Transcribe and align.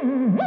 On 0.00 0.38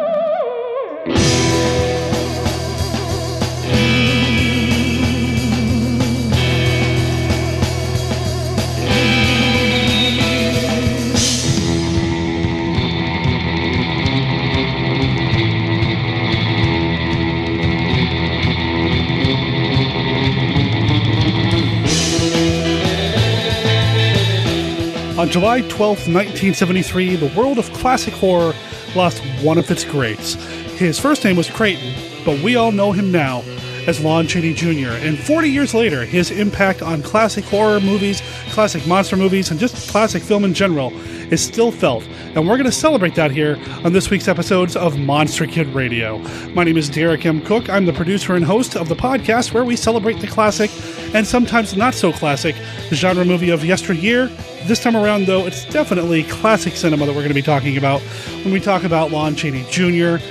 July 25.30 25.62
12, 25.62 26.08
1973, 26.08 27.16
the 27.18 27.28
world 27.38 27.60
of 27.60 27.72
classic 27.74 28.14
horror 28.14 28.54
lost 28.96 29.20
one 29.42 29.58
of 29.58 29.70
its 29.72 29.84
greats. 29.84 30.34
His 30.78 31.00
first 31.00 31.24
name 31.24 31.36
was 31.36 31.50
Creighton, 31.50 31.94
but 32.26 32.42
we 32.42 32.56
all 32.56 32.72
know 32.72 32.92
him 32.92 33.12
now 33.12 33.44
as 33.88 34.04
Lon 34.04 34.28
Chaney 34.28 34.54
Jr. 34.54 34.92
And 34.92 35.18
40 35.18 35.50
years 35.50 35.74
later, 35.74 36.06
his 36.06 36.32
impact 36.32 36.82
on 36.82 37.02
classic 37.02 37.44
horror 37.46 37.80
movies, 37.80 38.22
classic 38.50 38.86
monster 38.86 39.18
movies, 39.18 39.50
and 39.50 39.60
just 39.60 39.90
classic 39.90 40.22
film 40.22 40.44
in 40.44 40.54
general 40.54 40.92
is 41.32 41.44
still 41.44 41.72
felt. 41.72 42.04
And 42.36 42.48
we're 42.48 42.58
going 42.58 42.66
to 42.66 42.72
celebrate 42.72 43.16
that 43.16 43.32
here 43.32 43.58
on 43.84 43.94
this 43.94 44.10
week's 44.10 44.28
episodes 44.28 44.76
of 44.76 45.00
Monster 45.00 45.48
Kid 45.48 45.68
Radio. 45.68 46.20
My 46.50 46.64
name 46.64 46.78
is 46.78 46.90
Derek 46.90 47.26
M. 47.26 47.42
Cook. 47.42 47.70
I'm 47.70 47.86
the 47.86 47.94
producer 47.94 48.36
and 48.36 48.46
host 48.46 48.76
of 48.76 48.90
the 48.90 48.96
podcast 48.96 49.54
where 49.54 49.64
we 49.64 49.76
celebrate 49.76 50.20
the 50.20 50.28
classic 50.28 50.70
and 51.16 51.26
sometimes 51.26 51.76
not 51.76 51.94
so 51.94 52.12
classic 52.12 52.56
genre 52.92 53.26
movie 53.26 53.50
of 53.50 53.66
yesteryear 53.66 54.30
this 54.68 54.82
time 54.82 54.96
around, 54.96 55.26
though, 55.26 55.46
it's 55.46 55.66
definitely 55.66 56.24
classic 56.24 56.76
cinema 56.76 57.06
that 57.06 57.12
we're 57.12 57.22
going 57.22 57.30
to 57.30 57.34
be 57.34 57.42
talking 57.42 57.78
about 57.78 58.02
when 58.44 58.52
we 58.52 58.60
talk 58.60 58.84
about 58.84 59.12
Lon 59.12 59.36
Chaney 59.36 59.66
Jr. 59.70 60.24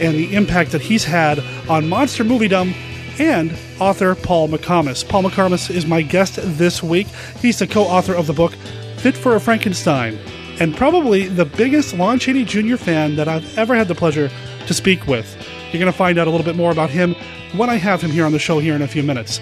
and 0.00 0.14
the 0.14 0.34
impact 0.34 0.72
that 0.72 0.80
he's 0.80 1.04
had 1.04 1.38
on 1.68 1.88
monster 1.88 2.24
moviedom 2.24 2.74
and 3.20 3.56
author 3.80 4.14
Paul 4.14 4.48
McComas. 4.48 5.08
Paul 5.08 5.24
McComas 5.24 5.70
is 5.70 5.86
my 5.86 6.02
guest 6.02 6.38
this 6.40 6.82
week. 6.82 7.06
He's 7.40 7.58
the 7.58 7.66
co 7.66 7.82
author 7.82 8.14
of 8.14 8.26
the 8.26 8.32
book 8.32 8.52
Fit 8.98 9.16
for 9.16 9.36
a 9.36 9.40
Frankenstein 9.40 10.18
and 10.60 10.76
probably 10.76 11.28
the 11.28 11.44
biggest 11.44 11.94
Lon 11.94 12.18
Chaney 12.18 12.44
Jr. 12.44 12.76
fan 12.76 13.16
that 13.16 13.28
I've 13.28 13.56
ever 13.56 13.76
had 13.76 13.88
the 13.88 13.94
pleasure 13.94 14.30
to 14.66 14.74
speak 14.74 15.06
with. 15.06 15.36
You're 15.72 15.80
going 15.80 15.92
to 15.92 15.96
find 15.96 16.18
out 16.18 16.26
a 16.26 16.30
little 16.30 16.44
bit 16.44 16.56
more 16.56 16.72
about 16.72 16.90
him 16.90 17.14
when 17.56 17.70
I 17.70 17.76
have 17.76 18.02
him 18.02 18.10
here 18.10 18.24
on 18.24 18.32
the 18.32 18.38
show 18.38 18.58
here 18.58 18.74
in 18.74 18.82
a 18.82 18.88
few 18.88 19.02
minutes. 19.02 19.40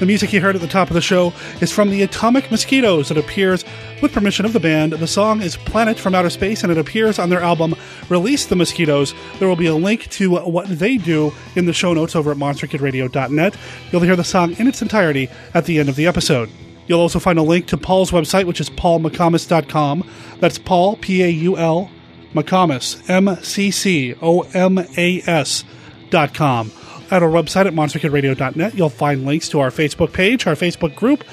The 0.00 0.06
music 0.06 0.32
you 0.32 0.40
heard 0.40 0.54
at 0.54 0.62
the 0.62 0.66
top 0.66 0.88
of 0.88 0.94
the 0.94 1.02
show 1.02 1.34
is 1.60 1.70
from 1.70 1.90
the 1.90 2.00
Atomic 2.00 2.50
Mosquitoes. 2.50 3.10
It 3.10 3.18
appears 3.18 3.66
with 4.00 4.14
permission 4.14 4.46
of 4.46 4.54
the 4.54 4.58
band. 4.58 4.94
The 4.94 5.06
song 5.06 5.42
is 5.42 5.58
Planet 5.58 5.98
from 5.98 6.14
Outer 6.14 6.30
Space 6.30 6.62
and 6.62 6.72
it 6.72 6.78
appears 6.78 7.18
on 7.18 7.28
their 7.28 7.42
album 7.42 7.74
Release 8.08 8.46
the 8.46 8.56
Mosquitoes. 8.56 9.12
There 9.38 9.46
will 9.46 9.56
be 9.56 9.66
a 9.66 9.74
link 9.74 10.08
to 10.12 10.36
what 10.36 10.66
they 10.70 10.96
do 10.96 11.34
in 11.54 11.66
the 11.66 11.74
show 11.74 11.92
notes 11.92 12.16
over 12.16 12.30
at 12.30 12.38
monsterkidradio.net. 12.38 13.56
You'll 13.92 14.00
hear 14.00 14.16
the 14.16 14.24
song 14.24 14.54
in 14.58 14.66
its 14.66 14.80
entirety 14.80 15.28
at 15.52 15.66
the 15.66 15.78
end 15.78 15.90
of 15.90 15.96
the 15.96 16.06
episode. 16.06 16.48
You'll 16.86 17.00
also 17.00 17.18
find 17.18 17.38
a 17.38 17.42
link 17.42 17.66
to 17.66 17.76
Paul's 17.76 18.10
website, 18.10 18.46
which 18.46 18.62
is 18.62 18.70
paulmccomas.com. 18.70 20.10
That's 20.38 20.56
Paul, 20.56 20.96
P 20.96 21.22
A 21.22 21.28
U 21.28 21.58
L, 21.58 21.90
McComas, 22.32 23.06
M 23.10 23.36
C 23.42 23.70
C 23.70 24.14
O 24.22 24.48
M 24.54 24.78
A 24.78 25.20
S.com 25.26 26.72
at 27.10 27.22
our 27.22 27.28
website 27.28 27.66
at 27.66 27.72
monsterkidradio.net. 27.72 28.74
You'll 28.74 28.88
find 28.88 29.24
links 29.24 29.48
to 29.50 29.60
our 29.60 29.70
Facebook 29.70 30.12
page, 30.12 30.46
our 30.46 30.54
Facebook 30.54 30.94
group, 30.94 31.24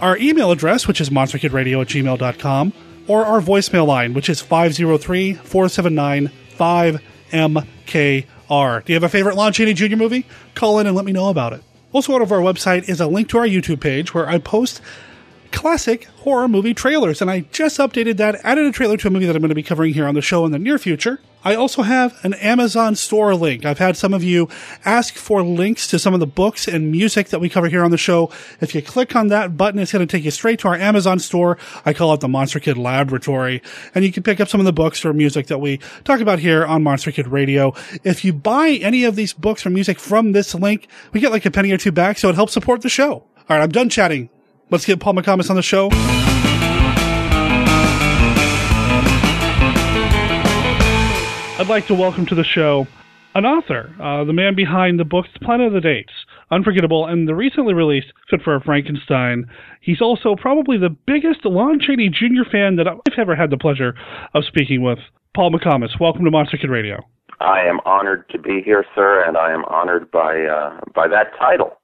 our 0.00 0.16
email 0.18 0.50
address, 0.50 0.86
which 0.86 1.00
is 1.00 1.10
monsterkidradio 1.10 1.82
at 1.82 1.88
gmail.com, 1.88 2.72
or 3.06 3.24
our 3.24 3.40
voicemail 3.40 3.86
line, 3.86 4.14
which 4.14 4.28
is 4.28 4.40
503 4.40 5.34
479 5.34 6.30
5MKR. 6.56 8.84
Do 8.84 8.92
you 8.92 8.96
have 8.96 9.04
a 9.04 9.08
favorite 9.08 9.36
Lon 9.36 9.52
Chaney 9.52 9.74
Jr. 9.74 9.96
movie? 9.96 10.26
Call 10.54 10.78
in 10.78 10.86
and 10.86 10.96
let 10.96 11.04
me 11.04 11.12
know 11.12 11.28
about 11.28 11.52
it. 11.52 11.62
Also, 11.92 12.14
out 12.14 12.22
of 12.22 12.32
our 12.32 12.40
website 12.40 12.88
is 12.88 13.00
a 13.00 13.06
link 13.06 13.28
to 13.30 13.38
our 13.38 13.46
YouTube 13.46 13.80
page 13.80 14.12
where 14.12 14.28
I 14.28 14.38
post 14.38 14.80
classic 15.46 16.04
horror 16.04 16.48
movie 16.48 16.74
trailers. 16.74 17.22
And 17.22 17.30
I 17.30 17.40
just 17.52 17.78
updated 17.78 18.16
that, 18.18 18.36
added 18.44 18.66
a 18.66 18.72
trailer 18.72 18.96
to 18.98 19.08
a 19.08 19.10
movie 19.10 19.26
that 19.26 19.36
I'm 19.36 19.42
going 19.42 19.48
to 19.48 19.54
be 19.54 19.62
covering 19.62 19.94
here 19.94 20.06
on 20.06 20.14
the 20.14 20.22
show 20.22 20.44
in 20.44 20.52
the 20.52 20.58
near 20.58 20.78
future. 20.78 21.20
I 21.44 21.54
also 21.54 21.82
have 21.82 22.18
an 22.24 22.34
Amazon 22.34 22.96
store 22.96 23.32
link. 23.36 23.64
I've 23.64 23.78
had 23.78 23.96
some 23.96 24.12
of 24.12 24.24
you 24.24 24.48
ask 24.84 25.14
for 25.14 25.44
links 25.44 25.86
to 25.88 25.98
some 26.00 26.12
of 26.12 26.18
the 26.18 26.26
books 26.26 26.66
and 26.66 26.90
music 26.90 27.28
that 27.28 27.38
we 27.38 27.48
cover 27.48 27.68
here 27.68 27.84
on 27.84 27.92
the 27.92 27.96
show. 27.96 28.32
If 28.60 28.74
you 28.74 28.82
click 28.82 29.14
on 29.14 29.28
that 29.28 29.56
button, 29.56 29.78
it's 29.78 29.92
going 29.92 30.04
to 30.04 30.10
take 30.10 30.24
you 30.24 30.32
straight 30.32 30.58
to 30.60 30.68
our 30.68 30.74
Amazon 30.74 31.20
store. 31.20 31.56
I 31.84 31.92
call 31.92 32.12
it 32.14 32.20
the 32.20 32.26
Monster 32.26 32.58
Kid 32.58 32.76
Laboratory. 32.76 33.62
And 33.94 34.04
you 34.04 34.10
can 34.10 34.24
pick 34.24 34.40
up 34.40 34.48
some 34.48 34.60
of 34.60 34.66
the 34.66 34.72
books 34.72 35.04
or 35.04 35.12
music 35.12 35.46
that 35.46 35.58
we 35.58 35.78
talk 36.02 36.18
about 36.18 36.40
here 36.40 36.66
on 36.66 36.82
Monster 36.82 37.12
Kid 37.12 37.28
Radio. 37.28 37.74
If 38.02 38.24
you 38.24 38.32
buy 38.32 38.70
any 38.82 39.04
of 39.04 39.14
these 39.14 39.32
books 39.32 39.64
or 39.64 39.70
music 39.70 40.00
from 40.00 40.32
this 40.32 40.52
link, 40.52 40.88
we 41.12 41.20
get 41.20 41.30
like 41.30 41.46
a 41.46 41.52
penny 41.52 41.70
or 41.70 41.78
two 41.78 41.92
back, 41.92 42.18
so 42.18 42.28
it 42.28 42.34
helps 42.34 42.54
support 42.54 42.82
the 42.82 42.88
show. 42.88 43.12
All 43.48 43.56
right, 43.56 43.62
I'm 43.62 43.70
done 43.70 43.88
chatting. 43.88 44.30
Let's 44.68 44.84
get 44.84 44.98
Paul 44.98 45.14
McComas 45.14 45.48
on 45.48 45.54
the 45.54 45.62
show. 45.62 45.90
I'd 51.58 51.68
like 51.68 51.86
to 51.86 51.94
welcome 51.94 52.26
to 52.26 52.34
the 52.34 52.42
show 52.44 52.88
an 53.36 53.44
author, 53.44 53.94
uh, 54.02 54.24
the 54.24 54.32
man 54.32 54.56
behind 54.56 54.98
the 54.98 55.04
books 55.04 55.28
Planet 55.42 55.74
of 55.74 55.82
the 55.82 55.88
Apes, 55.88 56.12
Unforgettable, 56.50 57.06
and 57.06 57.28
the 57.28 57.34
recently 57.34 57.74
released 57.74 58.12
Fit 58.30 58.40
for 58.42 58.56
a 58.56 58.60
Frankenstein. 58.62 59.44
He's 59.82 60.00
also 60.00 60.34
probably 60.34 60.78
the 60.78 60.96
biggest 61.06 61.44
Lon 61.44 61.78
Chaney 61.78 62.08
Jr. 62.08 62.48
fan 62.50 62.76
that 62.76 62.88
I've 62.88 62.98
ever 63.18 63.36
had 63.36 63.50
the 63.50 63.58
pleasure 63.58 63.94
of 64.34 64.44
speaking 64.46 64.82
with. 64.82 64.98
Paul 65.34 65.52
McComas, 65.52 66.00
welcome 66.00 66.24
to 66.24 66.30
Monster 66.30 66.56
Kid 66.56 66.70
Radio. 66.70 67.06
I 67.40 67.60
am 67.60 67.78
honored 67.84 68.26
to 68.30 68.38
be 68.38 68.62
here, 68.64 68.86
sir, 68.94 69.22
and 69.28 69.36
I 69.36 69.52
am 69.52 69.64
honored 69.66 70.10
by 70.10 70.44
uh, 70.44 70.80
by 70.94 71.06
that 71.08 71.36
title 71.38 71.78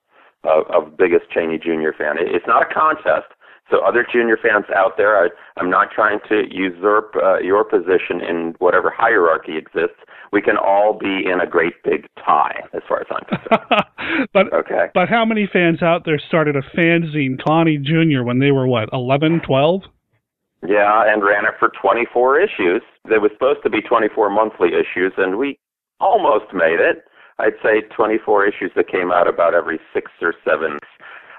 of, 0.44 0.66
of 0.70 0.96
biggest 0.96 1.30
Chaney 1.30 1.58
Jr. 1.58 1.92
fan. 1.96 2.16
It's 2.18 2.46
not 2.46 2.62
a 2.62 2.72
contest. 2.72 3.32
So 3.70 3.80
other 3.80 4.04
junior 4.10 4.36
fans 4.36 4.66
out 4.74 4.98
there, 4.98 5.16
I, 5.16 5.28
I'm 5.56 5.70
not 5.70 5.88
trying 5.94 6.18
to 6.28 6.42
usurp 6.50 7.14
uh, 7.16 7.38
your 7.38 7.64
position 7.64 8.20
in 8.20 8.54
whatever 8.58 8.92
hierarchy 8.94 9.56
exists. 9.56 9.96
We 10.30 10.42
can 10.42 10.56
all 10.56 10.98
be 10.98 11.24
in 11.24 11.40
a 11.40 11.46
great 11.46 11.82
big 11.82 12.06
tie, 12.22 12.60
as 12.74 12.82
far 12.88 13.00
as 13.00 13.06
I'm 13.10 13.24
concerned. 13.24 14.28
but 14.34 14.52
okay. 14.52 14.86
But 14.92 15.08
how 15.08 15.24
many 15.24 15.48
fans 15.50 15.82
out 15.82 16.04
there 16.04 16.18
started 16.18 16.56
a 16.56 16.62
fanzine, 16.76 17.38
Lonnie 17.46 17.78
Jr. 17.78 18.24
when 18.24 18.40
they 18.40 18.50
were 18.50 18.66
what, 18.66 18.88
11, 18.92 19.40
12? 19.46 19.82
Yeah, 20.66 21.04
and 21.06 21.24
ran 21.24 21.44
it 21.44 21.54
for 21.58 21.72
24 21.80 22.40
issues. 22.40 22.82
There 23.08 23.20
was 23.20 23.30
supposed 23.32 23.60
to 23.64 23.70
be 23.70 23.80
24 23.80 24.30
monthly 24.30 24.68
issues, 24.68 25.12
and 25.16 25.38
we 25.38 25.58
almost 25.98 26.52
made 26.52 26.78
it. 26.78 27.04
I'd 27.42 27.58
say 27.60 27.82
24 27.94 28.46
issues 28.46 28.70
that 28.76 28.88
came 28.88 29.10
out 29.10 29.26
about 29.28 29.52
every 29.52 29.80
six 29.92 30.12
or 30.22 30.32
seven. 30.44 30.78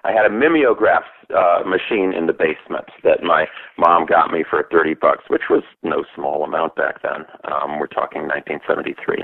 I 0.04 0.12
had 0.12 0.26
a 0.26 0.30
mimeograph 0.30 1.06
uh, 1.34 1.64
machine 1.66 2.12
in 2.14 2.28
the 2.28 2.34
basement 2.34 2.92
that 3.06 3.24
my 3.24 3.48
mom 3.78 4.06
got 4.06 4.32
me 4.32 4.44
for 4.48 4.68
30 4.70 4.96
bucks, 4.96 5.24
which 5.30 5.44
was 5.50 5.64
no 5.82 6.04
small 6.14 6.44
amount 6.44 6.76
back 6.76 7.02
then. 7.02 7.24
Um, 7.46 7.80
we're 7.80 7.88
talking 7.88 8.24
1973. 8.28 9.24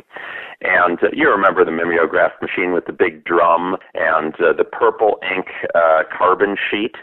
And 0.61 0.97
uh, 1.03 1.07
you 1.11 1.29
remember 1.29 1.65
the 1.65 1.71
mimeograph 1.71 2.31
machine 2.41 2.71
with 2.71 2.85
the 2.85 2.93
big 2.93 3.25
drum 3.25 3.75
and 3.93 4.33
uh, 4.35 4.53
the 4.57 4.63
purple 4.63 5.19
ink 5.35 5.47
uh, 5.75 6.03
carbon 6.17 6.55
sheet, 6.71 6.95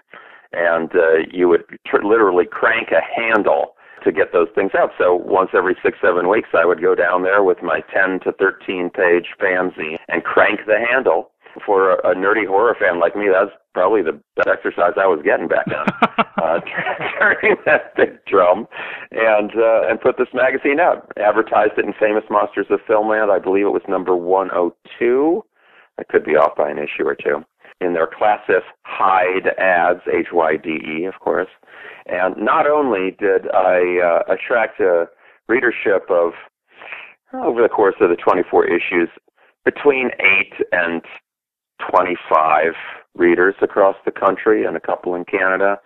and 0.55 0.91
uh, 0.95 1.29
you 1.31 1.47
would 1.49 1.65
tr- 1.87 2.03
literally 2.03 2.47
crank 2.47 2.89
a 2.93 3.05
handle 3.05 3.76
to 4.07 4.13
get 4.13 4.33
those 4.33 4.49
things 4.55 4.71
out. 4.79 4.91
So 4.97 5.15
once 5.15 5.51
every 5.53 5.77
six, 5.83 5.99
seven 6.01 6.29
weeks, 6.29 6.49
I 6.55 6.65
would 6.65 6.81
go 6.81 6.95
down 6.95 7.23
there 7.23 7.43
with 7.43 7.63
my 7.63 7.81
10 7.93 8.21
to 8.25 8.33
13 8.33 8.91
page 8.91 9.27
fanzine 9.39 9.99
and 10.09 10.25
crank 10.25 10.61
the 10.67 10.79
handle. 10.79 11.31
For 11.65 11.93
a, 11.93 12.11
a 12.11 12.15
nerdy 12.15 12.47
horror 12.47 12.77
fan 12.79 13.01
like 13.01 13.17
me, 13.17 13.29
that's 13.33 13.51
probably 13.73 14.03
the 14.03 14.21
best 14.37 14.47
exercise 14.47 14.93
I 15.01 15.07
was 15.07 15.23
getting 15.25 15.49
back 15.49 15.65
then. 15.65 15.87
uh, 16.37 16.61
turning 17.19 17.57
that 17.65 17.97
big 17.97 18.23
drum 18.27 18.69
and 19.11 19.53
uh, 19.57 19.89
and 19.89 19.99
put 19.99 20.19
this 20.19 20.29
magazine 20.35 20.81
out. 20.81 21.11
Advertised 21.17 21.73
it 21.79 21.87
in 21.87 21.95
Famous 21.99 22.25
Monsters 22.29 22.67
of 22.69 22.81
Filmland. 22.87 23.31
I 23.31 23.39
believe 23.39 23.65
it 23.65 23.73
was 23.73 23.83
number 23.89 24.15
102. 24.15 25.43
I 25.99 26.05
could 26.05 26.25
be 26.25 26.37
off 26.37 26.57
by 26.57 26.71
an 26.71 26.77
issue 26.77 27.07
or 27.07 27.15
two. 27.15 27.43
In 27.81 27.93
their 27.93 28.07
Classif 28.07 28.63
hide 28.85 29.49
ads, 29.59 30.01
H 30.11 30.29
Y 30.33 30.57
D 30.57 30.79
E, 30.85 31.05
of 31.05 31.21
course. 31.21 31.49
And 32.07 32.37
not 32.37 32.67
only 32.67 33.17
did 33.19 33.51
I 33.53 33.99
uh, 33.99 34.33
attract 34.33 34.81
a 34.81 35.09
readership 35.49 36.11
of, 36.11 36.33
over 37.35 37.61
the 37.61 37.69
course 37.69 37.97
of 38.01 38.09
the 38.09 38.17
24 38.17 38.67
issues, 38.67 39.09
between 39.65 40.11
8 40.21 40.67
and 40.73 41.03
25 41.91 42.73
readers 43.15 43.55
across 43.61 43.97
the 44.05 44.13
country 44.13 44.65
and 44.65 44.77
a 44.77 44.81
couple 44.81 45.15
in 45.15 45.25
Canada, 45.25 45.79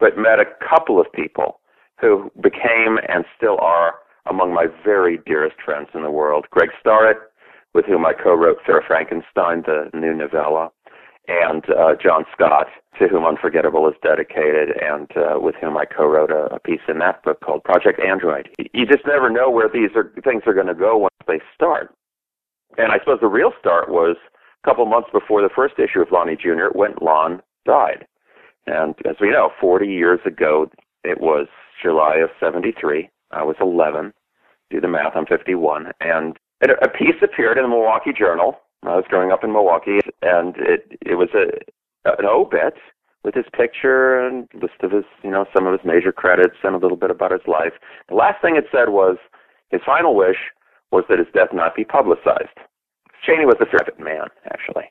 but 0.00 0.18
met 0.18 0.40
a 0.40 0.44
couple 0.68 1.00
of 1.00 1.06
people 1.12 1.60
who 2.00 2.30
became 2.42 2.98
and 3.08 3.24
still 3.36 3.58
are 3.60 3.94
among 4.28 4.52
my 4.52 4.66
very 4.84 5.18
dearest 5.26 5.56
friends 5.64 5.88
in 5.94 6.02
the 6.02 6.10
world. 6.10 6.46
Greg 6.50 6.70
Starrett, 6.80 7.18
with 7.74 7.86
whom 7.86 8.04
I 8.04 8.12
co-wrote 8.12 8.58
Fair 8.66 8.82
Frankenstein, 8.86 9.62
the 9.66 9.90
new 9.94 10.14
novella, 10.14 10.70
and 11.28 11.64
uh, 11.70 11.94
John 12.02 12.24
Scott, 12.32 12.66
to 12.98 13.06
whom 13.06 13.24
Unforgettable 13.24 13.86
is 13.88 13.94
dedicated, 14.02 14.70
and 14.80 15.08
uh, 15.16 15.38
with 15.38 15.54
whom 15.60 15.76
I 15.76 15.84
co-wrote 15.84 16.30
a, 16.30 16.54
a 16.54 16.58
piece 16.58 16.80
in 16.88 16.98
that 16.98 17.22
book 17.22 17.40
called 17.40 17.62
Project 17.64 18.00
Android. 18.00 18.48
You 18.72 18.86
just 18.86 19.06
never 19.06 19.30
know 19.30 19.50
where 19.50 19.68
these 19.68 19.90
are, 19.94 20.12
things 20.24 20.42
are 20.46 20.54
going 20.54 20.66
to 20.66 20.74
go 20.74 20.96
once 20.96 21.14
they 21.26 21.40
start. 21.54 21.94
And 22.78 22.92
I 22.92 22.98
suppose 22.98 23.18
the 23.20 23.28
real 23.28 23.52
start 23.60 23.90
was 23.90 24.16
a 24.64 24.68
couple 24.68 24.86
months 24.86 25.10
before 25.12 25.42
the 25.42 25.50
first 25.54 25.74
issue 25.78 26.00
of 26.00 26.10
Lonnie 26.10 26.36
Jr. 26.36 26.72
when 26.72 26.94
Lon 27.00 27.42
died. 27.66 28.06
And 28.66 28.94
as 29.08 29.16
we 29.20 29.30
know, 29.30 29.50
40 29.60 29.86
years 29.86 30.20
ago, 30.26 30.70
it 31.04 31.20
was 31.20 31.46
July 31.82 32.16
of 32.16 32.30
73. 32.40 33.08
I 33.30 33.42
was 33.42 33.56
11. 33.60 34.12
Do 34.70 34.80
the 34.80 34.88
math, 34.88 35.12
I'm 35.14 35.26
51. 35.26 35.92
And 36.00 36.38
a 36.62 36.88
piece 36.88 37.16
appeared 37.22 37.56
in 37.56 37.64
the 37.64 37.68
Milwaukee 37.68 38.12
Journal. 38.12 38.58
I 38.84 38.96
was 38.96 39.04
growing 39.08 39.32
up 39.32 39.44
in 39.44 39.52
Milwaukee, 39.52 40.00
and 40.22 40.54
it 40.56 40.98
it 41.02 41.16
was 41.16 41.28
a 41.34 41.46
an 42.04 42.24
obit 42.24 42.74
with 43.24 43.34
his 43.34 43.46
picture 43.52 44.18
and 44.18 44.48
list 44.54 44.80
of 44.82 44.92
his, 44.92 45.04
you 45.22 45.30
know, 45.30 45.44
some 45.54 45.66
of 45.66 45.72
his 45.72 45.84
major 45.84 46.12
credits 46.12 46.56
and 46.62 46.74
a 46.74 46.78
little 46.78 46.96
bit 46.96 47.10
about 47.10 47.32
his 47.32 47.46
life. 47.46 47.72
The 48.08 48.14
last 48.14 48.40
thing 48.40 48.56
it 48.56 48.66
said 48.70 48.90
was 48.90 49.16
his 49.70 49.80
final 49.84 50.14
wish 50.14 50.38
was 50.92 51.04
that 51.08 51.18
his 51.18 51.28
death 51.34 51.48
not 51.52 51.74
be 51.74 51.84
publicized. 51.84 52.56
Chaney 53.26 53.44
was 53.44 53.56
a 53.60 53.66
private 53.66 53.98
man, 53.98 54.28
actually. 54.46 54.84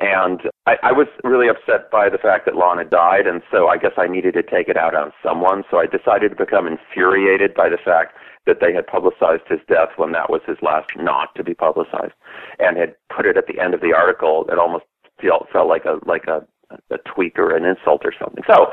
And 0.00 0.40
I, 0.66 0.76
I 0.82 0.92
was 0.92 1.08
really 1.24 1.48
upset 1.48 1.90
by 1.90 2.08
the 2.08 2.18
fact 2.18 2.46
that 2.46 2.56
Lon 2.56 2.78
had 2.78 2.90
died, 2.90 3.26
and 3.26 3.42
so 3.50 3.68
I 3.68 3.76
guess 3.76 3.92
I 3.96 4.06
needed 4.06 4.34
to 4.34 4.42
take 4.42 4.68
it 4.68 4.76
out 4.76 4.94
on 4.94 5.12
someone. 5.22 5.64
So 5.70 5.78
I 5.78 5.86
decided 5.86 6.30
to 6.30 6.36
become 6.36 6.66
infuriated 6.66 7.54
by 7.54 7.68
the 7.68 7.78
fact 7.84 8.14
that 8.48 8.58
they 8.60 8.72
had 8.72 8.86
publicized 8.86 9.46
his 9.46 9.60
death 9.68 9.90
when 9.96 10.10
that 10.12 10.30
was 10.30 10.40
his 10.46 10.56
last 10.62 10.90
not 10.96 11.34
to 11.36 11.44
be 11.44 11.54
publicized, 11.54 12.14
and 12.58 12.76
had 12.76 12.96
put 13.14 13.26
it 13.26 13.36
at 13.36 13.46
the 13.46 13.60
end 13.60 13.74
of 13.74 13.80
the 13.80 13.94
article. 13.94 14.46
It 14.50 14.58
almost 14.58 14.84
felt 15.22 15.46
felt 15.52 15.68
like 15.68 15.84
a 15.84 16.00
like 16.04 16.26
a 16.26 16.42
a 16.90 16.98
tweak 16.98 17.38
or 17.38 17.56
an 17.56 17.64
insult 17.64 18.02
or 18.04 18.12
something. 18.20 18.44
So, 18.46 18.66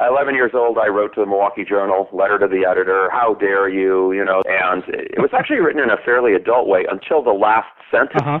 11 0.00 0.34
years 0.34 0.50
old, 0.52 0.78
I 0.78 0.88
wrote 0.88 1.14
to 1.14 1.20
the 1.20 1.26
Milwaukee 1.26 1.64
Journal, 1.64 2.08
letter 2.12 2.40
to 2.40 2.48
the 2.48 2.66
editor, 2.68 3.08
how 3.12 3.34
dare 3.34 3.68
you, 3.68 4.10
you 4.10 4.24
know, 4.24 4.42
and 4.46 4.82
it 4.88 5.20
was 5.20 5.30
actually 5.32 5.60
written 5.60 5.80
in 5.80 5.90
a 5.90 5.96
fairly 6.04 6.34
adult 6.34 6.66
way 6.66 6.86
until 6.90 7.22
the 7.22 7.30
last 7.30 7.70
sentence. 7.90 8.22
Uh-huh 8.22 8.40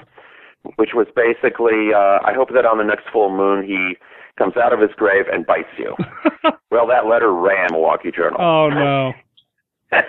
which 0.74 0.90
was 0.94 1.06
basically, 1.14 1.94
uh, 1.94 2.18
I 2.24 2.32
hope 2.34 2.48
that 2.52 2.66
on 2.66 2.78
the 2.78 2.84
next 2.84 3.04
full 3.12 3.30
moon 3.30 3.64
he 3.64 3.96
comes 4.36 4.56
out 4.56 4.72
of 4.72 4.80
his 4.80 4.90
grave 4.96 5.26
and 5.32 5.46
bites 5.46 5.68
you. 5.78 5.94
well, 6.70 6.86
that 6.88 7.06
letter 7.06 7.32
ran 7.32 7.68
Milwaukee 7.70 8.10
Journal. 8.10 8.40
Oh 8.40 8.68
no. 8.68 9.12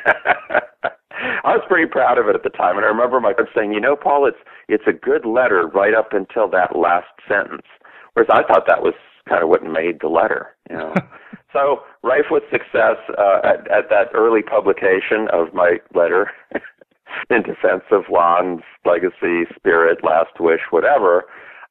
I 1.43 1.55
was 1.55 1.65
pretty 1.67 1.89
proud 1.89 2.17
of 2.17 2.27
it 2.27 2.35
at 2.35 2.43
the 2.43 2.49
time, 2.49 2.77
and 2.77 2.85
I 2.85 2.89
remember 2.89 3.19
my 3.19 3.33
friend 3.33 3.49
saying, 3.55 3.73
"You 3.73 3.81
know, 3.81 3.95
Paul, 3.95 4.25
it's 4.25 4.37
it's 4.67 4.87
a 4.87 4.93
good 4.93 5.25
letter 5.25 5.67
right 5.67 5.93
up 5.93 6.13
until 6.13 6.47
that 6.49 6.75
last 6.75 7.07
sentence." 7.27 7.67
Whereas 8.13 8.29
I 8.31 8.43
thought 8.43 8.65
that 8.67 8.81
was 8.81 8.95
kind 9.29 9.43
of 9.43 9.49
what 9.49 9.63
made 9.63 9.99
the 10.01 10.07
letter, 10.07 10.55
you 10.69 10.77
know. 10.77 10.93
so, 11.53 11.83
rife 12.03 12.31
with 12.31 12.43
success 12.49 12.97
uh, 13.17 13.41
at, 13.43 13.69
at 13.69 13.89
that 13.89 14.09
early 14.13 14.41
publication 14.41 15.27
of 15.31 15.53
my 15.53 15.77
letter, 15.93 16.31
in 17.29 17.43
defense 17.43 17.83
of 17.91 18.03
Lon's 18.09 18.63
legacy, 18.85 19.43
spirit, 19.55 20.03
last 20.03 20.39
wish, 20.39 20.61
whatever, 20.71 21.25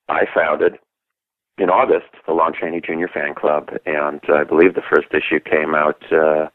I 0.08 0.24
founded 0.34 0.78
in 1.58 1.70
August 1.70 2.06
the 2.26 2.32
Lon 2.32 2.52
Chaney 2.58 2.80
Jr. 2.80 3.08
Fan 3.12 3.34
Club, 3.34 3.70
and 3.86 4.20
I 4.28 4.44
believe 4.44 4.74
the 4.74 4.82
first 4.82 5.08
issue 5.12 5.40
came 5.40 5.74
out 5.74 6.02
uh, 6.12 6.48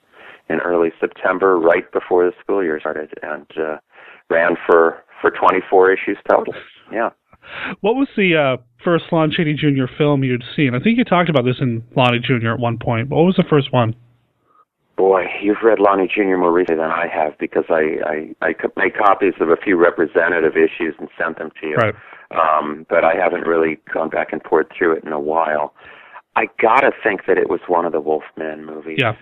in 0.51 0.59
early 0.59 0.89
September, 0.99 1.57
right 1.57 1.89
before 1.91 2.25
the 2.25 2.33
school 2.41 2.63
year 2.63 2.79
started, 2.79 3.13
and 3.23 3.47
uh, 3.57 3.77
ran 4.29 4.55
for 4.65 5.03
for 5.21 5.31
24 5.31 5.91
issues 5.93 6.17
total. 6.29 6.53
Yeah. 6.91 7.09
What 7.81 7.95
was 7.95 8.07
the 8.17 8.35
uh, 8.35 8.61
first 8.83 9.05
Lon 9.11 9.31
Chaney 9.31 9.53
Jr. 9.53 9.85
film 9.97 10.23
you'd 10.23 10.43
seen? 10.55 10.75
I 10.75 10.79
think 10.79 10.97
you 10.97 11.03
talked 11.03 11.29
about 11.29 11.45
this 11.45 11.57
in 11.59 11.83
Lonnie 11.95 12.19
Jr. 12.19 12.49
at 12.49 12.59
one 12.59 12.77
point. 12.77 13.09
What 13.09 13.23
was 13.23 13.35
the 13.35 13.45
first 13.49 13.71
one? 13.71 13.95
Boy, 14.97 15.25
you've 15.41 15.63
read 15.63 15.79
Lonnie 15.79 16.07
Jr. 16.07 16.37
more 16.37 16.51
recently 16.51 16.81
than 16.83 16.91
I 16.91 17.07
have 17.07 17.37
because 17.39 17.65
I 17.69 17.97
I, 18.41 18.47
I 18.47 18.53
made 18.77 18.95
copies 18.95 19.33
of 19.39 19.49
a 19.49 19.57
few 19.57 19.77
representative 19.77 20.53
issues 20.55 20.95
and 20.99 21.09
sent 21.17 21.37
them 21.37 21.49
to 21.61 21.67
you. 21.67 21.75
Right. 21.75 21.95
Um, 22.31 22.85
but 22.89 23.03
I 23.03 23.15
haven't 23.15 23.47
really 23.47 23.79
gone 23.93 24.09
back 24.09 24.31
and 24.31 24.43
poured 24.43 24.71
through 24.77 24.97
it 24.97 25.03
in 25.03 25.11
a 25.11 25.19
while. 25.19 25.73
I 26.35 26.45
gotta 26.61 26.91
think 27.03 27.21
that 27.27 27.37
it 27.37 27.49
was 27.49 27.59
one 27.67 27.85
of 27.85 27.91
the 27.91 27.99
Wolfman 27.99 28.65
movies. 28.65 28.99
Yeah. 29.01 29.13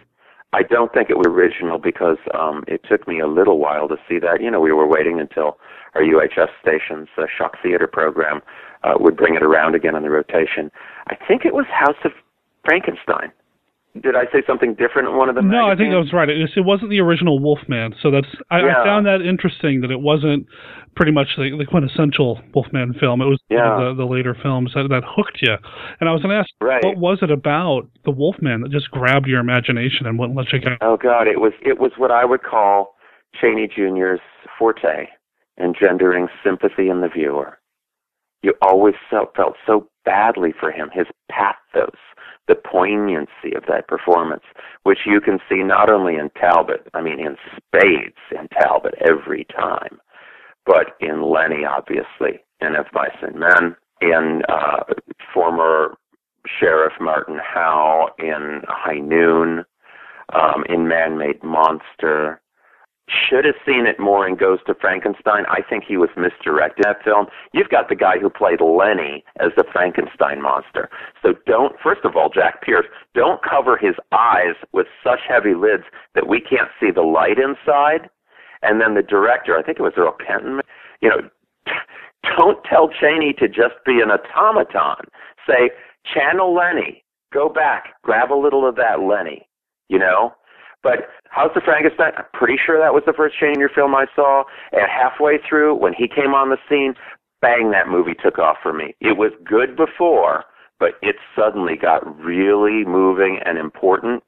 I 0.51 0.63
don't 0.63 0.91
think 0.93 1.09
it 1.09 1.17
was 1.17 1.27
original 1.27 1.77
because 1.77 2.17
um, 2.33 2.63
it 2.67 2.81
took 2.89 3.07
me 3.07 3.19
a 3.19 3.27
little 3.27 3.59
while 3.59 3.87
to 3.87 3.97
see 4.07 4.17
that. 4.19 4.41
You 4.41 4.49
know, 4.49 4.59
we 4.59 4.71
were 4.71 4.87
waiting 4.87 5.19
until 5.19 5.57
our 5.93 6.01
UHF 6.01 6.49
station's 6.61 7.07
uh, 7.17 7.25
Shock 7.35 7.57
Theater 7.61 7.87
program 7.87 8.41
uh, 8.83 8.93
would 8.99 9.15
bring 9.15 9.35
it 9.35 9.43
around 9.43 9.75
again 9.75 9.95
on 9.95 10.01
the 10.01 10.09
rotation. 10.09 10.71
I 11.07 11.15
think 11.27 11.45
it 11.45 11.53
was 11.53 11.65
House 11.67 11.97
of 12.03 12.11
Frankenstein 12.65 13.31
did 13.95 14.15
I 14.15 14.25
say 14.31 14.43
something 14.45 14.75
different 14.75 15.09
in 15.09 15.17
one 15.17 15.29
of 15.29 15.35
the 15.35 15.41
No, 15.41 15.67
magazines? 15.67 15.71
I 15.71 15.75
think 15.77 15.91
that 15.91 15.99
was 15.99 16.13
right. 16.13 16.29
It, 16.29 16.49
it 16.55 16.65
wasn't 16.65 16.91
the 16.91 16.99
original 16.99 17.39
Wolfman, 17.39 17.95
so 18.01 18.11
that's 18.11 18.29
I, 18.51 18.61
yeah. 18.61 18.81
I 18.81 18.85
found 18.85 19.05
that 19.07 19.21
interesting 19.21 19.81
that 19.81 19.91
it 19.91 19.99
wasn't 19.99 20.45
pretty 20.95 21.11
much 21.11 21.27
the, 21.37 21.55
the 21.57 21.65
quintessential 21.65 22.39
Wolfman 22.53 22.93
film. 22.99 23.21
It 23.21 23.25
was 23.25 23.39
yeah. 23.49 23.77
the, 23.79 23.95
the 23.97 24.05
later 24.05 24.35
films 24.41 24.73
that, 24.75 24.87
that 24.89 25.03
hooked 25.05 25.39
you. 25.41 25.55
And 25.99 26.09
I 26.09 26.13
was 26.13 26.21
going 26.21 26.33
to 26.33 26.39
ask, 26.39 26.49
right. 26.61 26.83
what 26.83 26.97
was 26.97 27.19
it 27.21 27.31
about 27.31 27.89
the 28.05 28.11
Wolfman 28.11 28.61
that 28.61 28.71
just 28.71 28.91
grabbed 28.91 29.27
your 29.27 29.39
imagination 29.39 30.05
and 30.05 30.19
wouldn't 30.19 30.37
let 30.37 30.53
you 30.53 30.59
go? 30.59 30.77
Oh 30.81 30.97
God, 30.97 31.27
it 31.27 31.39
was 31.39 31.53
it 31.61 31.79
was 31.79 31.91
what 31.97 32.11
I 32.11 32.25
would 32.25 32.43
call 32.43 32.95
Chaney 33.39 33.67
Jr.'s 33.67 34.21
forte, 34.57 35.09
engendering 35.59 36.27
sympathy 36.43 36.89
in 36.89 37.01
the 37.01 37.09
viewer. 37.09 37.57
You 38.41 38.53
always 38.61 38.95
felt, 39.09 39.35
felt 39.35 39.55
so 39.67 39.89
badly 40.05 40.53
for 40.57 40.71
him, 40.71 40.89
his 40.93 41.07
pathos 41.29 41.97
the 42.49 42.55
poignancy 42.55 43.55
of 43.55 43.63
that 43.69 43.87
performance, 43.87 44.43
which 44.83 44.99
you 45.05 45.21
can 45.21 45.37
see 45.47 45.63
not 45.63 45.89
only 45.91 46.15
in 46.15 46.31
Talbot, 46.31 46.89
I 46.93 47.01
mean 47.01 47.19
in 47.19 47.37
spades 47.55 48.17
in 48.31 48.47
Talbot 48.49 48.95
every 48.99 49.45
time, 49.45 49.99
but 50.65 50.97
in 50.99 51.21
Lenny, 51.21 51.63
obviously, 51.63 52.41
in 52.59 52.75
Of 52.75 52.87
Mice 52.91 53.11
and 53.21 53.35
Men, 53.35 53.75
in 54.01 54.41
uh, 54.49 54.83
former 55.33 55.95
Sheriff 56.59 56.93
Martin 56.99 57.39
Howe, 57.41 58.09
in 58.17 58.63
High 58.67 58.99
Noon, 58.99 59.63
um, 60.33 60.63
in 60.67 60.87
Man 60.87 61.17
Made 61.17 61.43
Monster, 61.43 62.41
should 63.09 63.45
have 63.45 63.55
seen 63.65 63.85
it 63.85 63.99
more 63.99 64.27
in 64.27 64.35
Ghost 64.35 64.63
of 64.67 64.77
Frankenstein. 64.79 65.45
I 65.47 65.61
think 65.67 65.83
he 65.83 65.97
was 65.97 66.09
misdirected 66.15 66.85
in 66.85 66.91
that 66.91 67.03
film. 67.03 67.27
You've 67.53 67.69
got 67.69 67.89
the 67.89 67.95
guy 67.95 68.19
who 68.19 68.29
played 68.29 68.61
Lenny 68.61 69.23
as 69.39 69.51
the 69.57 69.63
Frankenstein 69.71 70.41
monster. 70.41 70.89
So 71.21 71.33
don't, 71.45 71.75
first 71.81 72.01
of 72.03 72.15
all, 72.15 72.29
Jack 72.29 72.61
Pierce, 72.61 72.85
don't 73.15 73.41
cover 73.43 73.77
his 73.77 73.95
eyes 74.11 74.55
with 74.73 74.87
such 75.03 75.19
heavy 75.27 75.53
lids 75.53 75.83
that 76.15 76.27
we 76.27 76.39
can't 76.39 76.69
see 76.79 76.91
the 76.91 77.01
light 77.01 77.37
inside. 77.39 78.09
And 78.61 78.81
then 78.81 78.93
the 78.93 79.01
director, 79.03 79.57
I 79.57 79.63
think 79.63 79.79
it 79.79 79.83
was 79.83 79.93
Erle 79.97 80.17
Kenton, 80.25 80.61
you 81.01 81.09
know, 81.09 81.21
don't 82.37 82.63
tell 82.63 82.89
Chaney 82.89 83.33
to 83.39 83.47
just 83.47 83.75
be 83.85 84.01
an 84.01 84.11
automaton. 84.11 85.07
Say, 85.47 85.71
channel 86.13 86.53
Lenny. 86.53 87.03
Go 87.31 87.47
back, 87.47 87.93
grab 88.03 88.31
a 88.31 88.33
little 88.33 88.67
of 88.67 88.75
that 88.75 89.01
Lenny, 89.01 89.47
you 89.87 89.99
know? 89.99 90.33
But 90.81 91.09
House 91.29 91.51
of 91.55 91.63
Frankenstein, 91.63 92.13
I'm 92.17 92.25
pretty 92.33 92.57
sure 92.63 92.79
that 92.79 92.93
was 92.93 93.03
the 93.05 93.13
first 93.13 93.35
Chaney 93.39 93.65
film 93.73 93.93
I 93.95 94.05
saw. 94.15 94.43
And 94.71 94.87
halfway 94.89 95.37
through, 95.47 95.75
when 95.75 95.93
he 95.93 96.07
came 96.07 96.33
on 96.33 96.49
the 96.49 96.57
scene, 96.69 96.93
bang, 97.41 97.71
that 97.71 97.87
movie 97.87 98.15
took 98.15 98.39
off 98.39 98.57
for 98.63 98.73
me. 98.73 98.95
It 99.01 99.17
was 99.17 99.31
good 99.43 99.75
before, 99.75 100.45
but 100.79 100.91
it 101.01 101.17
suddenly 101.35 101.75
got 101.75 102.03
really 102.17 102.85
moving 102.85 103.39
and 103.45 103.57
important, 103.57 104.23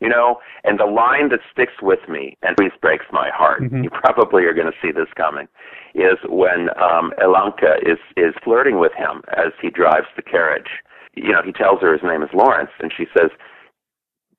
you 0.00 0.08
know. 0.08 0.38
And 0.62 0.78
the 0.78 0.86
line 0.86 1.30
that 1.30 1.40
sticks 1.50 1.80
with 1.82 2.00
me 2.08 2.36
and 2.42 2.54
always 2.58 2.72
breaks 2.80 3.06
my 3.10 3.30
heart, 3.32 3.62
mm-hmm. 3.62 3.82
you 3.84 3.90
probably 3.90 4.44
are 4.44 4.54
going 4.54 4.70
to 4.70 4.78
see 4.82 4.92
this 4.92 5.12
coming, 5.16 5.48
is 5.94 6.18
when 6.28 6.68
um, 6.80 7.12
Ilonka 7.22 7.80
is 7.82 7.98
is 8.16 8.34
flirting 8.44 8.78
with 8.78 8.92
him 8.92 9.22
as 9.36 9.52
he 9.60 9.70
drives 9.70 10.08
the 10.16 10.22
carriage. 10.22 10.82
You 11.14 11.32
know, 11.32 11.42
he 11.44 11.52
tells 11.52 11.80
her 11.80 11.92
his 11.92 12.02
name 12.02 12.22
is 12.22 12.30
Lawrence, 12.34 12.70
and 12.80 12.92
she 12.94 13.06
says, 13.16 13.30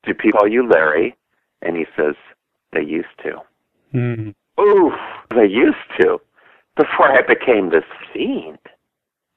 "Do 0.04 0.14
people 0.14 0.40
call 0.40 0.48
you 0.48 0.68
Larry?" 0.68 1.16
And 1.62 1.76
he 1.76 1.84
says, 1.96 2.14
they 2.72 2.82
used 2.82 3.08
to. 3.22 3.40
Mm. 3.94 4.34
Oof, 4.60 4.92
they 5.34 5.46
used 5.46 5.76
to. 6.00 6.18
Before 6.76 7.10
I 7.10 7.22
became 7.26 7.70
this 7.70 7.84
fiend. 8.12 8.58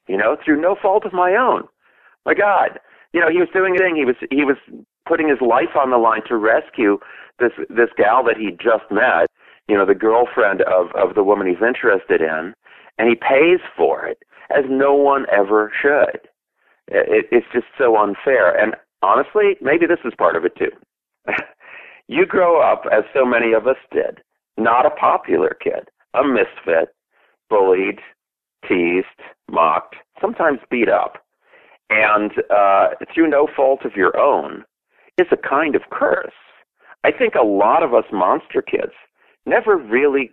You 0.08 0.18
know, 0.18 0.36
through 0.44 0.60
no 0.60 0.76
fault 0.82 1.06
of 1.06 1.14
my 1.14 1.36
own. 1.36 1.64
My 2.26 2.34
God. 2.34 2.80
You 3.14 3.22
know, 3.22 3.30
he 3.30 3.38
was 3.40 3.48
doing 3.54 3.76
a 3.76 3.80
thing. 3.80 3.96
He 3.96 4.06
was 4.06 4.16
he 4.30 4.44
was 4.44 4.58
putting 5.08 5.30
his 5.30 5.42
life 5.42 5.76
on 5.80 5.90
the 5.90 5.98
line 5.98 6.22
to 6.28 6.36
rescue 6.36 7.00
this 7.40 7.52
this 7.70 7.90
gal 7.98 8.24
that 8.26 8.38
he 8.38 8.52
just 8.52 8.90
met, 8.92 9.28
you 9.68 9.78
know, 9.78 9.86
the 9.86 9.96
girlfriend 9.96 10.62
of, 10.64 10.88
of 10.96 11.16
the 11.16 11.24
woman 11.24 11.48
he's 11.48 11.66
interested 11.66 12.22
in, 12.22 12.54
and 12.98 13.10
he 13.10 13.16
pays 13.16 13.60
for 13.78 14.06
it 14.06 14.20
as 14.56 14.66
no 14.68 14.94
one 14.94 15.26
ever 15.32 15.72
should. 15.82 16.22
It, 16.88 17.28
it's 17.32 17.46
just 17.54 17.68
so 17.78 17.98
unfair. 17.98 18.52
And 18.52 18.76
honestly, 19.02 19.56
maybe 19.62 19.86
this 19.86 20.00
is 20.04 20.14
part 20.18 20.36
of 20.36 20.46
it 20.46 20.56
too. 20.58 20.72
You 22.12 22.26
grow 22.26 22.60
up, 22.60 22.86
as 22.92 23.04
so 23.14 23.24
many 23.24 23.54
of 23.54 23.68
us 23.68 23.78
did, 23.92 24.22
not 24.58 24.88
a 24.88 24.90
popular 24.90 25.56
kid, 25.64 25.90
a 26.16 26.24
misfit, 26.24 26.90
bullied, 27.52 28.00
teased, 28.68 29.06
mocked, 29.50 29.96
sometimes 30.20 30.60
beat 30.72 30.90
up. 30.90 31.24
and 31.90 32.32
uh, 32.50 32.90
through 33.14 33.30
no 33.30 33.48
fault 33.56 33.82
of 33.84 33.96
your 33.96 34.18
own, 34.18 34.64
is 35.18 35.28
a 35.32 35.38
kind 35.38 35.76
of 35.76 35.82
curse. 35.92 36.32
I 37.04 37.12
think 37.12 37.36
a 37.36 37.46
lot 37.46 37.84
of 37.84 37.94
us 37.94 38.06
monster 38.12 38.62
kids 38.62 38.94
never 39.46 39.78
really 39.78 40.32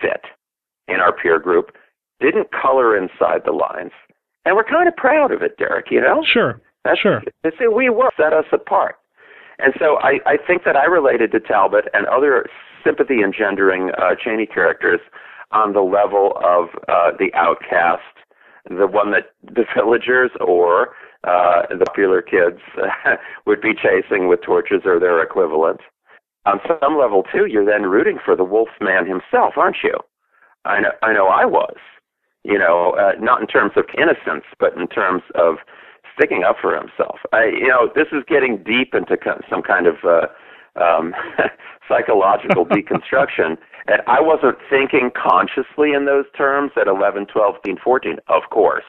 fit 0.00 0.24
in 0.88 0.96
our 0.96 1.12
peer 1.12 1.38
group, 1.38 1.72
didn't 2.20 2.48
color 2.52 2.96
inside 2.96 3.42
the 3.44 3.52
lines, 3.52 3.92
and 4.44 4.56
we're 4.56 4.64
kind 4.64 4.88
of 4.88 4.96
proud 4.96 5.32
of 5.32 5.42
it, 5.42 5.56
Derek. 5.58 5.90
You 5.90 6.00
know? 6.00 6.22
Sure. 6.24 6.60
That's, 6.84 6.98
sure. 6.98 7.22
See, 7.58 7.66
we 7.68 7.90
were 7.90 8.10
set 8.16 8.32
us 8.32 8.46
apart. 8.52 8.96
And 9.62 9.74
so 9.78 9.98
I, 9.98 10.20
I 10.26 10.36
think 10.36 10.64
that 10.64 10.76
I 10.76 10.84
related 10.84 11.32
to 11.32 11.40
Talbot 11.40 11.86
and 11.92 12.06
other 12.06 12.46
sympathy 12.84 13.22
engendering 13.22 13.90
uh, 13.98 14.14
Chaney 14.22 14.46
characters 14.46 15.00
on 15.52 15.72
the 15.72 15.80
level 15.80 16.32
of 16.44 16.68
uh, 16.88 17.10
the 17.18 17.32
outcast, 17.34 18.02
the 18.68 18.86
one 18.86 19.10
that 19.12 19.32
the 19.42 19.64
villagers 19.74 20.30
or 20.40 20.94
uh, 21.24 21.62
the 21.68 21.84
popular 21.86 22.22
kids 22.22 22.60
would 23.46 23.60
be 23.60 23.74
chasing 23.74 24.28
with 24.28 24.40
torches 24.42 24.82
or 24.84 24.98
their 24.98 25.22
equivalent. 25.22 25.80
On 26.46 26.58
some 26.80 26.98
level, 26.98 27.22
too, 27.22 27.46
you're 27.46 27.66
then 27.66 27.82
rooting 27.82 28.18
for 28.24 28.34
the 28.34 28.44
wolf 28.44 28.70
man 28.80 29.06
himself, 29.06 29.54
aren't 29.56 29.76
you? 29.84 29.94
I 30.64 30.80
know, 30.80 30.92
I 31.02 31.12
know 31.12 31.26
I 31.26 31.44
was. 31.44 31.76
You 32.42 32.58
know, 32.58 32.96
uh, 32.98 33.12
not 33.20 33.42
in 33.42 33.46
terms 33.46 33.72
of 33.76 33.84
innocence, 33.98 34.44
but 34.58 34.74
in 34.74 34.86
terms 34.88 35.22
of 35.34 35.56
sticking 36.16 36.44
up 36.44 36.56
for 36.60 36.74
himself. 36.74 37.18
I, 37.32 37.46
you 37.46 37.68
know, 37.68 37.90
this 37.94 38.08
is 38.12 38.22
getting 38.28 38.62
deep 38.62 38.94
into 38.94 39.16
some 39.48 39.62
kind 39.62 39.86
of 39.86 39.96
uh, 40.04 40.26
um, 40.80 41.14
psychological 41.88 42.66
deconstruction. 42.74 43.56
And 43.86 44.02
I 44.06 44.20
wasn't 44.20 44.56
thinking 44.68 45.10
consciously 45.16 45.92
in 45.92 46.06
those 46.06 46.26
terms 46.36 46.72
at 46.80 46.86
11, 46.86 47.26
12, 47.26 47.54
13, 47.64 47.78
14, 47.82 48.16
of 48.28 48.42
course. 48.50 48.84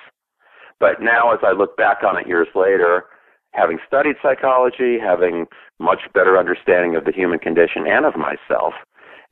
But 0.80 1.02
now, 1.02 1.32
as 1.32 1.40
I 1.44 1.52
look 1.52 1.78
back 1.78 2.04
on 2.04 2.18
it 2.18 2.28
years 2.28 2.48
later, 2.56 3.06
having 3.52 3.78
studied 3.86 4.16
psychology, 4.22 4.98
having 5.00 5.46
much 5.80 6.02
better 6.14 6.38
understanding 6.38 6.96
of 6.96 7.06
the 7.06 7.12
human 7.12 7.40
condition 7.40 7.86
and 7.88 8.06
of 8.06 8.16
myself, 8.16 8.74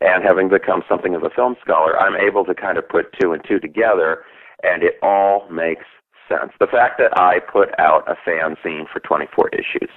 and 0.01 0.23
having 0.23 0.47
become 0.47 0.83
something 0.87 1.15
of 1.15 1.23
a 1.23 1.29
film 1.29 1.55
scholar, 1.61 1.99
I'm 1.99 2.15
able 2.15 2.45
to 2.45 2.55
kind 2.55 2.77
of 2.77 2.87
put 2.87 3.13
two 3.19 3.33
and 3.33 3.43
two 3.47 3.59
together, 3.59 4.23
and 4.63 4.83
it 4.83 4.95
all 5.01 5.49
makes 5.49 5.85
sense. 6.29 6.53
The 6.59 6.67
fact 6.67 6.99
that 6.99 7.11
I 7.17 7.39
put 7.39 7.73
out 7.79 8.07
a 8.07 8.15
fanzine 8.23 8.85
for 8.91 8.99
24 9.01 9.49
issues, 9.49 9.89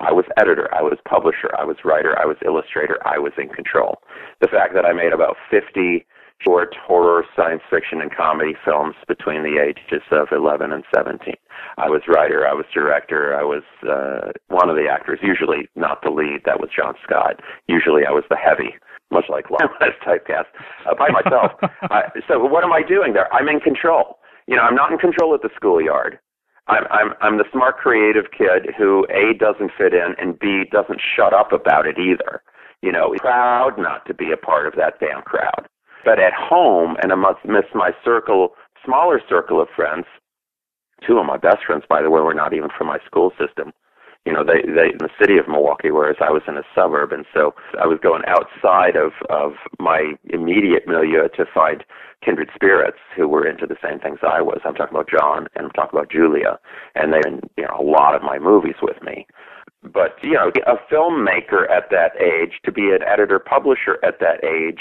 I 0.00 0.12
was 0.12 0.26
editor, 0.36 0.68
I 0.74 0.82
was 0.82 0.98
publisher, 1.08 1.50
I 1.58 1.64
was 1.64 1.78
writer, 1.84 2.16
I 2.20 2.26
was 2.26 2.36
illustrator, 2.44 2.98
I 3.04 3.18
was 3.18 3.32
in 3.38 3.48
control. 3.48 3.98
The 4.40 4.48
fact 4.48 4.74
that 4.74 4.84
I 4.84 4.92
made 4.92 5.12
about 5.12 5.36
50 5.50 6.06
short 6.44 6.76
horror, 6.86 7.24
science 7.34 7.62
fiction, 7.68 8.00
and 8.00 8.14
comedy 8.14 8.54
films 8.64 8.94
between 9.08 9.42
the 9.42 9.58
ages 9.58 10.06
of 10.12 10.28
11 10.30 10.70
and 10.70 10.84
17. 10.94 11.34
I 11.78 11.88
was 11.88 12.02
writer, 12.06 12.46
I 12.46 12.52
was 12.52 12.66
director, 12.72 13.34
I 13.34 13.42
was 13.42 13.64
uh, 13.82 14.30
one 14.46 14.70
of 14.70 14.76
the 14.76 14.86
actors, 14.88 15.18
usually 15.22 15.68
not 15.74 16.02
the 16.02 16.10
lead, 16.10 16.42
that 16.44 16.60
was 16.60 16.70
John 16.70 16.94
Scott. 17.02 17.40
Usually 17.66 18.06
I 18.06 18.12
was 18.12 18.24
the 18.30 18.36
heavy 18.36 18.74
much 19.10 19.24
like 19.28 19.50
Lon 19.50 19.70
typecast 20.04 20.44
uh, 20.86 20.94
by 20.94 21.08
myself. 21.08 21.52
uh, 21.90 22.02
so 22.28 22.44
what 22.44 22.62
am 22.62 22.72
I 22.72 22.82
doing 22.86 23.14
there? 23.14 23.32
I'm 23.32 23.48
in 23.48 23.60
control 23.60 24.17
you 24.48 24.56
know, 24.56 24.62
I'm 24.62 24.74
not 24.74 24.90
in 24.90 24.98
control 24.98 25.34
at 25.34 25.42
the 25.42 25.50
schoolyard. 25.54 26.18
I'm 26.66 26.84
I'm 26.90 27.12
I'm 27.20 27.38
the 27.38 27.44
smart 27.52 27.76
creative 27.76 28.30
kid 28.36 28.74
who 28.76 29.06
A 29.10 29.36
doesn't 29.38 29.72
fit 29.76 29.92
in 29.92 30.14
and 30.18 30.38
B 30.38 30.64
doesn't 30.72 31.00
shut 31.00 31.32
up 31.32 31.52
about 31.52 31.86
it 31.86 31.98
either. 31.98 32.42
You 32.82 32.90
know, 32.90 33.14
proud 33.18 33.78
not 33.78 34.06
to 34.06 34.14
be 34.14 34.32
a 34.32 34.36
part 34.36 34.66
of 34.66 34.74
that 34.76 34.98
damn 35.00 35.22
crowd. 35.22 35.68
But 36.04 36.18
at 36.18 36.32
home 36.32 36.96
and 37.02 37.12
amongst 37.12 37.44
my 37.74 37.90
circle, 38.04 38.54
smaller 38.84 39.20
circle 39.28 39.60
of 39.60 39.68
friends, 39.74 40.06
two 41.06 41.18
of 41.18 41.26
my 41.26 41.36
best 41.36 41.58
friends, 41.66 41.84
by 41.88 42.02
the 42.02 42.10
way, 42.10 42.20
were 42.20 42.34
not 42.34 42.54
even 42.54 42.68
from 42.76 42.86
my 42.86 42.98
school 43.04 43.32
system 43.38 43.72
you 44.26 44.32
know, 44.32 44.44
they 44.44 44.62
they 44.62 44.92
in 44.92 44.98
the 44.98 45.10
city 45.20 45.38
of 45.38 45.48
Milwaukee, 45.48 45.90
whereas 45.90 46.16
I 46.20 46.30
was 46.30 46.42
in 46.46 46.56
a 46.56 46.62
suburb, 46.74 47.12
and 47.12 47.24
so 47.32 47.54
I 47.80 47.86
was 47.86 47.98
going 48.02 48.22
outside 48.26 48.96
of 48.96 49.12
of 49.30 49.52
my 49.78 50.12
immediate 50.24 50.86
milieu 50.86 51.28
to 51.28 51.46
find 51.54 51.84
kindred 52.24 52.50
spirits 52.54 52.98
who 53.16 53.28
were 53.28 53.46
into 53.46 53.66
the 53.66 53.76
same 53.82 54.00
things 54.00 54.18
I 54.22 54.42
was. 54.42 54.60
I'm 54.64 54.74
talking 54.74 54.94
about 54.94 55.08
John, 55.08 55.46
and 55.54 55.66
I'm 55.66 55.70
talking 55.72 55.98
about 55.98 56.10
Julia, 56.10 56.58
and 56.94 57.12
they're 57.12 57.26
in 57.26 57.40
you 57.56 57.64
know 57.64 57.76
a 57.78 57.82
lot 57.82 58.14
of 58.14 58.22
my 58.22 58.38
movies 58.38 58.76
with 58.82 59.00
me. 59.02 59.26
But 59.82 60.16
you 60.22 60.34
know, 60.34 60.50
a 60.66 60.76
filmmaker 60.92 61.70
at 61.70 61.90
that 61.90 62.20
age, 62.20 62.60
to 62.64 62.72
be 62.72 62.90
an 62.90 63.02
editor 63.06 63.38
publisher 63.38 63.98
at 64.04 64.18
that 64.20 64.44
age, 64.44 64.80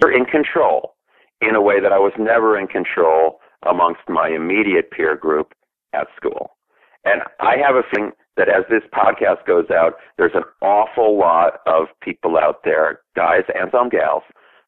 you're 0.00 0.16
in 0.16 0.24
control 0.24 0.94
in 1.40 1.54
a 1.54 1.60
way 1.60 1.80
that 1.80 1.92
I 1.92 1.98
was 1.98 2.12
never 2.18 2.58
in 2.58 2.66
control 2.66 3.40
amongst 3.68 4.08
my 4.08 4.28
immediate 4.28 4.90
peer 4.90 5.16
group 5.16 5.52
at 5.92 6.06
school. 6.16 6.56
And 7.04 7.22
I 7.40 7.56
have 7.56 7.76
a 7.76 7.82
feeling 7.92 8.12
that 8.36 8.48
as 8.48 8.64
this 8.68 8.82
podcast 8.92 9.46
goes 9.46 9.70
out, 9.70 9.94
there's 10.18 10.34
an 10.34 10.44
awful 10.62 11.18
lot 11.18 11.60
of 11.66 11.86
people 12.02 12.36
out 12.36 12.62
there, 12.64 13.00
guys 13.14 13.42
and 13.54 13.70
some 13.72 13.88
gals, 13.88 14.22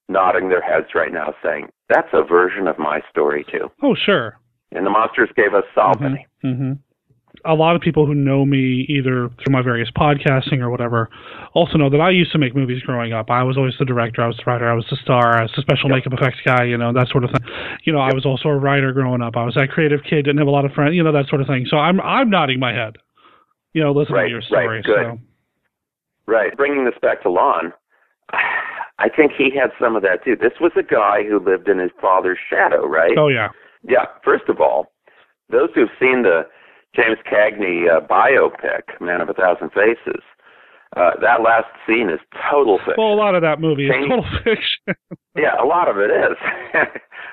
nodding 0.08 0.48
their 0.48 0.62
heads 0.62 0.88
right 0.94 1.12
now 1.12 1.34
saying, 1.42 1.68
that's 1.88 2.08
a 2.12 2.22
version 2.22 2.66
of 2.66 2.78
my 2.78 3.00
story 3.10 3.44
too. 3.50 3.70
Oh, 3.82 3.94
sure. 3.94 4.38
And 4.72 4.84
the 4.84 4.90
monsters 4.90 5.30
gave 5.36 5.54
us 5.54 5.64
Salvini. 5.74 6.26
Mm-hmm. 6.44 6.62
Mm-hmm. 6.62 6.72
A 7.44 7.54
lot 7.54 7.76
of 7.76 7.82
people 7.82 8.04
who 8.04 8.14
know 8.14 8.44
me 8.44 8.84
either 8.88 9.28
through 9.28 9.52
my 9.52 9.62
various 9.62 9.88
podcasting 9.96 10.58
or 10.58 10.70
whatever 10.70 11.08
also 11.54 11.78
know 11.78 11.88
that 11.88 12.00
I 12.00 12.10
used 12.10 12.32
to 12.32 12.38
make 12.38 12.56
movies 12.56 12.82
growing 12.82 13.12
up. 13.12 13.30
I 13.30 13.44
was 13.44 13.56
always 13.56 13.74
the 13.78 13.84
director, 13.84 14.22
I 14.22 14.26
was 14.26 14.36
the 14.38 14.42
writer, 14.50 14.68
I 14.68 14.74
was 14.74 14.86
the 14.90 14.96
star, 14.96 15.38
I 15.38 15.42
was 15.42 15.52
the 15.54 15.62
special 15.62 15.88
yep. 15.88 15.98
makeup 15.98 16.18
effects 16.18 16.38
guy, 16.44 16.64
you 16.64 16.76
know, 16.76 16.92
that 16.92 17.08
sort 17.08 17.22
of 17.24 17.30
thing. 17.30 17.48
You 17.84 17.92
know, 17.92 18.00
yep. 18.04 18.12
I 18.12 18.14
was 18.14 18.26
also 18.26 18.48
a 18.48 18.56
writer 18.56 18.92
growing 18.92 19.22
up. 19.22 19.36
I 19.36 19.44
was 19.44 19.54
that 19.54 19.70
creative 19.70 20.00
kid, 20.02 20.24
didn't 20.24 20.38
have 20.38 20.48
a 20.48 20.50
lot 20.50 20.64
of 20.64 20.72
friends, 20.72 20.96
you 20.96 21.02
know, 21.02 21.12
that 21.12 21.28
sort 21.28 21.40
of 21.40 21.46
thing. 21.46 21.66
So 21.70 21.76
I'm 21.76 22.00
I'm 22.00 22.28
nodding 22.28 22.58
my 22.58 22.72
head 22.72 22.96
you 23.72 23.82
know, 23.82 23.92
listen 23.92 24.14
right, 24.14 24.24
to 24.24 24.30
your 24.30 24.42
story. 24.42 24.76
Right, 24.76 24.84
good. 24.84 25.04
So. 25.04 25.18
Right. 26.26 26.56
Bringing 26.56 26.84
this 26.84 26.94
back 27.00 27.22
to 27.22 27.30
Lon, 27.30 27.72
I 28.98 29.08
think 29.08 29.32
he 29.36 29.50
had 29.54 29.70
some 29.80 29.96
of 29.96 30.02
that 30.02 30.24
too. 30.24 30.36
This 30.36 30.58
was 30.60 30.72
a 30.76 30.82
guy 30.82 31.22
who 31.22 31.38
lived 31.38 31.68
in 31.68 31.78
his 31.78 31.90
father's 32.00 32.38
shadow, 32.50 32.86
right? 32.86 33.16
Oh 33.16 33.28
yeah. 33.28 33.48
Yeah. 33.82 34.06
First 34.24 34.48
of 34.48 34.60
all, 34.60 34.92
those 35.50 35.70
who've 35.74 35.88
seen 36.00 36.22
the 36.22 36.42
James 36.94 37.18
Cagney 37.30 37.88
uh, 37.88 38.00
biopic, 38.06 39.00
Man 39.00 39.20
of 39.20 39.28
a 39.28 39.34
Thousand 39.34 39.70
Faces, 39.70 40.22
uh, 40.96 41.10
that 41.20 41.42
last 41.42 41.66
scene 41.86 42.08
is 42.08 42.20
total 42.50 42.78
fiction. 42.78 42.94
Well, 42.96 43.12
a 43.12 43.20
lot 43.20 43.34
of 43.34 43.42
that 43.42 43.60
movie 43.60 43.86
is 43.86 43.92
total 43.92 44.24
fiction. 44.44 44.96
yeah, 45.36 45.60
a 45.60 45.66
lot 45.66 45.88
of 45.88 45.96
it 45.98 46.10
is. 46.10 46.36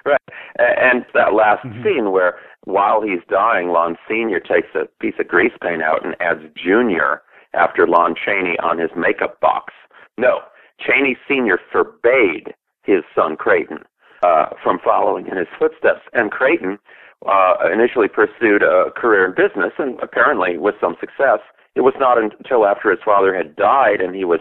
right. 0.05 0.19
And 0.57 1.05
that 1.13 1.33
last 1.33 1.65
mm-hmm. 1.65 1.83
scene 1.83 2.11
where 2.11 2.35
while 2.65 3.01
he's 3.01 3.21
dying, 3.29 3.69
Lon 3.69 3.95
Sr. 4.07 4.39
takes 4.39 4.67
a 4.75 4.87
piece 4.99 5.15
of 5.19 5.27
grease 5.27 5.53
paint 5.61 5.81
out 5.81 6.05
and 6.05 6.15
adds 6.19 6.41
Junior 6.55 7.21
after 7.53 7.87
Lon 7.87 8.15
Chaney 8.15 8.57
on 8.59 8.77
his 8.77 8.89
makeup 8.95 9.39
box. 9.39 9.73
No, 10.17 10.39
Chaney 10.79 11.17
Sr. 11.27 11.59
forbade 11.71 12.53
his 12.83 13.03
son 13.15 13.35
Creighton 13.37 13.79
uh, 14.23 14.47
from 14.61 14.79
following 14.83 15.27
in 15.27 15.37
his 15.37 15.47
footsteps. 15.57 16.01
And 16.13 16.31
Creighton 16.31 16.77
uh, 17.25 17.55
initially 17.71 18.07
pursued 18.07 18.61
a 18.61 18.91
career 18.95 19.25
in 19.25 19.31
business 19.31 19.73
and 19.77 19.99
apparently 20.01 20.57
with 20.57 20.75
some 20.81 20.95
success. 20.99 21.39
It 21.75 21.81
was 21.81 21.93
not 21.99 22.17
until 22.17 22.65
after 22.65 22.89
his 22.89 22.99
father 23.03 23.35
had 23.35 23.55
died 23.55 24.01
and 24.01 24.15
he 24.15 24.25
was 24.25 24.39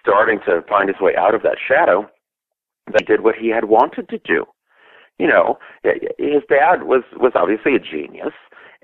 starting 0.00 0.38
to 0.46 0.62
find 0.68 0.88
his 0.88 1.00
way 1.00 1.16
out 1.16 1.34
of 1.34 1.42
that 1.42 1.56
shadow 1.66 2.08
that 2.92 3.02
he 3.02 3.06
did 3.06 3.22
what 3.22 3.34
he 3.36 3.48
had 3.48 3.64
wanted 3.64 4.08
to 4.08 4.18
do 4.18 4.44
you 5.18 5.26
know, 5.26 5.58
his 5.82 6.42
dad 6.48 6.84
was 6.84 7.02
was 7.16 7.32
obviously 7.34 7.74
a 7.74 7.78
genius, 7.78 8.34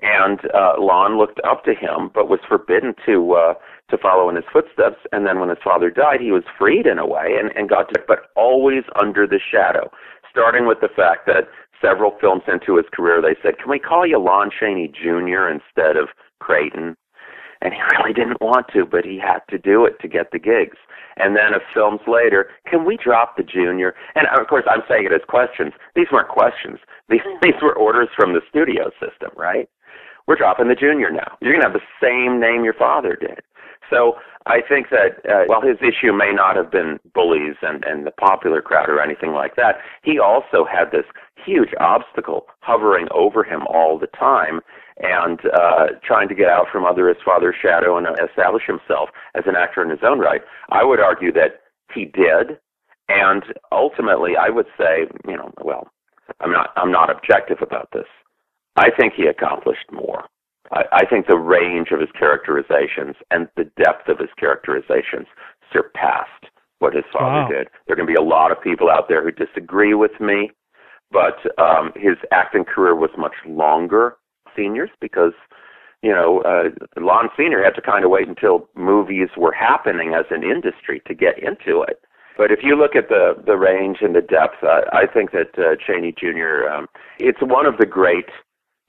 and 0.01 0.39
uh, 0.53 0.73
Lon 0.77 1.17
looked 1.17 1.39
up 1.47 1.63
to 1.63 1.73
him, 1.73 2.11
but 2.13 2.29
was 2.29 2.39
forbidden 2.47 2.93
to 3.05 3.33
uh, 3.33 3.53
to 3.89 3.97
follow 3.97 4.29
in 4.29 4.35
his 4.35 4.45
footsteps. 4.51 4.99
And 5.11 5.25
then 5.25 5.39
when 5.39 5.49
his 5.49 5.63
father 5.63 5.89
died, 5.89 6.19
he 6.19 6.31
was 6.31 6.43
freed 6.57 6.85
in 6.85 6.99
a 6.99 7.07
way 7.07 7.37
and, 7.39 7.55
and 7.55 7.69
got 7.69 7.87
to, 7.93 8.01
but 8.07 8.31
always 8.35 8.83
under 9.01 9.25
the 9.25 9.39
shadow. 9.39 9.89
Starting 10.29 10.67
with 10.67 10.81
the 10.81 10.89
fact 10.93 11.25
that 11.27 11.47
several 11.81 12.17
films 12.19 12.43
into 12.51 12.75
his 12.75 12.85
career, 12.91 13.21
they 13.21 13.39
said, 13.41 13.57
"Can 13.57 13.69
we 13.69 13.79
call 13.79 14.05
you 14.05 14.19
Lon 14.19 14.51
Chaney 14.51 14.89
Jr. 14.89 15.47
instead 15.47 15.95
of 15.95 16.09
Creighton?" 16.41 16.97
And 17.61 17.73
he 17.73 17.79
really 17.97 18.13
didn't 18.13 18.41
want 18.41 18.67
to, 18.73 18.85
but 18.85 19.05
he 19.05 19.19
had 19.19 19.39
to 19.49 19.57
do 19.57 19.85
it 19.85 19.99
to 20.01 20.07
get 20.07 20.31
the 20.31 20.39
gigs. 20.39 20.77
And 21.17 21.35
then 21.35 21.53
a 21.53 21.59
films 21.73 22.01
later, 22.07 22.49
can 22.67 22.85
we 22.85 22.97
drop 22.97 23.37
the 23.37 23.43
junior? 23.43 23.95
And 24.15 24.27
of 24.27 24.47
course, 24.47 24.65
I'm 24.69 24.83
saying 24.87 25.05
it 25.05 25.13
as 25.13 25.21
questions. 25.27 25.73
These 25.95 26.07
weren't 26.11 26.29
questions. 26.29 26.79
These 27.09 27.21
these 27.43 27.61
were 27.61 27.75
orders 27.75 28.09
from 28.15 28.33
the 28.33 28.41
studio 28.49 28.89
system, 28.99 29.29
right? 29.37 29.69
We're 30.27 30.37
dropping 30.37 30.69
the 30.69 30.75
junior 30.75 31.11
now. 31.11 31.37
You're 31.39 31.53
going 31.53 31.61
to 31.61 31.69
have 31.69 31.79
the 31.79 32.01
same 32.01 32.39
name 32.39 32.63
your 32.63 32.73
father 32.73 33.15
did. 33.15 33.41
So 33.91 34.15
I 34.47 34.61
think 34.67 34.87
that 34.89 35.21
uh, 35.29 35.45
while 35.45 35.61
his 35.61 35.77
issue 35.81 36.13
may 36.13 36.31
not 36.33 36.55
have 36.55 36.71
been 36.71 36.99
bullies 37.13 37.55
and, 37.61 37.83
and 37.85 38.05
the 38.05 38.11
popular 38.11 38.61
crowd 38.61 38.89
or 38.89 39.01
anything 39.01 39.33
like 39.33 39.55
that, 39.55 39.75
he 40.03 40.19
also 40.19 40.65
had 40.65 40.91
this 40.91 41.05
huge 41.45 41.69
obstacle 41.79 42.47
hovering 42.61 43.07
over 43.11 43.43
him 43.43 43.67
all 43.67 43.99
the 43.99 44.07
time 44.07 44.61
and 44.97 45.39
uh, 45.53 45.87
trying 46.03 46.27
to 46.29 46.35
get 46.35 46.47
out 46.49 46.67
from 46.71 46.85
under 46.85 47.07
his 47.07 47.17
father's 47.25 47.55
shadow 47.61 47.97
and 47.97 48.07
establish 48.29 48.63
himself 48.65 49.09
as 49.35 49.43
an 49.45 49.55
actor 49.55 49.83
in 49.83 49.89
his 49.89 49.99
own 50.03 50.19
right. 50.19 50.41
I 50.69 50.83
would 50.83 50.99
argue 50.99 51.31
that 51.33 51.61
he 51.93 52.05
did, 52.05 52.57
and 53.09 53.43
ultimately, 53.71 54.33
I 54.39 54.49
would 54.49 54.67
say, 54.77 55.05
you 55.27 55.35
know, 55.37 55.51
well, 55.61 55.89
I'm 56.39 56.51
not 56.51 56.71
I'm 56.75 56.91
not 56.91 57.09
objective 57.09 57.57
about 57.61 57.89
this. 57.93 58.07
I 58.77 58.89
think 58.97 59.13
he 59.15 59.27
accomplished 59.27 59.91
more. 59.91 60.25
I, 60.71 60.83
I 60.91 61.05
think 61.05 61.27
the 61.27 61.37
range 61.37 61.89
of 61.91 61.99
his 61.99 62.09
characterizations 62.17 63.15
and 63.31 63.47
the 63.55 63.69
depth 63.81 64.07
of 64.09 64.17
his 64.19 64.29
characterizations 64.39 65.27
surpassed 65.71 66.45
what 66.79 66.93
his 66.95 67.03
father 67.13 67.41
Wow. 67.43 67.47
did. 67.47 67.67
There 67.85 67.93
are 67.93 67.95
going 67.95 68.07
to 68.07 68.13
be 68.13 68.19
a 68.19 68.23
lot 68.25 68.51
of 68.51 68.61
people 68.61 68.89
out 68.89 69.07
there 69.07 69.23
who 69.23 69.31
disagree 69.31 69.93
with 69.93 70.19
me, 70.19 70.51
but 71.11 71.37
um, 71.61 71.91
his 71.95 72.17
acting 72.31 72.65
career 72.65 72.95
was 72.95 73.11
much 73.17 73.35
longer. 73.47 74.17
Seniors, 74.55 74.89
because 75.01 75.33
you 76.01 76.11
know, 76.11 76.41
uh, 76.41 76.69
Lon 77.01 77.29
Senior 77.37 77.63
had 77.63 77.73
to 77.75 77.81
kind 77.81 78.05
of 78.05 78.11
wait 78.11 78.27
until 78.27 78.67
movies 78.75 79.29
were 79.37 79.51
happening 79.53 80.13
as 80.13 80.25
an 80.29 80.43
industry 80.43 81.01
to 81.07 81.13
get 81.15 81.39
into 81.39 81.81
it. 81.81 81.99
But 82.37 82.51
if 82.51 82.59
you 82.63 82.75
look 82.75 82.95
at 82.95 83.09
the 83.09 83.33
the 83.45 83.55
range 83.57 83.97
and 84.01 84.13
the 84.15 84.21
depth, 84.21 84.61
uh, 84.63 84.81
I 84.91 85.05
think 85.11 85.31
that 85.31 85.57
uh, 85.57 85.75
Chaney 85.85 86.13
Jr. 86.17 86.67
Um, 86.69 86.87
it's 87.17 87.41
one 87.41 87.65
of 87.65 87.77
the 87.77 87.85
great. 87.85 88.25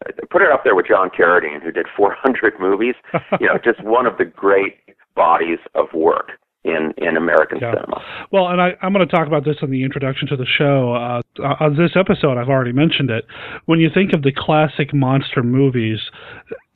uh, 0.05 0.11
Put 0.31 0.43
it 0.43 0.51
up 0.51 0.63
there 0.65 0.75
with 0.75 0.87
John 0.89 1.11
Carradine, 1.11 1.63
who 1.63 1.71
did 1.73 1.87
400 1.97 2.55
movies. 2.61 2.95
You 3.41 3.47
know, 3.47 3.59
just 3.63 3.83
one 3.85 4.07
of 4.07 4.19
the 4.19 4.25
great 4.25 4.79
bodies 5.15 5.59
of 5.75 5.87
work 5.95 6.33
in 6.67 6.93
in 6.99 7.17
American 7.17 7.59
Yeah. 7.61 7.73
cinema. 7.75 8.03
Well, 8.33 8.49
and 8.49 8.61
I, 8.61 8.75
I'm 8.83 8.93
going 8.93 9.07
to 9.07 9.11
talk 9.15 9.27
about 9.27 9.45
this 9.45 9.57
in 9.63 9.71
the 9.71 9.83
introduction 9.85 10.27
to 10.29 10.37
the 10.37 10.45
show. 10.47 10.95
Uh, 10.95 11.23
on 11.61 11.77
this 11.77 11.93
episode, 11.97 12.37
I've 12.39 12.49
already 12.49 12.73
mentioned 12.73 13.11
it. 13.11 13.25
When 13.67 13.79
you 13.79 13.89
think 13.93 14.13
of 14.13 14.23
the 14.23 14.33
classic 14.33 14.93
monster 14.93 15.43
movies 15.43 16.01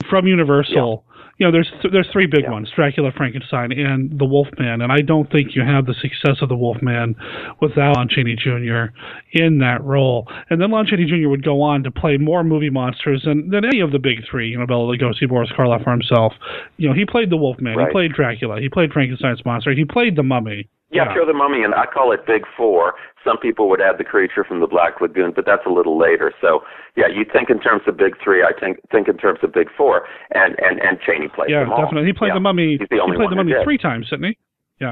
from 0.09 0.27
Universal, 0.27 1.05
you 1.41 1.47
know, 1.47 1.51
there's 1.51 1.71
th- 1.81 1.91
there's 1.93 2.09
three 2.13 2.27
big 2.27 2.43
Yeah. 2.45 2.51
ones: 2.53 2.71
Dracula, 2.71 3.11
Frankenstein, 3.17 3.73
and 3.73 4.17
The 4.19 4.27
Wolfman. 4.27 4.83
And 4.83 4.93
I 4.93 4.99
don't 5.01 5.29
think 5.33 5.57
you 5.57 5.63
have 5.63 5.87
the 5.87 5.95
success 5.95 6.43
of 6.43 6.51
The 6.51 6.57
Wolfman 6.57 7.17
without 7.61 7.97
Lon 7.97 8.09
Chaney 8.09 8.37
Jr. 8.37 8.93
in 9.33 9.59
that 9.59 9.83
role. 9.83 10.29
And 10.51 10.61
then 10.61 10.71
Lon 10.71 10.87
Chaney 10.87 11.07
Jr. 11.07 11.29
would 11.31 11.43
go 11.43 11.63
on 11.63 11.83
to 11.85 11.91
play 11.91 12.19
more 12.19 12.45
movie 12.45 12.71
monsters 12.71 13.23
than, 13.25 13.49
than 13.49 13.65
any 13.65 13.81
of 13.81 13.91
the 13.91 13.99
big 13.99 14.23
three. 14.31 14.49
You 14.51 14.59
know, 14.59 14.67
Bela 14.67 14.85
Lugosi, 14.97 15.27
Boris 15.29 15.51
Karloff 15.51 15.83
for 15.83 15.91
himself. 15.93 16.35
You 16.77 16.89
know, 16.89 16.95
he 16.95 17.07
played 17.07 17.31
The 17.31 17.37
Wolfman, 17.39 17.75
Right. 17.77 17.89
he 17.89 17.93
played 17.93 18.13
Dracula, 18.13 18.61
he 18.61 18.69
played 18.69 18.93
Frankenstein's 18.93 19.45
monster, 19.45 19.73
he 19.73 19.85
played 19.87 20.17
The 20.17 20.23
Mummy. 20.23 20.69
Yeah, 20.91 21.05
Yeah. 21.07 21.15
throw 21.15 21.25
the 21.27 21.33
mummy 21.33 21.63
in. 21.63 21.73
I 21.73 21.87
call 21.87 22.11
it 22.13 22.27
Big 22.27 22.45
Four. 22.57 22.95
Some 23.25 23.39
people 23.39 23.69
would 23.69 23.81
add 23.81 23.99
the 23.99 24.05
creature 24.05 24.43
from 24.45 24.61
the 24.61 24.67
Black 24.67 25.01
Lagoon, 25.01 25.33
but 25.35 25.45
that's 25.47 25.65
a 25.67 25.71
little 25.71 25.97
later. 25.99 26.33
So, 26.41 26.65
yeah, 26.97 27.07
you 27.07 27.25
think 27.25 27.49
in 27.51 27.61
terms 27.61 27.83
of 27.87 27.97
Big 27.97 28.17
Three. 28.23 28.43
I 28.43 28.53
think 28.59 28.79
think 28.91 29.07
in 29.09 29.17
terms 29.17 29.39
of 29.43 29.53
Big 29.53 29.69
Four. 29.77 30.07
And 30.33 30.59
and 30.59 30.81
and 30.81 30.99
Chaney 31.01 31.29
played 31.29 31.51
Yeah, 31.51 31.61
them 31.61 31.73
all. 31.73 31.83
definitely. 31.83 32.07
He 32.09 32.13
played 32.13 32.29
Yeah. 32.29 32.35
the 32.35 32.41
mummy. 32.41 32.77
He's 32.79 32.89
the 32.91 32.99
only 33.01 33.15
he 33.15 33.19
played 33.19 33.27
one 33.37 33.47
the 33.47 33.53
mummy 33.55 33.65
three 33.65 33.79
times, 33.79 34.11
didn't 34.11 34.25
he? 34.27 34.39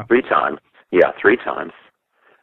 Three 0.06 0.22
times. 0.22 0.58
Yeah, 0.90 1.12
three 1.20 1.36
times. 1.36 1.72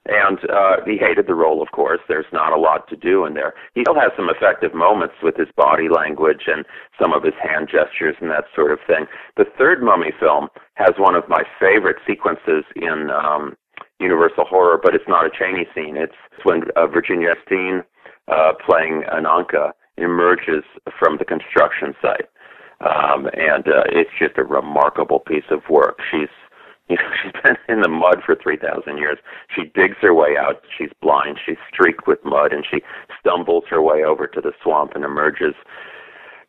And 0.07 0.37
uh, 0.51 0.77
he 0.85 0.97
hated 0.97 1.25
the 1.25 1.33
role, 1.33 1.63
of 1.63 1.71
course. 1.71 1.99
There's 2.07 2.29
not 2.31 2.53
a 2.53 2.59
lot 2.59 2.87
to 2.89 2.95
do 2.95 3.25
in 3.25 3.33
there. 3.33 3.55
He 3.73 3.81
still 3.81 3.95
has 3.95 4.11
some 4.15 4.29
effective 4.29 4.73
moments 4.73 5.15
with 5.23 5.35
his 5.35 5.47
body 5.57 5.89
language 5.89 6.43
and 6.45 6.63
some 7.01 7.11
of 7.11 7.23
his 7.23 7.33
hand 7.41 7.69
gestures 7.71 8.15
and 8.21 8.29
that 8.29 8.45
sort 8.55 8.71
of 8.71 8.79
thing. 8.85 9.07
The 9.35 9.45
third 9.57 9.81
Mummy 9.81 10.11
film 10.19 10.49
has 10.75 10.91
one 10.99 11.15
of 11.15 11.27
my 11.27 11.43
favorite 11.59 11.97
sequences 12.05 12.63
in 12.75 13.09
um, 13.09 13.57
Universal 13.99 14.45
Horror, 14.45 14.79
but 14.81 14.93
it's 14.93 15.07
not 15.07 15.25
a 15.25 15.29
Chaney 15.29 15.65
scene. 15.73 15.97
It's 15.97 16.13
when 16.43 16.63
uh, 16.75 16.85
Virginia 16.85 17.29
Epstein, 17.31 17.81
uh, 18.27 18.53
playing 18.63 19.03
Ananka, 19.11 19.71
emerges 19.97 20.63
from 20.99 21.17
the 21.17 21.25
construction 21.25 21.95
site. 22.01 22.29
Um, 22.81 23.27
and 23.33 23.67
uh, 23.67 23.83
it's 23.87 24.11
just 24.19 24.37
a 24.37 24.43
remarkable 24.43 25.19
piece 25.19 25.49
of 25.49 25.61
work. 25.69 25.97
She's 26.11 26.29
you 26.87 26.97
know, 26.97 27.09
she's 27.23 27.33
been 27.43 27.57
in 27.67 27.81
the 27.81 27.89
mud 27.89 28.21
for 28.25 28.35
3,000 28.35 28.97
years. 28.97 29.17
She 29.55 29.63
digs 29.75 29.97
her 30.01 30.13
way 30.13 30.37
out. 30.39 30.61
She's 30.77 30.91
blind. 31.01 31.39
She's 31.45 31.57
streaked 31.71 32.07
with 32.07 32.19
mud, 32.23 32.53
and 32.53 32.65
she 32.69 32.81
stumbles 33.19 33.63
her 33.69 33.81
way 33.81 34.03
over 34.03 34.27
to 34.27 34.41
the 34.41 34.53
swamp 34.61 34.91
and 34.95 35.03
emerges 35.03 35.55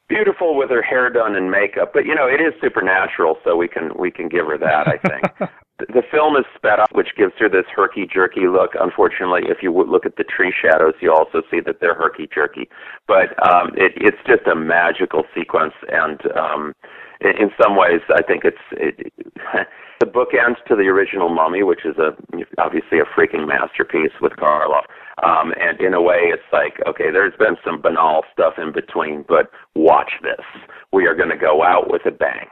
beautiful 0.09 0.57
with 0.57 0.71
her 0.71 0.83
hair 0.83 1.11
done 1.11 1.35
and 1.35 1.51
makeup. 1.51 1.91
But 1.93 2.07
you 2.07 2.15
know, 2.15 2.27
it 2.27 2.41
is 2.41 2.55
supernatural, 2.61 3.39
so 3.45 3.57
we 3.57 3.69
can 3.69 3.91
we 3.99 4.11
can 4.11 4.29
give 4.29 4.47
her 4.47 4.59
that. 4.59 4.87
I 4.87 4.99
think 4.99 5.51
the 5.79 6.03
film 6.11 6.37
is 6.37 6.45
sped 6.55 6.81
up, 6.81 6.89
which 6.93 7.09
gives 7.17 7.33
her 7.39 7.49
this 7.49 7.67
herky 7.75 8.07
jerky 8.07 8.47
look. 8.47 8.73
Unfortunately, 8.79 9.43
if 9.47 9.59
you 9.63 9.73
look 9.73 10.07
at 10.07 10.17
the 10.17 10.25
tree 10.25 10.53
shadows, 10.53 10.95
you 11.01 11.13
also 11.13 11.43
see 11.51 11.61
that 11.61 11.81
they're 11.81 11.95
herky 11.95 12.29
jerky. 12.33 12.69
But 13.07 13.35
um, 13.47 13.71
it, 13.77 13.93
it's 13.97 14.19
just 14.27 14.47
a 14.47 14.55
magical 14.55 15.25
sequence, 15.35 15.75
and 15.89 16.21
um, 16.37 16.73
in, 17.21 17.31
in 17.43 17.51
some 17.61 17.77
ways, 17.77 18.01
I 18.11 18.23
think 18.23 18.45
it's 18.45 18.65
it, 18.73 19.13
the 20.01 20.07
bookends 20.07 20.63
to 20.69 20.77
the 20.77 20.89
original 20.89 21.29
Mummy, 21.29 21.63
which 21.63 21.85
is 21.85 21.97
a 21.99 22.17
obviously 22.59 22.99
a 22.99 23.05
freaking 23.19 23.47
masterpiece 23.47 24.13
with 24.21 24.33
Karloff. 24.33 24.85
Um, 25.23 25.55
and 25.59 25.81
in 25.81 25.95
a 25.95 26.03
way, 26.03 26.29
it's 26.29 26.43
like, 26.53 26.75
okay, 26.87 27.11
there's 27.11 27.37
been 27.39 27.57
some 27.65 27.81
banal 27.81 28.23
stuff 28.33 28.55
in 28.59 28.73
between, 28.73 29.25
but 29.27 29.51
watch 29.75 30.13
this. 30.23 30.45
We 30.93 31.07
are 31.07 31.15
going 31.15 31.31
to 31.31 31.39
go 31.39 31.63
out 31.63 31.91
with 31.91 32.05
a 32.05 32.11
bang. 32.11 32.49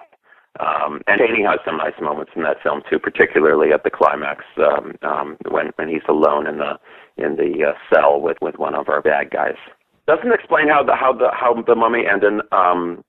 Um, 0.60 1.00
and 1.08 1.18
Chaney 1.18 1.42
has 1.42 1.58
some 1.66 1.78
nice 1.78 1.98
moments 2.00 2.32
in 2.36 2.42
that 2.44 2.62
film 2.62 2.82
too, 2.88 2.98
particularly 2.98 3.72
at 3.72 3.82
the 3.82 3.90
climax 3.90 4.44
um, 4.58 4.94
um, 5.02 5.36
when 5.50 5.72
when 5.76 5.88
he's 5.88 6.06
alone 6.08 6.46
in 6.46 6.58
the 6.58 6.78
in 7.16 7.36
the 7.36 7.70
uh, 7.70 7.72
cell 7.92 8.20
with 8.20 8.36
with 8.40 8.56
one 8.56 8.74
of 8.74 8.88
our 8.88 9.02
bad 9.02 9.30
guys. 9.30 9.58
Doesn't 10.06 10.32
explain 10.32 10.68
how 10.68 10.84
the 10.84 10.94
how 10.94 11.12
the 11.12 11.30
how 11.32 11.60
the 11.60 11.74
mummy 11.74 12.04
an 12.06 12.40
um 12.52 13.02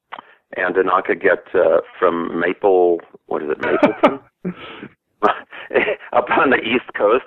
and 0.58 0.76
Ananka 0.76 1.20
get 1.22 1.44
uh, 1.54 1.82
from 2.00 2.40
Maple 2.40 3.00
what 3.28 3.42
is 3.44 3.50
it 3.50 3.60
Mapleton 3.62 4.20
up 6.14 6.26
on 6.38 6.50
the 6.52 6.58
East 6.58 6.92
Coast 6.98 7.26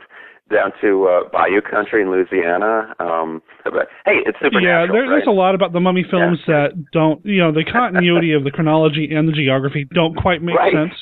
down 0.51 0.73
to 0.81 1.05
uh, 1.07 1.29
Bayou 1.31 1.61
Country 1.61 2.01
in 2.01 2.11
Louisiana. 2.11 2.95
Um, 3.01 3.43
but 3.65 3.89
hey, 4.07 4.21
it's 4.25 4.39
Yeah, 4.41 4.49
supernatural. 4.49 4.93
there, 4.95 5.09
there's 5.11 5.27
a 5.27 5.31
lot 5.31 5.55
about 5.55 5.73
the 5.75 5.81
mummy 5.81 6.07
films 6.11 6.39
that 6.47 6.71
don't, 6.93 7.23
you 7.27 7.37
know, 7.39 7.53
the 7.53 7.65
continuity 7.71 8.33
of 8.33 8.45
the 8.45 8.51
chronology 8.51 9.15
and 9.15 9.29
the 9.29 9.33
geography 9.33 9.87
don't 9.93 10.15
quite 10.17 10.41
make 10.43 10.57
Right. 10.57 10.73
sense. 10.73 10.95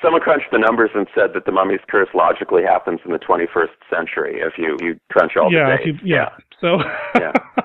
Someone 0.00 0.20
crunched 0.20 0.46
the 0.52 0.58
numbers 0.58 0.90
and 0.94 1.06
said 1.14 1.30
that 1.34 1.44
the 1.46 1.50
mummy's 1.50 1.80
curse 1.88 2.08
logically 2.14 2.62
happens 2.62 3.00
in 3.04 3.10
the 3.12 3.18
21st 3.18 3.72
century 3.90 4.38
if 4.40 4.52
you 4.58 4.76
you 4.80 5.00
crunch 5.10 5.32
all 5.36 5.50
yeah, 5.50 5.68
the 5.70 5.74
if 5.80 5.86
you, 5.86 5.92
dates. 5.94 6.04
yeah. 6.04 6.28
So, 6.60 6.78
Yeah. 7.18 7.32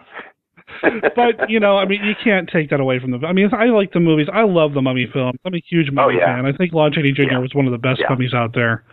but 1.16 1.50
you 1.50 1.60
know, 1.60 1.78
I 1.78 1.86
mean, 1.86 2.04
you 2.04 2.14
can't 2.24 2.50
take 2.50 2.70
that 2.70 2.80
away 2.80 3.00
from 3.00 3.12
the. 3.12 3.20
I 3.26 3.34
mean, 3.34 3.50
I 3.54 3.66
like 3.66 3.92
the 3.94 4.00
movies. 4.00 4.28
I 4.32 4.44
love 4.44 4.74
the 4.74 4.82
Mummy 4.82 5.08
films. 5.12 5.40
I'm 5.46 5.54
a 5.54 5.62
huge 5.68 5.92
Mummy 5.92 6.16
Oh, 6.16 6.20
yeah. 6.20 6.36
fan. 6.36 6.46
I 6.46 6.52
think 6.56 6.74
Lon 6.74 6.92
Chaney 6.94 7.12
Jr. 7.12 7.24
Yeah. 7.32 7.38
was 7.40 7.54
one 7.54 7.66
of 7.66 7.72
the 7.72 7.78
best 7.78 8.00
Yeah. 8.00 8.08
mummies 8.10 8.34
out 8.34 8.54
there. 8.54 8.84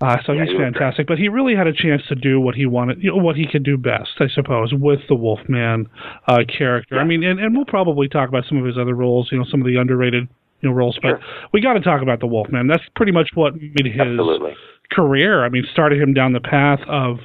Uh, 0.00 0.16
so 0.24 0.32
he's 0.32 0.48
he 0.50 0.56
fantastic. 0.56 1.08
But 1.08 1.18
he 1.18 1.28
really 1.28 1.56
had 1.56 1.66
a 1.66 1.72
chance 1.72 2.02
to 2.08 2.14
do 2.14 2.38
what 2.40 2.54
he 2.54 2.66
wanted, 2.66 3.02
you 3.02 3.10
know, 3.10 3.16
what 3.16 3.34
he 3.34 3.46
could 3.50 3.64
do 3.64 3.76
best, 3.76 4.10
I 4.20 4.28
suppose, 4.28 4.72
with 4.72 5.00
the 5.08 5.16
Wolfman 5.16 5.88
uh, 6.28 6.38
character. 6.56 7.00
I 7.00 7.04
mean, 7.04 7.24
and, 7.24 7.40
and 7.40 7.56
we'll 7.56 7.64
probably 7.64 8.08
talk 8.08 8.28
about 8.28 8.44
some 8.48 8.58
of 8.58 8.64
his 8.64 8.78
other 8.78 8.94
roles, 8.94 9.28
you 9.32 9.38
know, 9.38 9.44
some 9.50 9.60
of 9.60 9.66
the 9.66 9.74
underrated 9.76 10.28
you 10.60 10.68
know 10.68 10.74
roles. 10.74 10.96
But 11.02 11.08
Sure. 11.08 11.20
we 11.52 11.60
got 11.60 11.72
to 11.72 11.80
talk 11.80 12.00
about 12.00 12.20
the 12.20 12.28
Wolfman. 12.28 12.68
That's 12.68 12.82
pretty 12.94 13.10
much 13.12 13.30
what 13.34 13.54
made 13.56 13.86
his 13.86 14.00
Absolutely. 14.00 14.52
career. 14.92 15.44
I 15.44 15.48
mean, 15.48 15.64
started 15.72 16.00
him 16.00 16.14
down 16.14 16.32
the 16.32 16.40
path 16.40 16.80
of 16.88 17.18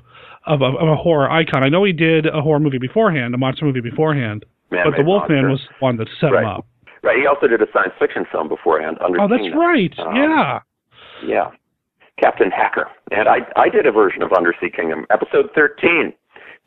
of, 0.45 0.61
of, 0.61 0.75
of 0.75 0.87
a 0.89 0.95
horror 0.95 1.29
icon. 1.29 1.63
I 1.63 1.69
know 1.69 1.83
he 1.83 1.93
did 1.93 2.25
a 2.25 2.41
horror 2.41 2.59
movie 2.59 2.77
beforehand, 2.79 3.33
a 3.33 3.37
monster 3.37 3.65
movie 3.65 3.81
beforehand, 3.81 4.45
but 4.69 4.77
Man-made 4.77 4.99
the 4.99 5.03
Wolfman 5.07 5.49
was 5.49 5.59
the 5.69 5.75
one 5.79 5.97
that 5.97 6.07
set 6.19 6.27
him 6.29 6.33
Right. 6.35 6.45
up. 6.57 6.65
Right. 7.03 7.17
He 7.19 7.27
also 7.27 7.47
did 7.47 7.61
a 7.61 7.65
science 7.73 7.93
fiction 7.99 8.25
film 8.31 8.47
beforehand. 8.47 8.97
Under 9.03 9.19
Oh, 9.21 9.27
that's 9.27 9.41
Kingdom. 9.41 9.59
right. 9.59 9.93
Um, 9.99 10.15
yeah. 10.15 10.59
Yeah. 11.25 11.51
Captain 12.21 12.49
Hakur. 12.51 12.87
And 13.11 13.27
I 13.27 13.39
I 13.57 13.67
did 13.69 13.85
a 13.85 13.91
version 13.91 14.21
of 14.23 14.31
Undersea 14.33 14.69
Kingdom. 14.69 15.05
Episode 15.09 15.49
13 15.55 16.13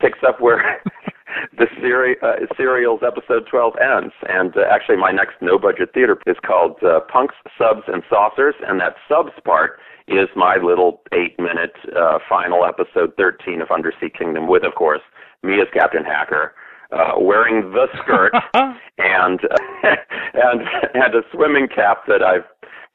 picks 0.00 0.18
up 0.26 0.40
where 0.40 0.82
the 1.56 1.66
seri- 1.80 2.16
uh, 2.22 2.46
serial's 2.56 3.00
episode 3.06 3.46
12 3.50 3.74
ends. 3.80 4.14
And 4.28 4.56
uh, 4.56 4.62
actually, 4.70 4.96
my 4.96 5.12
next 5.12 5.34
no 5.40 5.58
budget 5.58 5.90
theater 5.94 6.18
is 6.26 6.36
called 6.44 6.76
uh, 6.82 7.00
Punks, 7.12 7.34
Subs, 7.58 7.82
and 7.88 8.02
Saucers. 8.08 8.54
And 8.66 8.80
that 8.80 8.94
subs 9.08 9.32
part 9.44 9.78
is 10.08 10.28
my 10.36 10.56
little 10.56 11.02
eight 11.12 11.38
minute 11.38 11.74
uh, 11.96 12.18
final 12.28 12.64
episode 12.64 13.12
13 13.16 13.60
of 13.60 13.70
Undersea 13.70 14.10
Kingdom, 14.16 14.48
with, 14.48 14.64
of 14.64 14.74
course, 14.74 15.02
me 15.42 15.60
as 15.60 15.68
Captain 15.72 16.04
Hakur. 16.04 16.54
Uh, 16.92 17.18
wearing 17.18 17.72
the 17.72 17.88
skirt 18.00 18.32
and 18.54 19.40
and 19.82 20.60
and 20.94 21.14
a 21.16 21.22
swimming 21.32 21.66
cap 21.66 22.04
that 22.06 22.22
I've 22.22 22.44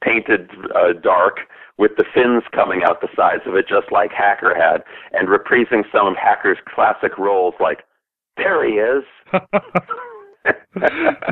painted 0.02 0.48
uh, 0.74 0.94
dark 0.94 1.40
with 1.78 1.92
the 1.96 2.04
fins 2.14 2.42
coming 2.54 2.82
out 2.84 3.00
the 3.00 3.08
sides 3.16 3.42
of 3.46 3.54
it, 3.54 3.66
just 3.68 3.90
like 3.90 4.10
Hakur 4.12 4.54
had, 4.54 4.82
and 5.12 5.28
reprising 5.28 5.82
some 5.92 6.06
of 6.06 6.14
Hakur's 6.16 6.58
classic 6.72 7.18
roles, 7.18 7.54
like 7.60 7.80
there 8.36 8.64
he 8.66 8.74
is. 8.74 9.04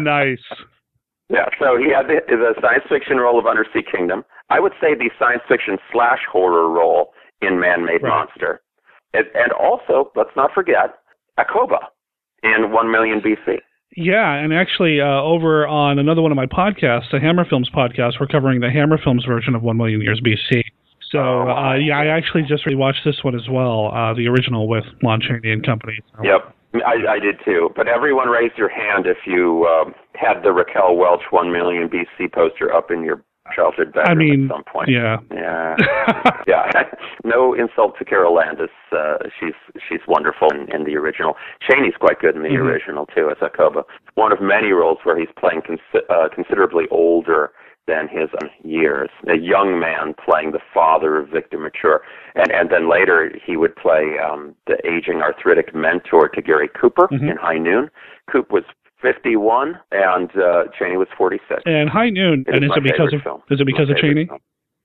nice. 0.01 0.39
Yeah, 1.29 1.47
so 1.61 1.77
he 1.79 1.91
had 1.95 2.07
the, 2.09 2.21
the 2.29 2.55
science 2.61 2.85
fiction 2.89 3.19
role 3.19 3.39
of 3.39 3.47
Undersea 3.47 3.83
Kingdom. 3.91 4.25
I 4.51 4.59
would 4.59 4.73
say 4.81 4.95
the 4.95 5.11
science 5.19 5.43
fiction 5.49 5.79
slash 5.93 6.19
horror 6.31 6.69
role 6.69 7.13
in 7.41 7.61
Man-Made 7.61 8.03
Right. 8.03 8.27
Monster, 8.27 8.61
and, 9.15 9.27
and 9.35 9.53
also 9.53 10.11
let's 10.17 10.31
not 10.37 10.51
forget 10.53 10.99
Akhoba 11.39 11.79
in 12.43 12.73
One 12.73 12.91
Million 12.91 13.21
BC. 13.21 13.59
Yeah, 13.97 14.35
and 14.35 14.53
actually, 14.53 15.01
uh, 15.01 15.05
over 15.23 15.67
on 15.67 15.99
another 15.99 16.23
one 16.23 16.31
of 16.33 16.37
my 16.37 16.47
podcasts, 16.47 17.11
the 17.13 17.19
Hammer 17.21 17.45
Films 17.49 17.71
podcast, 17.75 18.21
we're 18.21 18.27
covering 18.29 18.61
the 18.61 18.71
Hammer 18.71 18.99
Films 19.03 19.25
version 19.25 19.55
of 19.55 19.63
One 19.63 19.77
Million 19.77 20.01
Years 20.01 20.21
BC. 20.21 20.63
So, 21.11 21.19
Oh, 21.19 21.49
uh, 21.51 21.75
yeah, 21.75 21.99
I 21.99 22.07
actually 22.07 22.43
just 22.43 22.65
rewatched 22.67 23.05
this 23.05 23.17
one 23.25 23.35
as 23.35 23.49
well, 23.51 23.91
uh, 23.93 24.15
the 24.15 24.29
original 24.29 24.69
with 24.69 24.85
Lon 25.03 25.21
Chaney 25.21 25.51
and 25.53 25.65
company. 25.67 25.99
So, 26.17 26.23
Yep. 26.25 26.55
I, 26.75 27.15
I 27.15 27.19
did 27.19 27.37
too. 27.45 27.71
But 27.75 27.89
everyone 27.89 28.29
raise 28.29 28.53
your 28.57 28.69
hand 28.69 29.07
if 29.07 29.19
you 29.27 29.67
um, 29.67 29.95
had 30.15 30.43
the 30.43 30.53
Raquel 30.53 30.97
Welch 30.97 31.23
1 31.31 31.53
million 31.53 31.89
BC 31.89 32.33
poster 32.33 32.73
up 32.73 32.91
in 32.91 33.03
your 33.05 33.23
childhood 33.57 33.93
bedroom 33.93 34.07
I 34.11 34.15
mean, 34.15 34.45
at 34.45 34.51
some 34.55 34.65
point. 34.65 34.89
yeah. 34.89 35.17
Yeah. 35.33 35.75
yeah. 36.47 36.71
no 37.25 37.55
insult 37.55 37.99
to 37.99 38.05
Carole 38.05 38.35
Landis. 38.35 38.71
Uh, 38.93 39.17
she's 39.41 39.55
she's 39.89 40.01
wonderful 40.07 40.49
in, 40.53 40.73
in 40.73 40.85
the 40.85 40.95
original. 40.97 41.35
Chaney's 41.69 41.97
quite 41.99 42.21
good 42.21 42.37
in 42.37 42.43
the 42.43 42.49
Mhm. 42.51 42.61
original 42.63 43.07
too 43.07 43.29
as 43.31 43.39
Akhoba. 43.39 43.83
One 44.15 44.31
of 44.33 44.41
many 44.41 44.71
roles 44.71 44.99
where 45.03 45.19
he's 45.19 45.29
playing 45.37 45.63
consi- 45.63 46.07
uh, 46.09 46.29
considerably 46.33 46.85
older 46.93 47.51
than 47.87 48.09
his 48.09 48.29
years. 48.63 49.11
A 49.29 49.37
young 49.37 49.79
man 49.81 50.15
playing 50.25 50.53
the 50.53 50.61
father 50.73 51.17
of 51.19 51.29
Victor 51.29 51.59
Mature, 51.59 52.03
and 52.35 52.51
and 52.53 52.71
then 52.71 52.89
later 52.91 53.33
he 53.45 53.57
would 53.57 53.75
play 53.77 54.17
um, 54.25 54.55
the 54.67 54.77
aging 54.87 55.23
arthritic 55.23 55.75
mentor 55.75 56.29
to 56.29 56.43
Gary 56.43 56.69
Cooper 56.69 57.09
Mhm. 57.09 57.31
in 57.31 57.37
High 57.37 57.59
Noon. 57.59 57.91
Coop 58.31 58.53
was 58.53 58.65
51 59.03 59.79
and 59.93 60.31
uh, 60.37 60.65
Chaney 60.79 60.97
was 60.99 61.09
46. 61.17 61.63
And 61.65 61.89
High 61.89 62.11
Noon, 62.11 62.45
It 62.47 62.55
and 62.57 62.65
is 62.65 62.69
my 62.71 62.77
it 62.77 62.83
because 62.83 63.13
of 63.15 63.23
film. 63.23 63.43
is 63.51 63.61
it 63.61 63.65
because 63.65 63.89
of 63.91 63.97
Chaney? 63.97 64.27
film. 64.27 64.41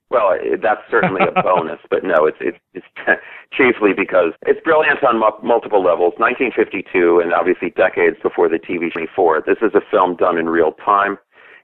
Well, 0.09 0.37
that's 0.61 0.81
certainly 0.89 1.21
a 1.27 1.41
bonus, 1.43 1.79
but 1.89 2.03
no, 2.03 2.25
it's 2.25 2.37
it's, 2.39 2.57
it's 2.73 2.85
chiefly 3.53 3.91
because 3.93 4.31
it's 4.45 4.61
brilliant 4.63 5.03
on 5.03 5.19
mu- 5.19 5.41
multiple 5.47 5.83
levels. 5.83 6.13
1952, 6.17 7.19
and 7.19 7.33
obviously 7.33 7.71
decades 7.71 8.17
before 8.23 8.47
the 8.47 8.57
TV 8.59 8.91
24. 8.93 9.43
This 9.45 9.57
is 9.61 9.73
a 9.75 9.81
film 9.91 10.15
done 10.15 10.37
in 10.37 10.47
real 10.47 10.71
time. 10.73 11.17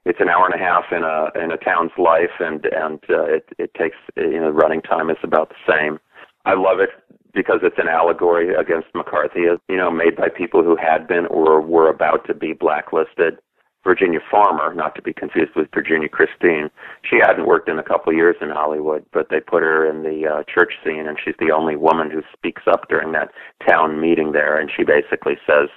It's 0.04 0.20
an 0.20 0.28
hour 0.28 0.46
and 0.46 0.54
a 0.54 0.64
half 0.64 0.84
in 0.90 1.04
a 1.04 1.30
in 1.42 1.52
a 1.52 1.56
town's 1.56 1.92
life, 1.96 2.40
and 2.40 2.64
and 2.66 2.98
uh, 3.08 3.24
it 3.24 3.48
it 3.58 3.74
takes 3.74 3.96
you 4.16 4.40
know 4.40 4.50
running 4.50 4.82
time 4.82 5.10
is 5.10 5.18
about 5.22 5.50
the 5.50 5.72
same. 5.72 6.00
I 6.44 6.54
love 6.54 6.80
it 6.80 6.90
because 7.34 7.60
it's 7.62 7.78
an 7.78 7.88
allegory 7.88 8.54
against 8.54 8.88
McCarthy, 8.94 9.46
you 9.68 9.76
know, 9.76 9.90
made 9.90 10.16
by 10.16 10.28
people 10.28 10.62
who 10.62 10.76
had 10.76 11.08
been 11.08 11.26
or 11.26 11.60
were 11.60 11.88
about 11.88 12.26
to 12.26 12.34
be 12.34 12.52
blacklisted. 12.52 13.38
Virginia 13.84 14.20
Farmer, 14.30 14.72
not 14.72 14.94
to 14.94 15.02
be 15.02 15.12
confused 15.12 15.56
with 15.56 15.66
Virginia 15.74 16.08
Christine. 16.08 16.70
She 17.02 17.16
hadn't 17.18 17.46
worked 17.46 17.68
in 17.68 17.80
a 17.80 17.82
couple 17.82 18.12
of 18.12 18.16
years 18.16 18.36
in 18.40 18.50
Hollywood, 18.50 19.04
but 19.12 19.28
they 19.28 19.40
put 19.40 19.64
her 19.64 19.84
in 19.88 20.04
the 20.04 20.28
uh, 20.28 20.42
church 20.44 20.74
scene, 20.84 21.08
and 21.08 21.18
she's 21.18 21.34
the 21.40 21.50
only 21.50 21.74
woman 21.74 22.08
who 22.08 22.22
speaks 22.32 22.62
up 22.70 22.88
during 22.88 23.10
that 23.12 23.32
town 23.68 24.00
meeting 24.00 24.32
there. 24.32 24.56
And 24.56 24.70
she 24.70 24.84
basically 24.84 25.34
says, 25.44 25.68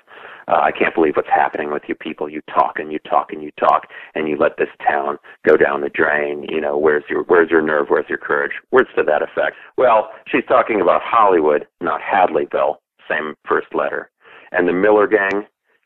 uh, 0.47 0.59
"I 0.61 0.71
can't 0.71 0.93
believe 0.93 1.15
what's 1.15 1.29
happening 1.29 1.71
with 1.71 1.83
you 1.87 1.95
people. 1.95 2.29
You 2.29 2.41
talk 2.53 2.79
and 2.79 2.91
you 2.91 2.99
talk 2.99 3.31
and 3.31 3.43
you 3.43 3.51
talk, 3.59 3.87
and 4.13 4.27
you 4.27 4.37
let 4.37 4.57
this 4.57 4.69
town 4.87 5.17
go 5.45 5.57
down 5.57 5.81
the 5.81 5.89
drain. 5.89 6.45
You 6.49 6.61
know, 6.61 6.77
where's 6.77 7.03
your 7.09 7.23
where's 7.23 7.49
your 7.49 7.61
nerve? 7.61 7.87
Where's 7.89 8.09
your 8.09 8.17
courage? 8.17 8.53
Words 8.71 8.89
to 8.97 9.03
that 9.03 9.21
effect." 9.21 9.57
Well, 9.77 10.09
she's 10.27 10.45
talking 10.47 10.81
about 10.81 11.01
Hollywood, 11.03 11.67
not 11.81 12.01
Hadleyville. 12.01 12.77
Same 13.09 13.35
first 13.47 13.67
letter, 13.73 14.09
and 14.51 14.67
the 14.67 14.73
Miller 14.73 15.07
Gang, 15.07 15.45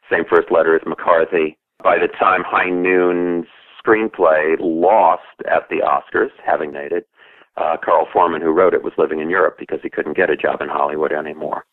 same 0.10 0.24
first 0.30 0.52
letter 0.52 0.76
as 0.76 0.82
McCarthy 0.86 1.58
by 1.84 1.98
the 1.98 2.08
time 2.08 2.44
High 2.46 2.70
Noon's 2.70 3.46
screenplay 3.84 4.58
lost 4.60 5.24
at 5.50 5.70
the 5.70 5.78
Oscars, 5.78 6.32
having 6.46 6.72
made 6.72 6.92
it, 6.92 7.08
uh, 7.58 7.78
Carl 7.84 8.08
Foreman, 8.12 8.42
who 8.42 8.52
wrote 8.52 8.74
it, 8.74 8.84
was 8.84 8.94
living 8.98 9.20
in 9.20 9.30
Europe 9.30 9.56
because 9.58 9.80
he 9.82 9.90
couldn't 9.90 10.18
get 10.18 10.30
a 10.30 10.36
job 10.36 10.62
in 10.62 10.70
Hollywood 10.70 11.12
anymore. 11.12 11.66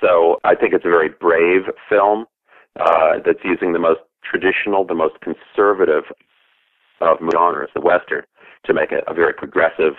So 0.00 0.38
I 0.44 0.54
think 0.54 0.74
it's 0.74 0.84
a 0.84 0.90
very 0.90 1.08
brave 1.08 1.62
film 1.88 2.26
uh, 2.78 3.18
that's 3.24 3.42
using 3.44 3.72
the 3.72 3.78
most 3.78 4.00
traditional, 4.22 4.84
the 4.84 4.94
most 4.94 5.14
conservative 5.20 6.04
of 7.00 7.18
genres, 7.32 7.70
the 7.74 7.80
Western, 7.80 8.24
to 8.64 8.74
make 8.74 8.92
a, 8.92 9.00
a 9.10 9.14
very 9.14 9.32
progressive 9.32 9.94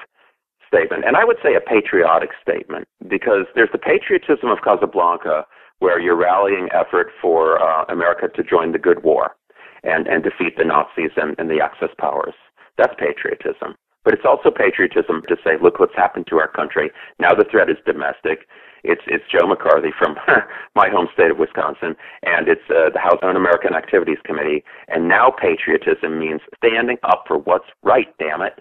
statement. 0.68 1.04
And 1.06 1.16
I 1.18 1.26
would 1.26 1.38
say 1.44 1.56
a 1.56 1.62
patriotic 1.62 2.30
statement 2.42 2.88
because 3.08 3.46
there's 3.56 3.72
the 3.72 3.80
patriotism 3.80 4.50
of 4.50 4.60
Casablanca 4.64 5.46
where 5.80 6.00
you're 6.00 6.16
rallying 6.16 6.70
effort 6.74 7.08
for 7.22 7.62
uh, 7.62 7.86
America 7.90 8.28
to 8.36 8.44
join 8.44 8.72
the 8.72 8.80
good 8.80 9.04
war 9.04 9.36
and, 9.84 10.08
and 10.08 10.24
defeat 10.24 10.58
the 10.58 10.66
Nazis 10.66 11.12
and, 11.16 11.36
and 11.40 11.50
the 11.50 11.60
Axis 11.62 11.90
powers. 11.98 12.34
That's 12.78 12.94
patriotism. 13.00 13.76
But 14.04 14.14
it's 14.14 14.26
also 14.26 14.52
patriotism 14.52 15.24
to 15.28 15.36
say, 15.44 15.52
look 15.62 15.80
what's 15.80 15.96
happened 15.96 16.28
to 16.30 16.38
our 16.38 16.48
country. 16.48 16.92
Now 17.20 17.34
the 17.34 17.46
threat 17.50 17.70
is 17.70 17.78
domestic. 17.86 18.48
It's 18.84 19.02
it's 19.08 19.24
Joe 19.32 19.48
McCarthy 19.48 19.90
from 19.98 20.16
my 20.76 20.90
home 20.90 21.08
state 21.14 21.32
of 21.32 21.38
Wisconsin, 21.38 21.96
and 22.24 22.48
it's 22.48 22.66
uh, 22.70 22.90
the 22.94 23.00
House 23.00 23.20
Un-American 23.24 23.74
Activities 23.74 24.20
Committee. 24.24 24.64
And 24.88 25.08
now 25.08 25.32
patriotism 25.32 26.20
means 26.20 26.42
standing 26.56 26.98
up 27.04 27.26
for 27.28 27.38
what's 27.38 27.70
right. 27.84 28.08
Damn 28.20 28.42
it, 28.42 28.60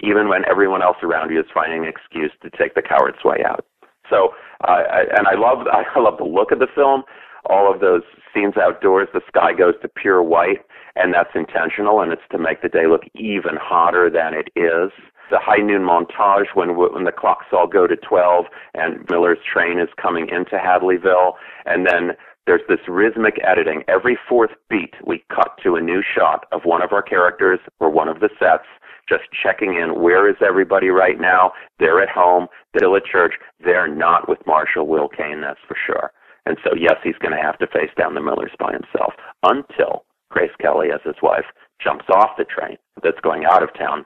even 0.00 0.28
when 0.28 0.42
everyone 0.48 0.82
else 0.82 0.98
around 1.02 1.30
you 1.30 1.40
is 1.40 1.46
finding 1.52 1.82
an 1.82 1.88
excuse 1.88 2.32
to 2.42 2.50
take 2.50 2.74
the 2.74 2.82
coward's 2.82 3.22
way 3.24 3.38
out. 3.46 3.64
So, 4.08 4.34
uh, 4.66 4.82
I, 4.90 5.00
and 5.16 5.26
I 5.26 5.34
love 5.34 5.66
I 5.72 5.98
love 5.98 6.18
the 6.18 6.24
look 6.24 6.50
of 6.50 6.58
the 6.58 6.68
film. 6.74 7.04
All 7.48 7.72
of 7.72 7.80
those 7.80 8.02
scenes 8.34 8.54
outdoors, 8.60 9.08
the 9.14 9.22
sky 9.26 9.54
goes 9.54 9.74
to 9.80 9.88
pure 9.88 10.22
white, 10.22 10.60
and 10.94 11.14
that's 11.14 11.30
intentional, 11.34 12.00
and 12.02 12.12
it's 12.12 12.22
to 12.32 12.38
make 12.38 12.60
the 12.60 12.68
day 12.68 12.86
look 12.86 13.02
even 13.14 13.56
hotter 13.56 14.10
than 14.10 14.34
it 14.34 14.48
is. 14.54 14.92
The 15.30 15.38
high 15.38 15.62
noon 15.62 15.82
montage 15.82 16.54
when 16.54 16.76
when 16.76 17.04
the 17.04 17.12
clocks 17.12 17.46
all 17.52 17.68
go 17.68 17.86
to 17.86 17.96
12 17.96 18.46
and 18.74 19.08
Miller's 19.08 19.38
train 19.50 19.78
is 19.78 19.88
coming 20.00 20.28
into 20.28 20.56
Hadleyville, 20.56 21.34
and 21.66 21.86
then 21.86 22.16
there's 22.46 22.62
this 22.68 22.80
rhythmic 22.88 23.38
editing. 23.44 23.84
Every 23.86 24.18
fourth 24.28 24.50
beat, 24.68 24.94
we 25.06 25.22
cut 25.32 25.56
to 25.62 25.76
a 25.76 25.80
new 25.80 26.02
shot 26.02 26.46
of 26.50 26.62
one 26.64 26.82
of 26.82 26.92
our 26.92 27.02
characters 27.02 27.60
or 27.78 27.90
one 27.90 28.08
of 28.08 28.18
the 28.18 28.30
sets, 28.40 28.66
just 29.08 29.22
checking 29.30 29.74
in. 29.74 30.02
Where 30.02 30.28
is 30.28 30.36
everybody 30.44 30.88
right 30.88 31.20
now? 31.20 31.52
They're 31.78 32.02
at 32.02 32.08
home. 32.08 32.48
They're 32.72 32.80
still 32.80 32.96
at 32.96 33.04
church. 33.04 33.34
They're 33.62 33.86
not 33.86 34.28
with 34.28 34.44
Marshall 34.46 34.88
Will 34.88 35.08
Kane, 35.08 35.42
that's 35.42 35.60
for 35.68 35.76
sure. 35.86 36.10
And 36.46 36.56
so, 36.64 36.70
yes, 36.74 36.96
he's 37.04 37.18
going 37.18 37.36
to 37.36 37.42
have 37.42 37.58
to 37.58 37.66
face 37.66 37.90
down 37.96 38.14
the 38.14 38.20
Millers 38.20 38.52
by 38.58 38.72
himself 38.72 39.12
until 39.44 40.04
Grace 40.30 40.50
Kelly, 40.60 40.88
as 40.92 41.00
his 41.04 41.22
wife, 41.22 41.46
jumps 41.80 42.06
off 42.12 42.30
the 42.38 42.44
train 42.44 42.76
that's 43.02 43.20
going 43.20 43.44
out 43.44 43.62
of 43.62 43.72
town 43.74 44.04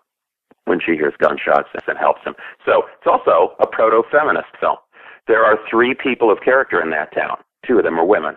when 0.65 0.81
she 0.81 0.93
hears 0.93 1.15
gunshots 1.19 1.69
and 1.87 1.99
helps 1.99 2.23
him. 2.25 2.35
So 2.65 2.85
it's 2.99 3.07
also 3.07 3.55
a 3.61 3.67
proto-feminist 3.67 4.57
film. 4.61 4.77
There 5.27 5.45
are 5.45 5.59
three 5.71 5.95
people 5.95 6.31
of 6.31 6.41
character 6.45 6.83
in 6.83 6.91
that 6.91 7.15
town. 7.15 7.39
Two 7.67 7.79
of 7.79 7.85
them 7.85 7.99
are 7.99 8.05
women. 8.05 8.37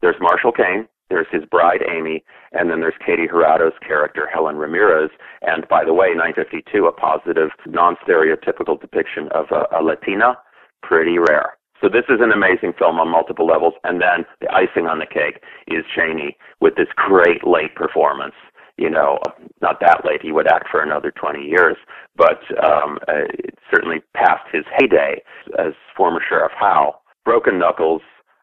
There's 0.00 0.16
Marshall 0.20 0.52
Kane, 0.52 0.88
there's 1.12 1.26
his 1.30 1.44
bride 1.44 1.84
Amy, 1.90 2.24
and 2.52 2.70
then 2.70 2.80
there's 2.80 2.94
Katy 3.04 3.28
Jurado's 3.28 3.76
character 3.86 4.26
Helen 4.32 4.56
Ramirez. 4.56 5.10
And 5.42 5.68
by 5.68 5.84
the 5.84 5.92
way, 5.92 6.08
952, 6.08 6.86
a 6.86 6.92
positive, 6.92 7.50
non-stereotypical 7.66 8.80
depiction 8.80 9.28
of 9.32 9.46
a, 9.50 9.64
a 9.78 9.80
Latina, 9.82 10.38
pretty 10.82 11.18
rare. 11.18 11.58
So 11.82 11.88
this 11.88 12.04
is 12.08 12.20
an 12.20 12.32
amazing 12.32 12.72
film 12.78 12.98
on 12.98 13.10
multiple 13.10 13.46
levels. 13.46 13.74
And 13.84 14.00
then 14.00 14.24
the 14.40 14.50
icing 14.54 14.86
on 14.86 15.00
the 15.00 15.06
cake 15.06 15.42
is 15.66 15.84
Chaney 15.94 16.36
with 16.60 16.76
this 16.76 16.88
great 16.96 17.46
late 17.46 17.74
performance. 17.74 18.34
You 18.78 18.90
know, 18.90 19.18
not 19.60 19.80
that 19.80 20.04
late. 20.04 20.22
He 20.22 20.32
would 20.32 20.50
act 20.50 20.68
for 20.70 20.82
another 20.82 21.10
20 21.12 21.42
years, 21.42 21.76
but 22.16 22.40
um, 22.64 22.98
uh, 23.06 23.28
certainly 23.70 24.00
past 24.14 24.42
his 24.52 24.64
heyday 24.78 25.22
as 25.58 25.72
former 25.96 26.20
Sheriff 26.26 26.52
Howe. 26.58 26.96
Broken 27.24 27.58
knuckles, 27.58 28.02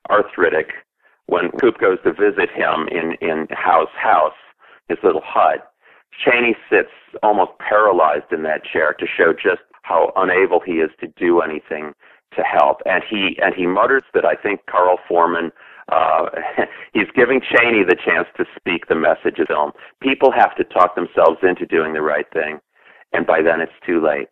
arthritic. 0.09 0.67
When 1.25 1.51
Coop 1.59 1.79
goes 1.79 1.97
to 2.03 2.13
visit 2.13 2.49
him 2.49 2.87
in 2.89 3.13
in 3.21 3.47
Howe's 3.51 3.93
house, 3.95 4.37
his 4.87 4.97
little 5.03 5.21
hut, 5.23 5.71
Chaney 6.23 6.55
sits 6.69 6.89
almost 7.23 7.51
paralyzed 7.59 8.31
in 8.31 8.43
that 8.43 8.63
chair 8.63 8.93
to 8.93 9.05
show 9.05 9.33
just 9.33 9.61
how 9.83 10.11
unable 10.15 10.59
he 10.59 10.73
is 10.73 10.91
to 10.99 11.07
do 11.07 11.41
anything 11.41 11.93
to 12.35 12.43
help. 12.43 12.81
And 12.85 13.03
he 13.09 13.37
and 13.41 13.53
he 13.55 13.65
mutters 13.65 14.03
that 14.13 14.25
I 14.25 14.35
think 14.35 14.61
Carl 14.69 14.97
Foreman 15.07 15.51
uh, 15.91 16.29
he's 16.93 17.09
giving 17.15 17.41
Chaney 17.41 17.83
the 17.83 17.95
chance 17.95 18.27
to 18.37 18.45
speak 18.55 18.87
the 18.87 18.95
message 18.95 19.39
of 19.39 19.47
film. 19.47 19.71
People 20.01 20.31
have 20.31 20.55
to 20.57 20.63
talk 20.63 20.95
themselves 20.95 21.39
into 21.43 21.65
doing 21.65 21.93
the 21.93 22.01
right 22.01 22.27
thing, 22.33 22.59
and 23.13 23.25
by 23.25 23.41
then 23.41 23.61
it's 23.61 23.71
too 23.85 24.03
late 24.03 24.29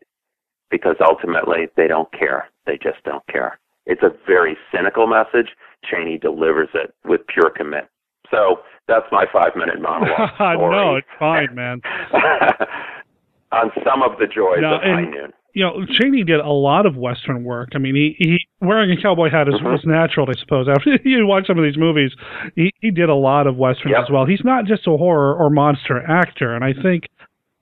because 0.69 0.95
ultimately 1.03 1.67
they 1.75 1.87
don't 1.87 2.11
care. 2.11 2.49
They 2.65 2.77
just 2.77 3.03
don't 3.05 3.25
care. 3.27 3.59
It's 3.85 4.03
a 4.03 4.11
very 4.25 4.57
cynical 4.71 5.07
message. 5.07 5.49
Chaney 5.83 6.17
delivers 6.17 6.69
it 6.73 6.93
with 7.05 7.21
pure 7.27 7.49
commit. 7.49 7.87
So 8.29 8.57
that's 8.87 9.05
my 9.11 9.25
five 9.31 9.55
minute 9.55 9.81
monologue. 9.81 10.31
no, 10.71 10.95
it's 10.97 11.07
fine, 11.17 11.55
man. 11.55 11.81
On 13.53 13.71
some 13.85 14.03
of 14.03 14.19
the 14.19 14.27
joys 14.27 14.59
of 14.75 14.81
High 14.81 15.01
and- 15.01 15.11
Noon. 15.11 15.33
You 15.53 15.63
know, 15.65 15.85
Chaney 15.89 16.23
did 16.23 16.39
a 16.39 16.49
lot 16.51 16.85
of 16.85 16.95
Western 16.97 17.43
work. 17.43 17.69
I 17.73 17.79
mean, 17.79 17.95
he, 17.95 18.15
he 18.19 18.47
wearing 18.61 18.91
a 18.91 19.01
cowboy 19.01 19.29
hat 19.31 19.47
is, 19.47 19.55
Mhm. 19.55 19.71
was 19.71 19.83
natural, 19.85 20.29
I 20.29 20.33
suppose. 20.39 20.67
After 20.75 20.97
you 21.03 21.25
watch 21.25 21.47
some 21.47 21.57
of 21.57 21.63
these 21.63 21.77
movies, 21.77 22.11
he, 22.55 22.71
he 22.79 22.91
did 22.91 23.09
a 23.09 23.15
lot 23.15 23.47
of 23.47 23.57
westerns 23.57 23.93
Yep. 23.93 24.03
as 24.03 24.09
well. 24.11 24.25
He's 24.25 24.43
not 24.43 24.65
just 24.65 24.85
a 24.87 24.91
horror 24.97 25.35
or 25.35 25.49
monster 25.49 26.03
actor, 26.07 26.53
and 26.53 26.63
I 26.63 26.73
think 26.73 27.05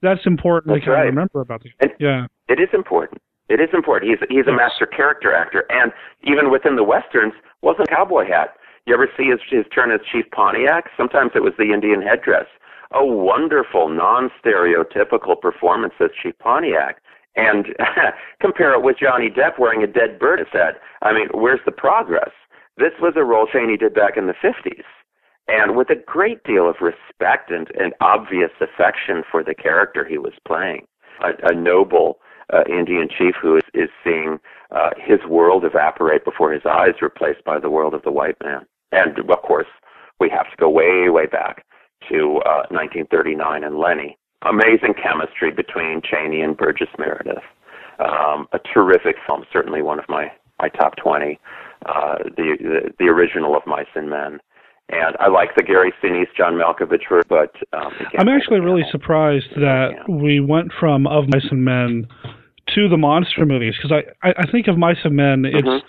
that's 0.02 0.26
important 0.26 0.74
That's 0.74 0.84
to 0.84 0.90
kind 0.90 0.94
right. 0.98 1.08
of 1.08 1.14
remember 1.14 1.40
about 1.40 1.62
the 1.62 1.70
And- 1.80 1.92
yeah. 1.98 2.26
It 2.48 2.60
is 2.60 2.68
important. 2.74 3.20
It 3.48 3.60
is 3.60 3.70
important. 3.72 4.10
He's 4.10 4.28
he's 4.28 4.46
a 4.46 4.52
master 4.52 4.86
character 4.86 5.32
actor, 5.32 5.64
and 5.70 5.92
even 6.24 6.50
within 6.50 6.74
the 6.76 6.82
westerns, 6.84 7.32
wasn't 7.62 7.88
cowboy 7.88 8.26
hat. 8.26 8.56
You 8.86 8.94
ever 8.94 9.08
see 9.16 9.26
his 9.30 9.40
his 9.48 9.64
turn 9.74 9.90
as 9.92 10.00
Chief 10.12 10.24
Pontiac? 10.32 10.90
Sometimes 10.96 11.30
it 11.34 11.42
was 11.42 11.52
the 11.56 11.72
Indian 11.72 12.02
headdress. 12.02 12.46
A 12.92 13.04
wonderful, 13.04 13.88
non-stereotypical 13.88 15.40
performance 15.40 15.94
as 16.00 16.10
Chief 16.22 16.36
Pontiac. 16.38 17.00
And 17.36 17.66
compare 18.40 18.72
it 18.72 18.82
with 18.82 18.96
Johnny 18.98 19.28
Depp 19.28 19.58
wearing 19.58 19.82
a 19.82 19.86
dead 19.86 20.18
bird 20.18 20.40
head. 20.52 20.74
I 21.02 21.12
mean, 21.12 21.28
where's 21.32 21.60
the 21.64 21.72
progress? 21.72 22.30
This 22.76 22.92
was 23.00 23.14
a 23.16 23.24
role 23.24 23.46
Chaney 23.50 23.76
did 23.76 23.94
back 23.94 24.16
in 24.16 24.26
the 24.26 24.34
50s. 24.34 24.84
And 25.48 25.76
with 25.76 25.90
a 25.90 25.96
great 26.06 26.42
deal 26.44 26.68
of 26.68 26.76
respect 26.80 27.50
and, 27.50 27.70
and 27.78 27.94
obvious 28.00 28.50
affection 28.60 29.22
for 29.30 29.44
the 29.44 29.54
character 29.54 30.04
he 30.04 30.18
was 30.18 30.32
playing, 30.46 30.86
a, 31.22 31.50
a 31.50 31.54
noble 31.54 32.18
uh, 32.52 32.62
Indian 32.68 33.08
chief 33.08 33.34
who 33.40 33.56
is, 33.56 33.62
is 33.74 33.88
seeing 34.02 34.38
uh, 34.70 34.90
his 34.96 35.20
world 35.28 35.64
evaporate 35.64 36.24
before 36.24 36.52
his 36.52 36.62
eyes, 36.66 37.00
replaced 37.00 37.44
by 37.44 37.58
the 37.58 37.70
world 37.70 37.94
of 37.94 38.02
the 38.02 38.10
white 38.10 38.36
man. 38.42 38.66
And 38.92 39.18
of 39.18 39.42
course, 39.42 39.66
we 40.18 40.28
have 40.30 40.50
to 40.50 40.56
go 40.58 40.68
way, 40.68 41.08
way 41.08 41.26
back 41.26 41.64
to 42.08 42.40
uh, 42.44 42.66
1939 42.70 43.64
and 43.64 43.78
Lenny. 43.78 44.16
Amazing 44.48 44.94
chemistry 45.02 45.50
between 45.50 46.02
Chaney 46.02 46.40
and 46.40 46.56
Burgess 46.56 46.88
Meredith. 46.98 47.42
Um, 47.98 48.46
a 48.52 48.58
terrific 48.72 49.16
film, 49.26 49.44
certainly 49.52 49.82
one 49.82 49.98
of 49.98 50.04
my, 50.08 50.30
my 50.60 50.68
top 50.68 50.96
20. 50.96 51.38
Uh, 51.84 52.16
the, 52.36 52.56
the 52.58 52.94
the 52.98 53.04
original 53.04 53.56
of 53.56 53.62
Mice 53.66 53.86
and 53.94 54.08
Men. 54.10 54.40
And 54.88 55.16
I 55.18 55.28
like 55.28 55.50
the 55.56 55.62
Gary 55.62 55.92
Sinise, 56.02 56.28
John 56.36 56.54
Malkovich, 56.54 57.02
but 57.28 57.54
um, 57.72 57.92
I'm 58.18 58.28
actually 58.28 58.60
really 58.60 58.84
surprised 58.90 59.50
that 59.56 59.90
we 60.08 60.40
went 60.40 60.72
from 60.78 61.06
Of 61.06 61.24
Mice 61.28 61.46
and 61.50 61.64
Men 61.64 62.06
to 62.74 62.88
the 62.88 62.96
monster 62.96 63.44
movies 63.44 63.74
because 63.76 63.92
I, 63.92 64.28
I, 64.28 64.34
I 64.38 64.50
think 64.50 64.68
of 64.68 64.78
Mice 64.78 64.98
and 65.04 65.16
Men, 65.16 65.44
it's 65.44 65.66
mm-hmm. 65.66 65.86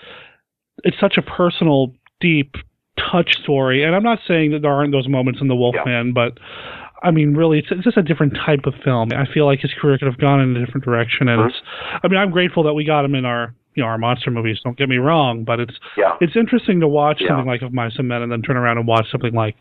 it's 0.84 1.00
such 1.00 1.18
a 1.18 1.22
personal, 1.22 1.94
deep 2.20 2.56
touch 2.98 3.38
story, 3.44 3.84
and 3.84 3.96
I'm 3.96 4.04
not 4.04 4.20
saying 4.28 4.52
that 4.52 4.64
there 4.64 4.72
aren't 4.72 4.92
those 4.92 5.08
moments 5.08 5.42
in 5.42 5.48
The 5.48 5.56
Wolfman, 5.56 6.08
yeah. 6.08 6.14
but 6.14 6.40
I 7.04 7.12
mean, 7.12 7.36
really, 7.36 7.60
it's, 7.60 7.68
it's, 7.70 7.84
just 7.84 7.98
a 7.98 8.02
different 8.02 8.34
type 8.34 8.62
of 8.66 8.74
film. 8.84 9.10
I 9.14 9.32
feel 9.32 9.46
like 9.46 9.60
his 9.60 9.72
career 9.80 9.98
could 9.98 10.08
have 10.08 10.18
gone 10.18 10.42
in 10.42 10.56
a 10.56 10.66
different 10.66 10.84
direction, 10.84 11.28
and 11.28 11.40
mm-hmm. 11.40 11.50
it's. 11.50 11.58
I 12.04 12.08
mean, 12.08 12.18
I'm 12.18 12.32
grateful 12.32 12.64
that 12.64 12.74
we 12.74 12.86
got 12.86 13.06
him 13.06 13.16
in 13.16 13.26
our 13.26 13.54
you 13.76 13.84
know 13.84 13.88
our 13.88 13.98
monster 13.98 14.32
movies. 14.32 14.58
Don't 14.64 14.78
get 14.78 14.90
me 14.90 14.98
wrong, 14.98 15.44
but 15.44 15.60
it's 15.60 15.76
yeah. 15.96 16.18
it's 16.20 16.36
interesting 16.36 16.80
to 16.80 16.88
watch 16.88 17.18
yeah. 17.22 17.30
something 17.30 17.46
like 17.46 17.62
Of 17.62 17.74
Mice 17.74 17.94
and 17.98 18.08
Men, 18.08 18.24
and 18.24 18.32
then 18.32 18.42
turn 18.42 18.58
around 18.58 18.78
and 18.80 18.88
watch 18.88 19.06
something 19.12 19.34
like 19.34 19.56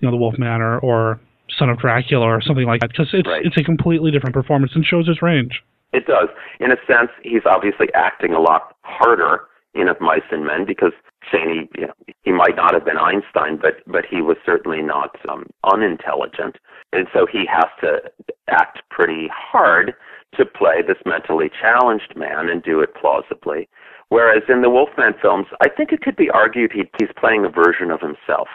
you 0.00 0.08
know 0.08 0.10
The 0.10 0.18
Wolf 0.18 0.34
or, 0.38 0.78
or 0.80 1.20
Son 1.58 1.70
of 1.70 1.78
Dracula 1.78 2.26
or 2.26 2.42
something 2.42 2.66
like 2.66 2.80
that, 2.80 2.90
because 2.90 3.08
it's 3.12 3.28
right. 3.28 3.46
it's 3.46 3.56
a 3.56 3.62
completely 3.62 4.10
different 4.10 4.34
performance 4.34 4.72
and 4.74 4.84
shows 4.84 5.06
his 5.06 5.22
range. 5.22 5.62
It 5.92 6.06
does. 6.06 6.28
In 6.58 6.72
a 6.72 6.76
sense, 6.86 7.10
he's 7.22 7.42
obviously 7.46 7.86
acting 7.94 8.32
a 8.32 8.40
lot 8.40 8.74
harder 8.82 9.42
in 9.74 9.88
Of 9.88 10.00
Mice 10.00 10.26
and 10.30 10.44
Men 10.44 10.64
because 10.66 10.92
Chaney, 11.30 11.68
you 11.76 11.86
know, 11.86 11.94
he 12.22 12.32
might 12.32 12.56
not 12.56 12.74
have 12.74 12.84
been 12.84 12.98
Einstein, 12.98 13.58
but 13.60 13.82
but 13.86 14.04
he 14.08 14.22
was 14.22 14.36
certainly 14.44 14.82
not 14.82 15.16
um, 15.28 15.46
unintelligent, 15.72 16.56
and 16.92 17.06
so 17.12 17.26
he 17.26 17.44
has 17.46 17.66
to 17.80 18.00
act 18.48 18.82
pretty 18.90 19.28
hard 19.32 19.94
to 20.36 20.44
play 20.46 20.82
this 20.86 20.98
mentally 21.04 21.50
challenged 21.60 22.14
man 22.16 22.48
and 22.48 22.62
do 22.62 22.80
it 22.80 22.94
plausibly. 22.94 23.68
Whereas 24.08 24.42
in 24.48 24.62
the 24.62 24.70
Wolfman 24.70 25.14
films, 25.20 25.46
I 25.62 25.68
think 25.68 25.92
it 25.92 26.02
could 26.02 26.16
be 26.16 26.30
argued 26.30 26.72
he, 26.72 26.84
he's 26.98 27.12
playing 27.16 27.44
a 27.44 27.48
version 27.48 27.90
of 27.90 28.00
himself. 28.00 28.48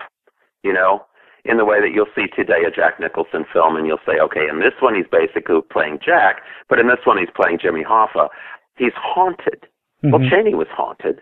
You 0.64 0.74
know, 0.74 1.06
in 1.46 1.58
the 1.58 1.66
way 1.66 1.80
that 1.80 1.92
you'll 1.94 2.12
see 2.16 2.28
today 2.36 2.66
a 2.68 2.72
Jack 2.72 3.00
Nicholson 3.00 3.46
film, 3.52 3.76
and 3.76 3.88
you'll 3.88 4.04
say, 4.06 4.20
okay, 4.20 4.48
in 4.50 4.60
this 4.60 4.74
one 4.82 4.96
he's 4.96 5.10
basically 5.10 5.62
playing 5.72 6.00
Jack, 6.04 6.42
but 6.70 6.80
in 6.80 6.88
this 6.88 7.06
one 7.06 7.18
he's 7.18 7.34
playing 7.36 7.60
Jimmy 7.62 7.84
Hoffa. 7.84 8.30
He's 8.78 8.94
haunted. 8.96 9.66
Mm-hmm. 10.04 10.12
Well, 10.12 10.30
Chaney 10.30 10.54
was 10.54 10.68
haunted. 10.70 11.22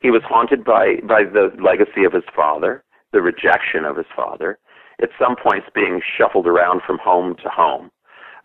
He 0.00 0.10
was 0.10 0.22
haunted 0.24 0.64
by 0.64 0.96
by 1.02 1.24
the 1.24 1.50
legacy 1.62 2.04
of 2.04 2.12
his 2.12 2.24
father, 2.34 2.84
the 3.12 3.22
rejection 3.22 3.84
of 3.84 3.96
his 3.96 4.06
father. 4.14 4.58
At 5.02 5.10
some 5.18 5.36
points, 5.36 5.66
being 5.74 6.00
shuffled 6.16 6.46
around 6.46 6.80
from 6.86 6.98
home 6.98 7.36
to 7.42 7.48
home. 7.50 7.90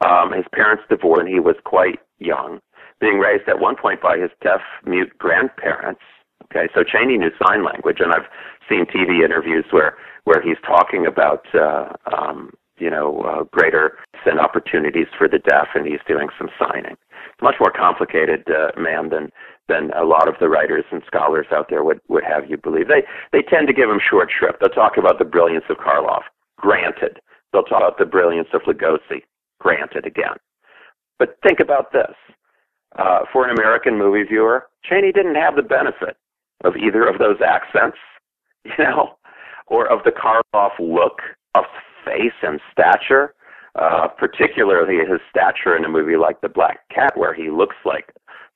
Um, 0.06 0.34
his 0.34 0.46
parents 0.54 0.84
divorced, 0.90 1.22
and 1.22 1.30
he 1.30 1.40
was 1.40 1.56
quite 1.64 2.00
young. 2.20 2.60
Being 3.00 3.20
raised 3.20 3.48
at 3.48 3.60
one 3.60 3.76
point 3.76 4.02
by 4.02 4.18
his 4.18 4.32
deaf 4.44 4.62
mute 4.86 5.12
grandparents. 5.18 6.02
Okay, 6.46 6.68
so 6.74 6.84
Chaney 6.84 7.18
knew 7.18 7.32
sign 7.48 7.64
language, 7.64 8.00
and 8.00 8.12
I've 8.12 8.28
seen 8.68 8.86
TV 8.86 9.24
interviews 9.24 9.66
where 9.72 9.98
where 10.26 10.42
he's 10.42 10.58
talking 10.66 11.06
about 11.06 11.46
uh, 11.56 11.94
um, 12.16 12.52
you 12.78 12.90
know 12.90 13.22
uh, 13.22 13.44
greater 13.52 13.98
and 14.26 14.40
opportunities 14.40 15.08
for 15.18 15.28
the 15.28 15.40
deaf, 15.40 15.70
and 15.74 15.88
he's 15.88 16.00
doing 16.08 16.28
some 16.38 16.50
signing. 16.60 16.94
It's 16.94 17.42
a 17.42 17.44
Much 17.44 17.56
more 17.60 17.72
complicated 17.72 18.48
uh, 18.50 18.72
man 18.80 19.10
than 19.10 19.32
than 19.68 19.92
a 19.92 20.04
lot 20.04 20.28
of 20.28 20.36
the 20.40 20.50
writers 20.50 20.86
and 20.92 21.02
scholars 21.06 21.48
out 21.52 21.68
there 21.70 21.84
would 21.84 22.02
would 22.08 22.24
have 22.24 22.50
you 22.50 22.58
believe. 22.58 22.88
They 22.88 23.04
they 23.32 23.42
tend 23.42 23.68
to 23.68 23.74
give 23.74 23.90
him 23.90 24.00
short 24.00 24.30
shrift. 24.32 24.60
They'll 24.60 24.70
talk 24.70 24.98
about 24.98 25.20
the 25.20 25.26
brilliance 25.26 25.66
of 25.70 25.78
Karloff. 25.78 26.24
Granted, 26.58 27.20
they'll 27.52 27.64
talk 27.64 27.82
about 27.82 27.98
the 27.98 28.06
brilliance 28.06 28.50
of 28.54 28.62
Lugosi. 28.64 29.24
Granted, 29.60 30.06
again. 30.06 30.38
But 31.20 31.38
think 31.44 31.60
about 31.60 31.92
this. 31.94 32.16
Uh, 32.98 33.20
for 33.32 33.46
an 33.46 33.52
American 33.52 33.98
movie 33.98 34.24
viewer, 34.24 34.68
Chaney 34.84 35.12
didn't 35.12 35.36
have 35.36 35.56
the 35.56 35.62
benefit 35.62 36.18
of 36.64 36.76
either 36.76 37.08
of 37.08 37.20
those 37.20 37.38
accents, 37.46 37.98
you 38.66 38.74
know, 38.84 39.18
or 39.68 39.88
of 39.88 40.04
the 40.04 40.12
Karloff 40.12 40.72
look 40.80 41.22
of 41.56 41.66
face 42.06 42.34
and 42.42 42.60
stature, 42.72 43.34
uh, 43.80 44.08
particularly 44.08 44.98
his 44.98 45.20
stature 45.30 45.78
in 45.78 45.86
a 45.86 45.90
movie 45.90 46.18
like 46.18 46.42
The 46.42 46.50
Black 46.50 46.80
Cat, 46.94 47.16
where 47.16 47.34
he 47.34 47.50
looks 47.50 47.76
like, 47.86 48.12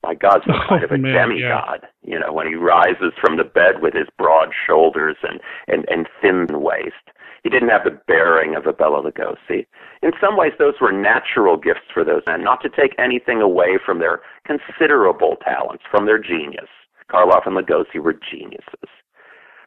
my 0.06 0.14
God, 0.14 0.40
some 0.46 0.60
kind 0.68 0.84
of 0.84 0.92
a 0.92 0.98
man, 0.98 1.14
demigod. 1.14 1.80
Yeah. 1.82 2.14
You 2.14 2.18
know, 2.20 2.32
when 2.32 2.46
he 2.46 2.54
rises 2.54 3.12
from 3.20 3.36
the 3.36 3.44
bed 3.44 3.82
with 3.82 3.94
his 3.94 4.06
broad 4.16 4.50
shoulders 4.66 5.16
and, 5.22 5.40
and, 5.66 5.84
and 5.88 6.08
thin 6.22 6.46
waist. 6.60 6.94
He 7.42 7.50
didn't 7.50 7.68
have 7.68 7.84
the 7.84 8.00
bearing 8.08 8.56
of 8.56 8.66
a 8.66 8.72
Bela 8.72 9.02
Lugosi. 9.02 9.66
In 10.02 10.10
some 10.20 10.36
ways, 10.36 10.52
those 10.58 10.74
were 10.80 10.90
natural 10.90 11.56
gifts 11.56 11.86
for 11.94 12.02
those 12.02 12.22
men, 12.26 12.42
not 12.42 12.60
to 12.62 12.68
take 12.68 12.92
anything 12.98 13.40
away 13.40 13.78
from 13.84 14.00
their 14.00 14.20
considerable 14.44 15.36
talents, 15.44 15.84
from 15.88 16.06
their 16.06 16.18
genius. 16.18 16.66
Karloff 17.08 17.46
and 17.46 17.56
Lugosi 17.56 18.00
were 18.00 18.14
geniuses. 18.14 18.90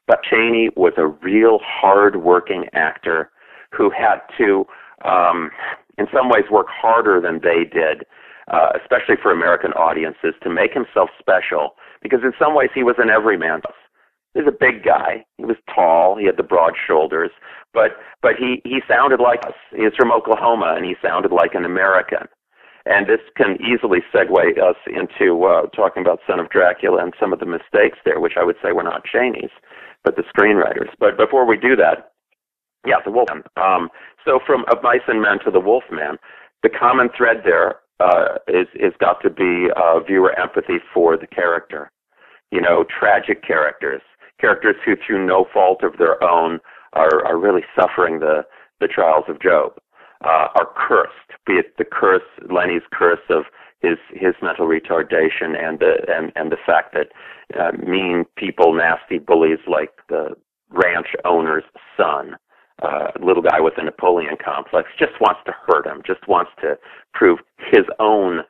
But 0.08 0.24
Chaney 0.30 0.70
was 0.76 0.94
a 0.98 1.08
real 1.08 1.60
hard-working 1.64 2.66
actor 2.74 3.32
who 3.72 3.90
had 3.90 4.20
to, 4.38 4.66
um, 5.06 5.52
in 5.98 6.08
some 6.14 6.28
ways, 6.28 6.46
work 6.52 6.68
harder 6.70 7.22
than 7.22 7.40
they 7.42 7.64
did, 7.64 8.04
uh, 8.50 8.72
especially 8.80 9.16
for 9.22 9.32
American 9.32 9.72
audiences, 9.74 10.34
to 10.44 10.50
make 10.50 10.74
himself 10.74 11.10
special. 11.20 11.76
Because 12.02 12.20
in 12.24 12.34
some 12.40 12.56
ways, 12.56 12.70
he 12.74 12.84
was 12.84 12.96
an 12.98 13.10
everyman. 13.10 13.62
He 14.34 14.42
was 14.42 14.54
a 14.54 14.58
big 14.58 14.84
guy. 14.84 15.26
He 15.38 15.46
was 15.46 15.58
tall. 15.74 16.18
He 16.18 16.26
had 16.26 16.38
the 16.38 16.44
broad 16.44 16.74
shoulders, 16.88 17.32
but 17.74 17.98
but 18.22 18.36
he 18.38 18.62
he 18.64 18.80
sounded 18.88 19.20
like 19.20 19.46
us. 19.46 19.58
He's 19.72 19.96
from 19.98 20.12
Oklahoma, 20.12 20.76
and 20.78 20.86
he 20.86 20.96
sounded 21.02 21.32
like 21.32 21.56
an 21.56 21.66
American. 21.66 22.28
And 22.86 23.08
this 23.08 23.20
can 23.36 23.58
easily 23.62 24.00
segue 24.14 24.58
us 24.58 24.78
into 24.88 25.44
uh, 25.44 25.68
talking 25.76 26.02
about 26.02 26.20
Son 26.26 26.40
of 26.40 26.50
Dracula 26.50 27.04
and 27.04 27.14
some 27.20 27.34
of 27.34 27.40
the 27.40 27.46
mistakes 27.46 28.00
there, 28.06 28.20
which 28.20 28.34
I 28.40 28.44
would 28.44 28.56
say 28.64 28.72
were 28.72 28.84
not 28.84 29.04
Chaney's, 29.06 29.52
but 30.04 30.16
the 30.16 30.24
screenwriters. 30.24 30.90
But 30.98 31.18
before 31.18 31.46
we 31.46 31.58
do 31.58 31.76
that, 31.76 32.14
yeah, 32.88 32.96
the 33.04 33.12
Wolfman. 33.12 33.44
Um, 33.58 33.90
so 34.26 34.40
from 34.46 34.64
Of 34.72 34.82
Mice 34.82 35.06
and 35.08 35.22
Men 35.22 35.40
to 35.46 35.52
the 35.52 35.60
Wolfman, 35.60 36.18
the 36.64 36.70
common 36.70 37.10
thread 37.16 37.42
there 37.44 37.76
uh, 38.00 38.38
is 38.48 38.68
is 38.76 38.94
got 39.00 39.22
to 39.22 39.30
be 39.30 39.68
uh, 39.76 40.00
viewer 40.00 40.38
empathy 40.40 40.78
for 40.94 41.18
the 41.18 41.28
character. 41.28 41.92
You 42.52 42.62
know, 42.62 42.84
tragic 42.84 43.46
characters, 43.46 44.02
characters 44.40 44.76
who, 44.86 44.96
through 44.96 45.26
no 45.26 45.46
fault 45.54 45.84
of 45.84 45.98
their 45.98 46.22
own, 46.24 46.60
are 46.94 47.26
are 47.26 47.38
really 47.38 47.64
suffering 47.80 48.20
the 48.20 48.46
the 48.80 48.88
trials 48.88 49.26
of 49.28 49.42
Job, 49.42 49.74
uh, 50.24 50.48
are 50.56 50.70
cursed. 50.76 51.14
Be 51.46 51.54
it 51.54 51.78
the 51.78 51.86
curse, 51.86 52.24
Lenny's 52.50 52.88
curse 52.92 53.20
of 53.30 53.44
his 53.82 53.98
his 54.12 54.34
mental 54.42 54.68
retardation, 54.68 55.62
and 55.62 55.80
the 55.80 55.98
and 56.08 56.32
and 56.36 56.52
the 56.52 56.58
fact 56.66 56.94
that 56.94 57.10
uh, 57.60 57.72
mean 57.78 58.26
people, 58.38 58.74
nasty 58.74 59.18
bullies 59.18 59.60
like 59.68 59.92
the 60.08 60.36
ranch 60.70 61.16
owner's 61.26 61.64
son 61.98 62.36
uh, 62.82 63.12
little 63.22 63.44
guy 63.44 63.60
with 63.60 63.74
a 63.78 63.84
Napoleon 63.84 64.38
complex 64.44 64.90
just 64.98 65.14
wants 65.20 65.42
to 65.46 65.54
hurt 65.68 65.86
him, 65.86 66.02
just 66.06 66.28
wants 66.28 66.52
to 66.62 66.78
prove 67.14 67.40
his 67.72 67.86
own 68.00 68.42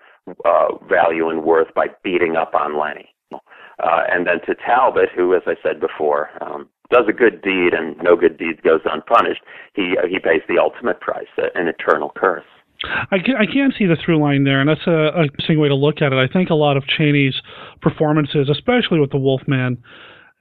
uh, 0.45 0.77
value 0.87 1.29
and 1.29 1.43
worth 1.43 1.73
by 1.73 1.87
beating 2.03 2.35
up 2.35 2.53
on 2.53 2.79
Lenny. 2.79 3.09
Uh, 3.31 4.03
and 4.11 4.27
then 4.27 4.41
to 4.45 4.53
Talbot, 4.55 5.09
who, 5.15 5.33
as 5.33 5.41
I 5.47 5.55
said 5.63 5.79
before, 5.79 6.29
um, 6.41 6.67
does 6.91 7.05
a 7.07 7.13
good 7.13 7.41
deed 7.41 7.73
and 7.73 7.95
no 8.03 8.15
good 8.15 8.37
deed 8.37 8.61
goes 8.63 8.81
unpunished, 8.85 9.41
he 9.73 9.95
uh, 9.97 10.07
he 10.07 10.19
pays 10.19 10.41
the 10.47 10.57
ultimate 10.59 10.99
price, 10.99 11.27
uh, 11.37 11.43
an 11.55 11.67
eternal 11.67 12.11
curse. 12.15 12.45
I 12.83 13.19
can, 13.19 13.35
I 13.35 13.45
can 13.45 13.73
see 13.77 13.85
the 13.85 13.97
through 14.03 14.19
line 14.19 14.45
there, 14.45 14.61
and 14.61 14.69
that's 14.69 14.87
a, 14.87 14.91
a 14.91 15.23
interesting 15.23 15.59
way 15.59 15.67
to 15.67 15.75
look 15.75 16.01
at 16.01 16.13
it. 16.13 16.15
I 16.15 16.31
think 16.31 16.49
a 16.49 16.55
lot 16.55 16.77
of 16.77 16.83
Chaney's 16.87 17.35
performances, 17.81 18.49
especially 18.49 18.99
with 18.99 19.11
the 19.11 19.17
Wolfman, 19.17 19.77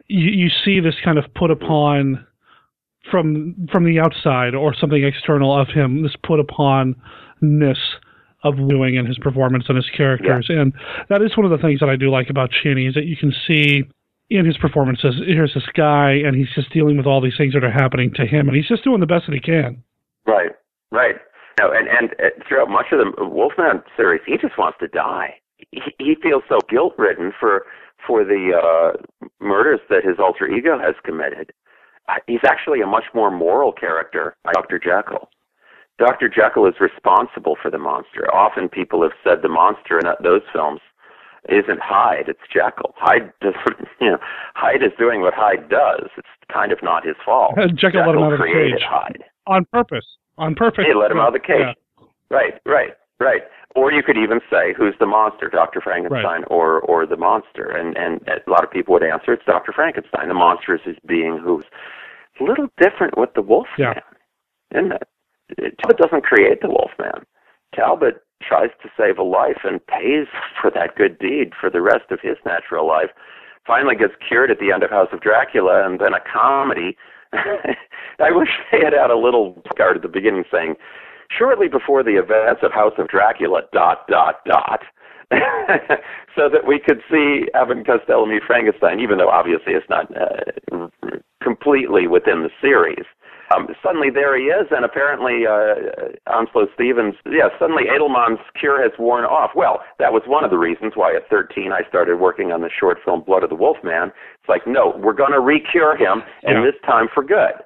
you, 0.06 0.30
you 0.30 0.48
see 0.64 0.80
this 0.80 0.94
kind 1.04 1.18
of 1.18 1.24
put 1.34 1.50
upon 1.50 2.24
from 3.10 3.68
from 3.72 3.84
the 3.84 4.00
outside 4.00 4.54
or 4.54 4.74
something 4.74 5.04
external 5.04 5.58
of 5.58 5.68
him, 5.68 6.02
this 6.02 6.16
put 6.22 6.40
uponness 6.40 7.78
of 8.44 8.56
doing 8.56 8.96
and 8.96 9.06
his 9.06 9.18
performance 9.18 9.64
and 9.68 9.76
his 9.76 9.88
characters. 9.96 10.46
Yeah. 10.48 10.60
And 10.60 10.72
that 11.08 11.22
is 11.22 11.36
one 11.36 11.44
of 11.44 11.50
the 11.50 11.58
things 11.58 11.80
that 11.80 11.88
I 11.88 11.96
do 11.96 12.10
like 12.10 12.30
about 12.30 12.50
Chaney 12.50 12.86
is 12.86 12.94
that 12.94 13.04
you 13.04 13.16
can 13.16 13.32
see 13.46 13.82
in 14.30 14.44
his 14.44 14.56
performances, 14.58 15.14
here's 15.26 15.54
this 15.54 15.66
guy 15.74 16.12
and 16.12 16.36
he's 16.36 16.52
just 16.54 16.72
dealing 16.72 16.96
with 16.96 17.06
all 17.06 17.20
these 17.20 17.36
things 17.36 17.54
that 17.54 17.64
are 17.64 17.70
happening 17.70 18.12
to 18.14 18.26
him 18.26 18.46
and 18.46 18.56
he's 18.56 18.68
just 18.68 18.84
doing 18.84 19.00
the 19.00 19.06
best 19.06 19.26
that 19.26 19.34
he 19.34 19.40
can. 19.40 19.82
Right, 20.26 20.50
right. 20.92 21.16
No, 21.58 21.72
and, 21.72 21.88
and 21.88 22.10
uh, 22.20 22.30
throughout 22.46 22.68
much 22.68 22.86
of 22.92 23.00
the 23.00 23.24
Wolfman 23.24 23.82
series, 23.96 24.20
he 24.26 24.36
just 24.36 24.56
wants 24.56 24.78
to 24.80 24.88
die. 24.88 25.34
He, 25.72 25.80
he 25.98 26.14
feels 26.22 26.44
so 26.48 26.58
guilt 26.70 26.94
ridden 26.98 27.32
for 27.38 27.64
for 28.06 28.24
the 28.24 28.52
uh, 28.54 28.96
murders 29.40 29.80
that 29.90 30.04
his 30.04 30.18
alter 30.20 30.46
ego 30.46 30.78
has 30.78 30.94
committed, 31.04 31.52
he's 32.26 32.44
actually 32.46 32.80
a 32.80 32.86
much 32.86 33.04
more 33.14 33.30
moral 33.30 33.72
character, 33.72 34.36
Dr. 34.52 34.78
Jekyll. 34.78 35.28
Dr. 35.98 36.28
Jekyll 36.28 36.66
is 36.66 36.74
responsible 36.80 37.56
for 37.60 37.70
the 37.70 37.78
monster. 37.78 38.32
Often 38.32 38.68
people 38.68 39.02
have 39.02 39.12
said 39.24 39.42
the 39.42 39.48
monster 39.48 39.98
in 39.98 40.06
those 40.22 40.42
films 40.52 40.80
isn't 41.48 41.80
Hyde, 41.80 42.28
it's 42.28 42.40
Jekyll. 42.52 42.94
Hyde 42.96 43.32
doesn't, 43.40 43.88
you 44.00 44.10
know, 44.12 44.18
Hyde 44.54 44.82
is 44.82 44.92
doing 44.98 45.22
what 45.22 45.34
Hyde 45.34 45.68
does. 45.68 46.08
It's 46.16 46.28
kind 46.52 46.72
of 46.72 46.78
not 46.82 47.06
his 47.06 47.16
fault. 47.24 47.54
Jekyll, 47.56 47.76
Jekyll 47.76 48.06
let 48.06 48.14
him 48.14 48.22
out 48.22 48.32
of 48.32 48.38
the 48.38 48.46
cage. 48.46 48.82
Hyde. 48.86 49.24
On 49.46 49.64
purpose. 49.72 50.06
On 50.36 50.54
purpose. 50.54 50.84
He 50.86 50.94
let 50.94 51.10
him 51.10 51.18
out 51.18 51.28
of 51.28 51.34
the 51.34 51.40
cage. 51.40 51.74
Yeah. 51.74 52.04
Right, 52.30 52.54
right, 52.66 52.90
right. 53.18 53.42
Or 53.74 53.92
you 53.92 54.02
could 54.02 54.16
even 54.16 54.40
say, 54.50 54.72
who's 54.76 54.94
the 54.98 55.06
monster, 55.06 55.48
Dr. 55.48 55.80
Frankenstein 55.80 56.40
right. 56.40 56.50
or 56.50 56.80
or 56.80 57.06
the 57.06 57.16
monster? 57.16 57.68
And 57.68 57.96
and 57.96 58.20
a 58.26 58.50
lot 58.50 58.64
of 58.64 58.70
people 58.70 58.94
would 58.94 59.04
answer, 59.04 59.32
it's 59.32 59.44
Dr. 59.44 59.72
Frankenstein. 59.72 60.28
The 60.28 60.34
monster 60.34 60.74
is 60.74 60.80
his 60.84 60.96
being 61.06 61.38
who's 61.38 61.64
a 62.40 62.44
little 62.44 62.68
different 62.80 63.18
with 63.18 63.30
the 63.34 63.42
Wolfman, 63.42 63.94
yeah. 63.94 64.00
isn't 64.72 64.92
it? 64.92 65.78
Talbot 65.80 65.98
doesn't 65.98 66.24
create 66.24 66.60
the 66.60 66.68
Wolfman. 66.68 67.24
Talbot 67.74 68.22
tries 68.42 68.70
to 68.82 68.88
save 68.96 69.18
a 69.18 69.22
life 69.22 69.60
and 69.64 69.84
pays 69.86 70.26
for 70.60 70.70
that 70.70 70.96
good 70.96 71.18
deed 71.18 71.52
for 71.58 71.70
the 71.70 71.82
rest 71.82 72.10
of 72.10 72.20
his 72.22 72.36
natural 72.44 72.86
life. 72.86 73.10
Finally 73.66 73.96
gets 73.96 74.14
cured 74.26 74.50
at 74.50 74.58
the 74.58 74.72
end 74.72 74.82
of 74.82 74.90
House 74.90 75.08
of 75.12 75.20
Dracula, 75.20 75.84
and 75.84 76.00
then 76.00 76.14
a 76.14 76.20
comedy. 76.20 76.96
I 77.32 78.30
wish 78.30 78.48
they 78.72 78.80
had 78.82 78.94
had 78.94 79.10
a 79.10 79.18
little 79.18 79.62
card 79.76 79.96
at 79.96 80.02
the 80.02 80.08
beginning 80.08 80.44
saying, 80.50 80.76
shortly 81.36 81.68
before 81.68 82.02
the 82.02 82.18
events 82.18 82.62
of 82.62 82.72
House 82.72 82.94
of 82.98 83.08
Dracula, 83.08 83.62
dot, 83.72 84.06
dot, 84.08 84.36
dot. 84.46 84.80
so 86.34 86.48
that 86.48 86.66
we 86.66 86.80
could 86.80 87.02
see 87.10 87.48
Abbott 87.54 87.84
Costello 87.86 88.24
meet 88.24 88.42
Frankenstein, 88.46 88.98
even 89.00 89.18
though 89.18 89.28
obviously 89.28 89.74
it's 89.74 89.88
not 89.90 90.08
uh, 90.16 90.88
completely 91.42 92.06
within 92.06 92.42
the 92.42 92.50
series. 92.62 93.04
Um, 93.54 93.66
suddenly 93.82 94.10
there 94.10 94.36
he 94.36 94.44
is, 94.44 94.66
and 94.70 94.84
apparently 94.84 95.46
uh, 95.46 96.12
Onslow 96.28 96.66
Stevens, 96.74 97.14
yeah, 97.24 97.48
suddenly 97.58 97.84
Edelmann's 97.84 98.40
cure 98.58 98.82
has 98.82 98.92
worn 98.98 99.24
off. 99.24 99.52
Well, 99.56 99.80
that 99.98 100.12
was 100.12 100.22
one 100.26 100.44
of 100.44 100.50
the 100.50 100.58
reasons 100.58 100.92
why 100.96 101.16
at 101.16 101.28
13 101.30 101.72
I 101.72 101.88
started 101.88 102.16
working 102.20 102.52
on 102.52 102.60
the 102.60 102.68
short 102.68 102.98
film 103.04 103.22
Blood 103.22 103.42
of 103.42 103.48
the 103.48 103.56
Wolf 103.56 103.78
Man. 103.82 104.08
It's 104.08 104.48
like, 104.48 104.66
no, 104.66 104.94
we're 105.02 105.14
going 105.14 105.32
to 105.32 105.40
recure 105.40 105.96
him, 105.96 106.22
and 106.42 106.60
yeah. 106.60 106.70
this 106.70 106.80
time 106.84 107.08
for 107.14 107.24
good. 107.24 107.56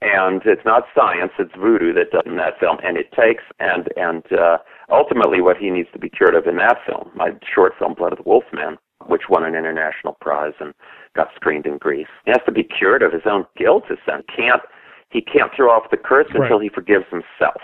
And 0.00 0.42
it's 0.44 0.64
not 0.64 0.84
science; 0.94 1.32
it's 1.38 1.54
voodoo 1.58 1.92
that 1.94 2.12
does 2.12 2.22
in 2.24 2.36
that 2.36 2.58
film, 2.60 2.78
and 2.84 2.96
it 2.96 3.10
takes 3.12 3.42
and 3.58 3.88
and 3.96 4.22
uh, 4.32 4.58
ultimately 4.90 5.40
what 5.40 5.56
he 5.56 5.70
needs 5.70 5.88
to 5.92 5.98
be 5.98 6.08
cured 6.08 6.36
of 6.36 6.46
in 6.46 6.56
that 6.56 6.78
film, 6.86 7.10
my 7.16 7.30
short 7.42 7.72
film 7.78 7.94
Blood 7.94 8.12
of 8.12 8.18
the 8.18 8.28
Wolf 8.28 8.44
Man, 8.52 8.78
which 9.06 9.28
won 9.28 9.44
an 9.44 9.56
international 9.56 10.16
prize 10.20 10.54
and 10.60 10.72
got 11.16 11.28
screened 11.34 11.66
in 11.66 11.78
Greece. 11.78 12.06
He 12.24 12.30
has 12.30 12.40
to 12.46 12.52
be 12.52 12.62
cured 12.62 13.02
of 13.02 13.12
his 13.12 13.26
own 13.26 13.44
guilt. 13.56 13.84
His 13.88 13.98
son 14.06 14.22
can't 14.34 14.62
he 15.10 15.20
can't 15.20 15.50
throw 15.56 15.70
off 15.70 15.90
the 15.90 15.96
curse 15.96 16.26
right. 16.34 16.42
until 16.42 16.60
he 16.60 16.68
forgives 16.68 17.06
himself. 17.10 17.60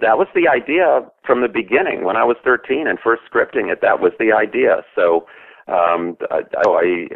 That 0.00 0.18
was 0.18 0.28
the 0.34 0.48
idea 0.48 1.00
from 1.26 1.42
the 1.42 1.48
beginning. 1.48 2.04
When 2.04 2.16
I 2.16 2.24
was 2.24 2.36
13 2.44 2.86
and 2.86 2.98
first 2.98 3.22
scripting 3.30 3.70
it, 3.70 3.80
that 3.82 4.00
was 4.00 4.12
the 4.18 4.32
idea. 4.32 4.82
So, 4.94 5.26
um, 5.68 6.16
I, 6.30 6.42
I 6.54 7.06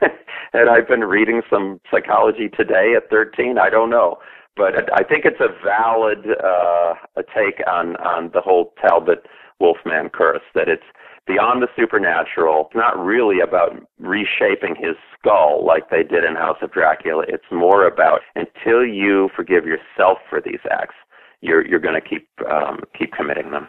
had 0.52 0.68
I 0.68 0.80
been 0.80 1.00
reading 1.00 1.42
some 1.50 1.80
psychology 1.90 2.48
today 2.48 2.94
at 2.96 3.10
13? 3.10 3.58
I 3.58 3.70
don't 3.70 3.90
know, 3.90 4.18
but 4.56 4.74
I 4.92 5.04
think 5.04 5.24
it's 5.24 5.40
a 5.40 5.48
valid 5.64 6.26
uh, 6.42 6.94
a 7.16 7.22
take 7.34 7.60
on 7.68 7.96
on 7.96 8.30
the 8.32 8.40
whole 8.40 8.72
Talbot 8.80 9.26
Wolfman 9.58 10.10
curse. 10.10 10.42
That 10.54 10.68
it's 10.68 10.82
beyond 11.26 11.62
the 11.62 11.68
supernatural. 11.76 12.66
It's 12.66 12.76
not 12.76 12.98
really 12.98 13.40
about 13.40 13.76
reshaping 13.98 14.74
his 14.76 14.96
skull 15.18 15.64
like 15.64 15.90
they 15.90 16.02
did 16.02 16.24
in 16.24 16.34
House 16.34 16.58
of 16.62 16.72
Dracula. 16.72 17.24
It's 17.28 17.44
more 17.52 17.86
about 17.86 18.20
until 18.34 18.84
you 18.84 19.28
forgive 19.36 19.64
yourself 19.64 20.18
for 20.28 20.40
these 20.40 20.60
acts, 20.70 20.96
you're 21.40 21.66
you're 21.66 21.80
going 21.80 22.00
to 22.00 22.08
keep 22.08 22.28
um, 22.50 22.80
keep 22.98 23.12
committing 23.12 23.50
them. 23.50 23.68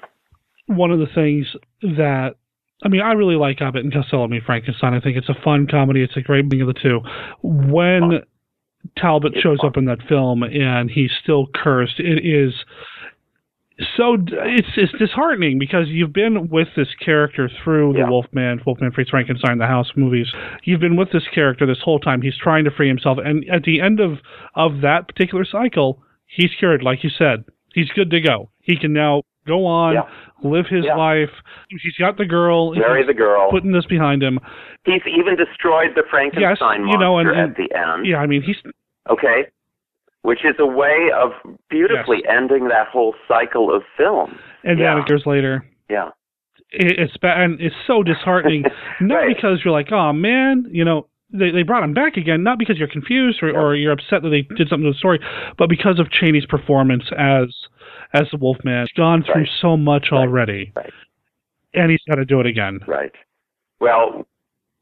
One 0.67 0.91
of 0.91 0.99
the 0.99 1.07
things 1.13 1.45
that 1.81 2.35
I 2.83 2.87
mean, 2.89 3.01
I 3.01 3.13
really 3.13 3.35
like 3.35 3.61
Abbott 3.61 3.83
and 3.83 3.93
Costello 3.93 4.27
Meet 4.27 4.43
Frankenstein. 4.43 4.93
I 4.93 4.99
think 4.99 5.17
it's 5.17 5.29
a 5.29 5.39
fun 5.43 5.67
comedy. 5.67 6.01
It's 6.01 6.17
a 6.17 6.21
great 6.21 6.49
thing 6.49 6.61
of 6.61 6.67
the 6.67 6.73
two. 6.73 7.01
When 7.43 8.21
Talbot 8.97 9.33
shows 9.39 9.59
up 9.63 9.77
in 9.77 9.85
that 9.85 9.99
film 10.09 10.43
and 10.43 10.89
he's 10.89 11.11
still 11.21 11.47
cursed, 11.53 11.99
it 11.99 12.25
is 12.25 12.53
so 13.97 14.17
it's 14.29 14.67
it's 14.75 14.91
disheartening 14.99 15.57
because 15.57 15.87
you've 15.87 16.13
been 16.13 16.49
with 16.49 16.67
this 16.75 16.89
character 17.03 17.49
through 17.63 17.97
yeah. 17.97 18.05
the 18.05 18.11
Wolfman, 18.11 18.61
Wolfman 18.65 18.91
Meets 18.95 19.09
Frankenstein, 19.09 19.57
the 19.57 19.65
House 19.65 19.91
movies. 19.95 20.27
You've 20.63 20.81
been 20.81 20.95
with 20.95 21.11
this 21.11 21.23
character 21.33 21.65
this 21.65 21.81
whole 21.83 21.99
time. 21.99 22.21
He's 22.21 22.37
trying 22.37 22.65
to 22.65 22.71
free 22.71 22.87
himself, 22.87 23.17
and 23.23 23.47
at 23.49 23.63
the 23.63 23.81
end 23.81 23.99
of 23.99 24.19
of 24.55 24.81
that 24.81 25.07
particular 25.07 25.45
cycle, 25.45 26.03
he's 26.27 26.51
cured. 26.57 26.83
Like 26.83 27.03
you 27.03 27.09
said, 27.09 27.45
he's 27.73 27.89
good 27.89 28.11
to 28.11 28.21
go. 28.21 28.49
He 28.61 28.77
can 28.77 28.93
now 28.93 29.23
go 29.47 29.65
on, 29.65 29.93
yeah. 29.93 30.01
live 30.43 30.65
his 30.69 30.85
yeah. 30.85 30.95
life. 30.95 31.29
He's 31.69 31.95
got 31.99 32.17
the 32.17 32.25
girl. 32.25 32.73
Marry 32.75 33.05
the 33.05 33.13
girl. 33.13 33.49
Putting 33.51 33.71
this 33.71 33.85
behind 33.85 34.23
him. 34.23 34.39
He's 34.85 35.01
even 35.07 35.35
destroyed 35.35 35.91
the 35.95 36.03
Frankenstein 36.09 36.85
yes, 36.85 36.91
you 36.91 36.97
know, 36.97 37.19
and, 37.19 37.29
and, 37.29 37.51
at 37.51 37.57
the 37.57 37.69
end. 37.75 38.05
Yeah, 38.05 38.17
I 38.17 38.27
mean 38.27 38.41
he's 38.41 38.57
okay 39.09 39.45
which 40.23 40.39
is 40.45 40.55
a 40.59 40.65
way 40.65 41.09
of 41.15 41.31
beautifully 41.69 42.21
yes. 42.23 42.33
ending 42.35 42.67
that 42.67 42.87
whole 42.87 43.15
cycle 43.27 43.75
of 43.75 43.83
film. 43.97 44.37
And 44.63 44.79
yeah. 44.79 45.03
years 45.07 45.23
later. 45.25 45.65
Yeah. 45.89 46.09
it's 46.71 47.13
and 47.21 47.59
it's 47.59 47.75
so 47.87 48.03
disheartening. 48.03 48.63
not 49.01 49.15
right. 49.15 49.35
because 49.35 49.59
you're 49.63 49.73
like, 49.73 49.91
oh 49.91 50.13
man, 50.13 50.65
you 50.71 50.85
know, 50.85 51.07
they 51.33 51.51
they 51.51 51.63
brought 51.63 51.83
him 51.83 51.93
back 51.93 52.17
again. 52.17 52.43
Not 52.43 52.59
because 52.59 52.77
you're 52.77 52.87
confused 52.87 53.41
or, 53.41 53.51
or 53.51 53.75
you're 53.75 53.91
upset 53.91 54.21
that 54.23 54.29
they 54.29 54.41
did 54.55 54.69
something 54.69 54.85
to 54.85 54.91
the 54.91 54.97
story, 54.97 55.19
but 55.57 55.69
because 55.69 55.99
of 55.99 56.07
Chaney's 56.11 56.45
performance 56.45 57.03
as 57.17 57.47
as 58.13 58.27
the 58.31 58.37
Wolfman. 58.37 58.87
He's 58.87 58.97
gone 58.97 59.23
through 59.23 59.41
right. 59.41 59.49
so 59.61 59.77
much 59.77 60.07
right. 60.11 60.19
already, 60.19 60.71
right. 60.75 60.91
and 61.73 61.91
he's 61.91 62.01
got 62.07 62.15
to 62.15 62.25
do 62.25 62.39
it 62.39 62.45
again. 62.45 62.79
Right. 62.87 63.13
Well, 63.79 64.27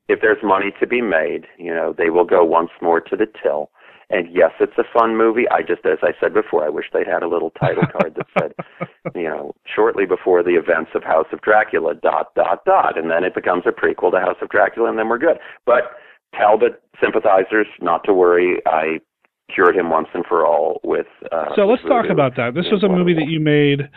if 0.07 0.19
there's 0.21 0.43
money 0.43 0.71
to 0.79 0.88
be 0.88 1.01
made, 1.01 1.45
you 1.57 1.73
know, 1.73 1.93
they 1.97 2.09
will 2.09 2.25
go 2.25 2.43
once 2.43 2.71
more 2.81 2.99
to 2.99 3.15
the 3.15 3.27
till 3.41 3.69
and 4.12 4.27
yes, 4.35 4.51
it's 4.59 4.77
a 4.77 4.83
fun 4.91 5.15
movie. 5.15 5.47
I 5.51 5.62
just, 5.62 5.85
as 5.85 5.99
I 6.01 6.13
said 6.19 6.33
before, 6.33 6.65
I 6.65 6.69
wish 6.69 6.85
they'd 6.91 7.05
had 7.05 7.21
a 7.21 7.27
little 7.27 7.51
title 7.51 7.83
card 7.91 8.15
that 8.15 8.25
said, 8.39 8.53
you 9.15 9.23
know, 9.23 9.53
shortly 9.63 10.05
before 10.05 10.41
the 10.41 10.57
events 10.57 10.91
of 10.95 11.03
House 11.03 11.27
of 11.31 11.41
Dracula, 11.41 11.93
dot, 11.93 12.33
dot, 12.33 12.65
dot. 12.65 12.97
And 12.97 13.12
then 13.12 13.23
it 13.23 13.35
becomes 13.35 13.63
a 13.67 13.71
prequel 13.71 14.12
to 14.12 14.19
House 14.19 14.38
of 14.41 14.49
Dracula, 14.49 14.89
and 14.89 14.97
then 14.97 15.09
we're 15.09 15.19
good. 15.19 15.38
But 15.65 15.93
Talbot 16.36 16.82
sympathizers, 17.02 17.68
not 17.82 18.04
to 18.06 18.13
worry. 18.13 18.58
I 18.65 19.00
cured 19.54 19.76
him 19.76 19.89
once 19.89 20.08
and 20.13 20.26
for 20.28 20.46
all 20.46 20.80
with. 20.84 21.08
Uh, 21.32 21.46
so 21.56 21.65
let's 21.65 21.82
talk 21.84 22.06
about 22.10 22.36
that. 22.38 22.54
This 22.54 22.65
was 22.72 22.84
a 22.84 22.89
movie 22.89 23.13
that 23.13 23.28
you 23.28 23.39
made. 23.39 23.89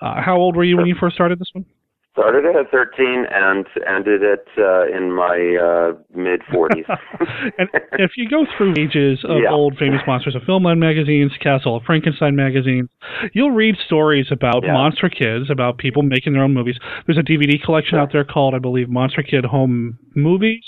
Uh, 0.00 0.22
how 0.22 0.36
old 0.36 0.56
were 0.56 0.64
you 0.64 0.76
when 0.76 0.86
you 0.86 0.96
first 0.98 1.14
started 1.14 1.38
this 1.38 1.50
one? 1.52 1.64
Started 2.12 2.44
it 2.44 2.56
at 2.56 2.70
13 2.72 3.24
and 3.30 3.66
ended 3.86 4.22
it 4.22 4.44
uh, 4.58 4.84
in 4.88 5.14
my 5.14 5.56
uh, 5.56 5.92
mid 6.12 6.40
40s. 6.52 6.84
and 7.58 7.68
if 7.92 8.12
you 8.16 8.28
go 8.28 8.44
through 8.56 8.74
pages 8.74 9.20
of 9.24 9.38
yeah. 9.44 9.50
old 9.50 9.76
famous 9.78 10.00
monsters 10.08 10.34
of 10.34 10.42
Filmland 10.42 10.78
magazines, 10.78 11.30
Castle 11.40 11.76
of 11.76 11.84
Frankenstein 11.84 12.34
magazines, 12.34 12.88
you'll 13.32 13.52
read 13.52 13.76
stories 13.86 14.26
about 14.32 14.64
yeah. 14.64 14.72
monster 14.72 15.08
kids, 15.08 15.50
about 15.50 15.78
people 15.78 16.02
making 16.02 16.32
their 16.32 16.42
own 16.42 16.52
movies. 16.52 16.76
There's 17.06 17.18
a 17.18 17.22
DVD 17.22 17.62
collection 17.62 17.94
yeah. 17.94 18.02
out 18.02 18.08
there 18.12 18.24
called, 18.24 18.54
I 18.54 18.58
believe, 18.58 18.88
Monster 18.88 19.22
Kid 19.22 19.44
Home 19.44 19.96
Movies. 20.16 20.64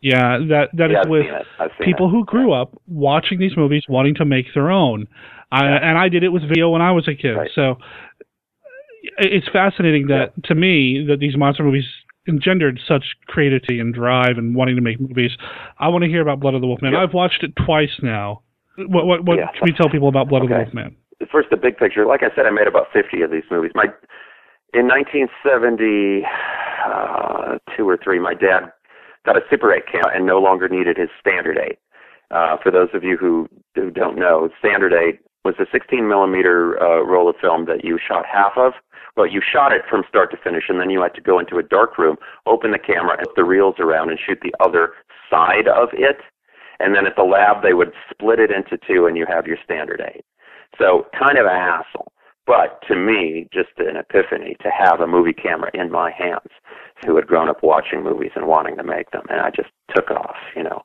Yeah, 0.00 0.38
that 0.48 0.68
that 0.74 0.90
yeah, 0.90 1.00
is 1.00 1.06
with 1.08 1.26
people 1.80 2.08
it. 2.08 2.10
who 2.10 2.24
grew 2.24 2.52
up 2.52 2.76
watching 2.86 3.38
these 3.38 3.56
movies, 3.56 3.82
wanting 3.88 4.14
to 4.16 4.24
make 4.24 4.46
their 4.54 4.70
own. 4.70 5.08
I, 5.50 5.64
and 5.64 5.96
I 5.96 6.08
did 6.08 6.22
it 6.24 6.30
with 6.30 6.42
video 6.42 6.70
when 6.70 6.82
I 6.82 6.90
was 6.92 7.08
a 7.08 7.14
kid. 7.14 7.32
Right. 7.32 7.50
So 7.54 7.76
it's 9.18 9.48
fascinating 9.48 10.08
that 10.08 10.32
yeah. 10.36 10.48
to 10.48 10.54
me 10.54 11.04
that 11.08 11.18
these 11.20 11.36
monster 11.36 11.62
movies 11.62 11.84
engendered 12.28 12.80
such 12.86 13.04
creativity 13.26 13.78
and 13.78 13.94
drive 13.94 14.36
and 14.36 14.54
wanting 14.54 14.76
to 14.76 14.82
make 14.82 15.00
movies. 15.00 15.30
I 15.78 15.88
want 15.88 16.02
to 16.04 16.10
hear 16.10 16.20
about 16.20 16.40
Blood 16.40 16.54
of 16.54 16.60
the 16.60 16.66
Wolfman. 16.66 16.92
Yeah. 16.92 17.02
I've 17.02 17.14
watched 17.14 17.42
it 17.42 17.52
twice 17.64 18.00
now. 18.02 18.42
What 18.76 19.06
what, 19.06 19.24
what 19.24 19.38
yeah. 19.38 19.46
can 19.52 19.62
we 19.62 19.72
tell 19.72 19.88
people 19.88 20.08
about 20.08 20.28
Blood 20.28 20.42
okay. 20.42 20.52
of 20.52 20.58
the 20.58 20.64
Wolfman? 20.64 20.96
First, 21.32 21.48
the 21.50 21.56
big 21.56 21.78
picture. 21.78 22.04
Like 22.04 22.22
I 22.22 22.34
said, 22.34 22.46
I 22.46 22.50
made 22.50 22.66
about 22.66 22.88
50 22.92 23.22
of 23.22 23.30
these 23.30 23.44
movies. 23.50 23.72
My 23.74 23.86
in 24.74 24.88
1972 24.88 26.26
uh, 26.84 27.84
or 27.84 27.98
three, 28.02 28.18
my 28.18 28.34
dad 28.34 28.72
got 29.26 29.36
a 29.36 29.42
Super 29.50 29.72
8 29.72 29.82
camera 29.90 30.14
and 30.14 30.24
no 30.24 30.38
longer 30.38 30.68
needed 30.68 30.96
his 30.96 31.10
Standard 31.20 31.58
8. 31.58 31.78
Uh, 32.30 32.56
for 32.62 32.70
those 32.70 32.88
of 32.94 33.04
you 33.04 33.16
who, 33.16 33.48
who 33.74 33.90
don't 33.90 34.16
know, 34.16 34.48
Standard 34.58 34.92
8 34.92 35.20
was 35.44 35.54
a 35.60 35.66
16 35.70 36.08
millimeter 36.08 36.80
uh, 36.82 37.02
roll 37.02 37.28
of 37.28 37.36
film 37.40 37.66
that 37.66 37.84
you 37.84 37.98
shot 37.98 38.24
half 38.24 38.52
of. 38.56 38.72
Well, 39.16 39.26
you 39.26 39.40
shot 39.40 39.72
it 39.72 39.82
from 39.88 40.02
start 40.08 40.30
to 40.32 40.36
finish, 40.36 40.64
and 40.68 40.80
then 40.80 40.90
you 40.90 41.02
had 41.02 41.14
to 41.14 41.20
go 41.20 41.38
into 41.38 41.58
a 41.58 41.62
dark 41.62 41.98
room, 41.98 42.16
open 42.46 42.72
the 42.72 42.78
camera, 42.78 43.16
and 43.16 43.26
the 43.34 43.44
reels 43.44 43.76
around, 43.78 44.10
and 44.10 44.18
shoot 44.18 44.38
the 44.42 44.54
other 44.60 44.92
side 45.30 45.68
of 45.68 45.88
it. 45.92 46.18
And 46.80 46.94
then 46.94 47.06
at 47.06 47.16
the 47.16 47.22
lab, 47.22 47.62
they 47.62 47.72
would 47.72 47.92
split 48.10 48.38
it 48.38 48.50
into 48.50 48.76
two, 48.86 49.06
and 49.06 49.16
you 49.16 49.24
have 49.26 49.46
your 49.46 49.56
standard 49.64 50.02
eight. 50.04 50.24
So 50.78 51.06
kind 51.18 51.38
of 51.38 51.46
a 51.46 51.50
hassle. 51.50 52.12
But 52.46 52.80
to 52.88 52.94
me, 52.94 53.48
just 53.52 53.70
an 53.78 53.96
epiphany 53.96 54.56
to 54.62 54.70
have 54.70 55.00
a 55.00 55.06
movie 55.06 55.32
camera 55.32 55.70
in 55.74 55.90
my 55.90 56.10
hands 56.12 56.50
who 57.04 57.16
had 57.16 57.26
grown 57.26 57.48
up 57.48 57.62
watching 57.62 58.02
movies 58.04 58.30
and 58.36 58.46
wanting 58.46 58.76
to 58.76 58.84
make 58.84 59.10
them. 59.10 59.24
And 59.28 59.40
I 59.40 59.50
just 59.50 59.70
took 59.94 60.10
off, 60.10 60.36
you 60.54 60.62
know. 60.62 60.82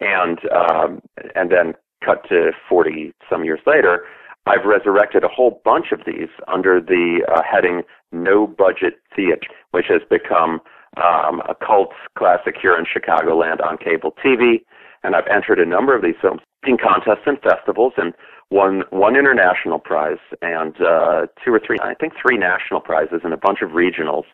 and 0.00 0.38
um, 0.50 1.02
and 1.34 1.50
then 1.50 1.74
cut 2.04 2.28
to 2.28 2.50
40 2.68 3.12
some 3.30 3.44
years 3.44 3.60
later, 3.66 4.04
I've 4.46 4.64
resurrected 4.64 5.22
a 5.22 5.28
whole 5.28 5.60
bunch 5.64 5.92
of 5.92 6.00
these 6.04 6.28
under 6.48 6.80
the 6.80 7.20
uh, 7.32 7.42
heading 7.48 7.82
No 8.10 8.46
Budget 8.46 8.94
Theater, 9.14 9.46
which 9.70 9.86
has 9.88 10.02
become 10.10 10.60
um, 10.96 11.40
a 11.48 11.54
cult 11.64 11.92
classic 12.18 12.56
here 12.60 12.76
in 12.76 12.84
Chicagoland 12.84 13.64
on 13.64 13.78
cable 13.78 14.14
TV. 14.24 14.64
And 15.04 15.14
I've 15.14 15.26
entered 15.28 15.58
a 15.58 15.66
number 15.66 15.94
of 15.94 16.02
these 16.02 16.14
films 16.20 16.40
in 16.66 16.76
contests 16.76 17.26
and 17.26 17.38
festivals 17.40 17.92
and 17.96 18.14
won 18.50 18.82
one 18.90 19.16
international 19.16 19.78
prize 19.78 20.18
and 20.42 20.74
uh, 20.80 21.26
two 21.44 21.52
or 21.52 21.60
three, 21.64 21.78
I 21.82 21.94
think 21.94 22.12
three 22.20 22.36
national 22.36 22.80
prizes 22.80 23.20
and 23.24 23.32
a 23.32 23.36
bunch 23.36 23.62
of 23.62 23.70
regionals 23.70 24.24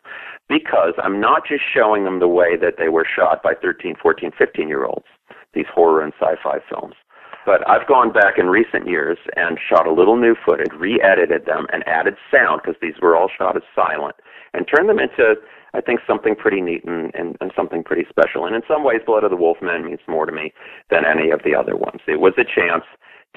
because 0.47 0.93
I'm 1.01 1.19
not 1.21 1.45
just 1.47 1.63
showing 1.73 2.03
them 2.03 2.19
the 2.19 2.27
way 2.27 2.57
that 2.57 2.75
they 2.77 2.89
were 2.89 3.05
shot 3.05 3.41
by 3.43 3.53
13, 3.61 3.95
14, 4.01 4.31
15 4.37 4.67
year 4.67 4.85
olds, 4.85 5.05
these 5.53 5.67
horror 5.73 6.03
and 6.03 6.13
sci 6.19 6.35
fi 6.43 6.59
films. 6.69 6.95
But 7.45 7.67
I've 7.69 7.87
gone 7.87 8.11
back 8.11 8.37
in 8.37 8.47
recent 8.47 8.87
years 8.87 9.17
and 9.35 9.57
shot 9.57 9.87
a 9.87 9.93
little 9.93 10.17
new 10.17 10.35
footage, 10.45 10.71
re 10.77 10.99
edited 11.01 11.45
them, 11.45 11.65
and 11.71 11.87
added 11.87 12.15
sound 12.31 12.61
because 12.61 12.79
these 12.81 12.99
were 13.01 13.15
all 13.15 13.29
shot 13.35 13.55
as 13.55 13.63
silent, 13.73 14.15
and 14.53 14.67
turned 14.67 14.89
them 14.89 14.99
into 14.99 15.35
I 15.73 15.81
think 15.81 15.99
something 16.07 16.35
pretty 16.35 16.61
neat 16.61 16.83
and, 16.83 17.13
and, 17.13 17.37
and 17.41 17.51
something 17.55 17.83
pretty 17.83 18.05
special. 18.09 18.45
And 18.45 18.55
in 18.55 18.61
some 18.67 18.83
ways, 18.83 19.01
Blood 19.05 19.23
of 19.23 19.29
the 19.29 19.37
Wolf 19.37 19.57
Man 19.61 19.85
means 19.85 19.99
more 20.07 20.25
to 20.25 20.31
me 20.31 20.51
than 20.89 21.05
any 21.05 21.29
of 21.29 21.41
the 21.43 21.55
other 21.55 21.75
ones. 21.75 22.01
It 22.07 22.19
was 22.19 22.33
a 22.37 22.43
chance 22.43 22.83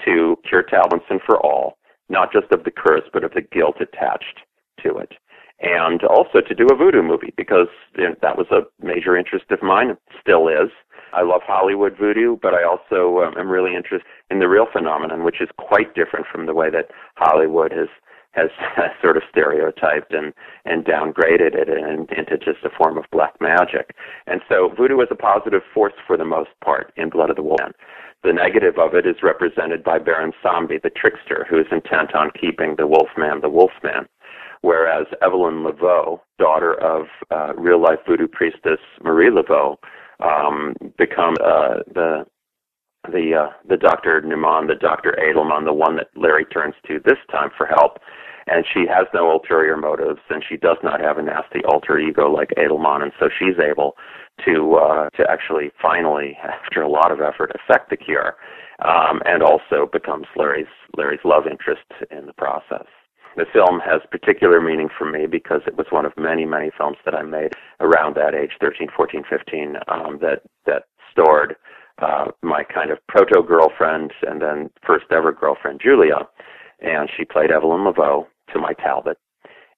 to 0.04 0.36
cure 0.48 0.62
Taliesin 0.62 1.20
for 1.24 1.38
all, 1.40 1.78
not 2.08 2.32
just 2.32 2.52
of 2.52 2.64
the 2.64 2.70
curse, 2.70 3.08
but 3.12 3.24
of 3.24 3.32
the 3.32 3.42
guilt 3.42 3.76
attached 3.80 4.40
to 4.82 4.96
it. 4.96 5.12
And 5.60 6.02
also 6.02 6.40
to 6.40 6.54
do 6.54 6.66
a 6.72 6.76
voodoo 6.76 7.02
movie 7.02 7.32
because 7.36 7.68
you 7.96 8.08
know, 8.08 8.14
that 8.20 8.36
was 8.36 8.48
a 8.50 8.62
major 8.84 9.16
interest 9.16 9.46
of 9.50 9.62
mine, 9.62 9.90
it 9.90 9.98
still 10.20 10.48
is. 10.48 10.70
I 11.12 11.22
love 11.22 11.42
Hollywood 11.46 11.96
voodoo, 11.96 12.36
but 12.40 12.54
I 12.54 12.64
also 12.64 13.22
um, 13.22 13.36
am 13.38 13.48
really 13.48 13.76
interested 13.76 14.06
in 14.30 14.38
the 14.40 14.48
real 14.48 14.66
phenomenon, 14.72 15.24
which 15.24 15.40
is 15.40 15.48
quite 15.58 15.94
different 15.94 16.26
from 16.32 16.46
the 16.46 16.54
way 16.54 16.70
that 16.70 16.90
Hollywood 17.16 17.72
has 17.72 17.88
has 18.32 18.48
sort 19.02 19.16
of 19.16 19.22
stereotyped 19.30 20.12
and 20.12 20.32
and 20.64 20.84
downgraded 20.84 21.54
it 21.54 21.68
and, 21.68 22.10
into 22.12 22.36
just 22.38 22.64
a 22.64 22.70
form 22.76 22.96
of 22.96 23.04
black 23.12 23.34
magic. 23.40 23.94
And 24.26 24.40
so 24.48 24.72
voodoo 24.76 25.00
is 25.00 25.08
a 25.10 25.14
positive 25.14 25.62
force 25.72 25.92
for 26.06 26.16
the 26.16 26.24
most 26.24 26.50
part 26.64 26.92
in 26.96 27.10
Blood 27.10 27.30
of 27.30 27.36
the 27.36 27.42
Wolf. 27.42 27.60
The 28.22 28.32
negative 28.32 28.78
of 28.78 28.94
it 28.94 29.04
is 29.04 29.16
represented 29.22 29.82
by 29.82 29.98
Baron 29.98 30.32
Samedi, 30.44 30.80
the 30.80 30.90
trickster, 30.90 31.44
who 31.50 31.58
is 31.58 31.66
intent 31.72 32.14
on 32.14 32.30
keeping 32.40 32.76
the 32.76 32.86
Wolfman 32.86 33.40
the 33.40 33.48
Wolfman. 33.48 34.06
Whereas 34.60 35.06
Evelyn 35.22 35.64
Laveau, 35.64 36.20
daughter 36.38 36.74
of 36.74 37.06
uh, 37.32 37.52
real 37.56 37.82
life 37.82 37.98
voodoo 38.06 38.28
priestess 38.28 38.78
Marie 39.02 39.30
Laveau, 39.30 39.76
um, 40.20 40.74
become 40.98 41.34
uh, 41.44 41.82
the 41.92 42.24
the 43.10 43.34
uh, 43.34 43.52
the 43.68 43.76
Dr. 43.76 44.20
Niemann, 44.20 44.68
the 44.68 44.76
Dr. 44.76 45.18
Edelmann, 45.20 45.64
the 45.64 45.72
one 45.72 45.96
that 45.96 46.08
Larry 46.14 46.44
turns 46.44 46.74
to 46.86 47.00
this 47.04 47.18
time 47.32 47.50
for 47.58 47.66
help, 47.66 47.98
and 48.46 48.64
she 48.72 48.86
has 48.86 49.06
no 49.14 49.30
ulterior 49.30 49.76
motives, 49.76 50.20
and 50.30 50.42
she 50.46 50.56
does 50.56 50.78
not 50.82 51.00
have 51.00 51.18
a 51.18 51.22
nasty 51.22 51.60
alter 51.64 51.98
ego 51.98 52.30
like 52.30 52.50
Edelmann, 52.56 53.02
and 53.02 53.12
so 53.18 53.28
she's 53.38 53.58
able 53.58 53.96
to 54.44 54.74
uh, 54.76 55.10
to 55.10 55.30
actually 55.30 55.70
finally, 55.80 56.36
after 56.42 56.82
a 56.82 56.88
lot 56.88 57.12
of 57.12 57.20
effort, 57.20 57.52
effect 57.54 57.90
the 57.90 57.96
cure, 57.96 58.36
um, 58.84 59.20
and 59.24 59.42
also 59.42 59.88
becomes 59.92 60.26
Larry's 60.36 60.66
Larry's 60.96 61.24
love 61.24 61.44
interest 61.50 61.86
in 62.10 62.26
the 62.26 62.32
process. 62.32 62.86
The 63.36 63.46
film 63.50 63.80
has 63.80 64.02
particular 64.10 64.60
meaning 64.60 64.88
for 64.96 65.10
me 65.10 65.26
because 65.26 65.62
it 65.66 65.76
was 65.76 65.86
one 65.88 66.04
of 66.04 66.12
many, 66.18 66.44
many 66.44 66.70
films 66.76 66.98
that 67.06 67.14
I 67.14 67.22
made 67.22 67.52
around 67.80 68.14
that 68.16 68.34
age, 68.34 68.50
13, 68.60 68.88
14, 68.94 69.22
15, 69.28 69.76
um, 69.88 70.18
that 70.20 70.42
that 70.66 70.84
stored 71.10 71.56
uh, 72.00 72.26
my 72.42 72.62
kind 72.64 72.90
of 72.90 72.98
proto 73.08 73.42
girlfriend 73.42 74.12
and 74.22 74.42
then 74.42 74.70
first 74.86 75.06
ever 75.10 75.32
girlfriend 75.32 75.80
Julia, 75.82 76.28
and 76.82 77.08
she 77.16 77.24
played 77.24 77.50
Evelyn 77.50 77.84
Laveau 77.84 78.26
to 78.52 78.58
my 78.58 78.72
Talbot. 78.74 79.18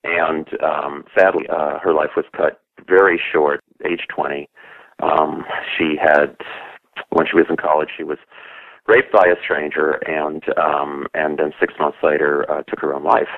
And 0.03 0.49
um, 0.63 1.05
sadly, 1.17 1.45
uh, 1.49 1.79
her 1.79 1.95
life 1.95 2.11
was 2.17 2.27
cut 2.37 2.61
very 2.87 3.21
short, 3.33 3.61
age 3.85 4.07
20. 4.15 4.49
Um, 5.03 5.45
she 5.77 5.97
had, 6.01 6.37
when 7.11 7.27
she 7.27 7.37
was 7.37 7.47
in 7.49 7.57
college, 7.57 7.89
she 7.97 8.05
was 8.05 8.19
raped 8.87 9.13
by 9.13 9.27
a 9.27 9.41
stranger, 9.43 9.93
and 10.07 10.43
um, 10.59 11.07
and 11.15 11.39
then 11.39 11.53
six 11.59 11.75
months 11.81 11.99
later 12.03 12.51
uh, 12.51 12.63
took 12.65 12.81
her 12.81 12.95
own 12.95 13.05
life 13.05 13.29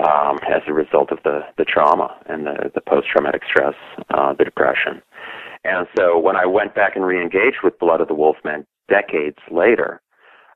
um, 0.00 0.38
as 0.48 0.62
a 0.66 0.72
result 0.72 1.12
of 1.12 1.18
the 1.24 1.40
the 1.56 1.64
trauma 1.64 2.16
and 2.26 2.46
the 2.46 2.70
the 2.74 2.80
post 2.80 3.08
traumatic 3.08 3.42
stress, 3.48 3.74
uh, 4.10 4.32
the 4.34 4.44
depression. 4.44 5.02
And 5.64 5.86
so 5.96 6.18
when 6.18 6.36
I 6.36 6.46
went 6.46 6.74
back 6.74 6.96
and 6.96 7.06
re-engaged 7.06 7.58
with 7.62 7.78
Blood 7.78 8.00
of 8.00 8.08
the 8.08 8.14
Wolfman 8.14 8.66
decades 8.88 9.38
later, 9.50 10.00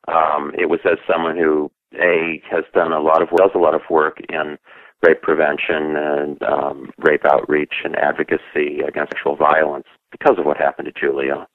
um, 0.09 0.53
it 0.59 0.69
was 0.69 0.81
as 0.85 0.99
someone 1.09 1.37
who 1.37 1.71
a 1.95 2.43
has 2.51 2.65
done 2.75 2.93
a 2.93 3.01
lot 3.01 3.23
of 3.23 3.29
does 3.31 3.51
a 3.55 3.59
lot 3.59 3.75
of 3.75 3.83
work 3.91 4.19
in 4.29 4.59
rape 5.07 5.23
prevention 5.23 5.97
and 5.97 6.43
um, 6.43 6.91
rape 6.99 7.25
outreach 7.25 7.75
and 7.85 7.97
advocacy 7.97 8.81
against 8.87 9.13
sexual 9.13 9.37
violence 9.37 9.87
because 10.11 10.39
of 10.39 10.47
what 10.47 10.57
happened 10.57 10.89
to 10.93 11.01
Julia. 11.01 11.47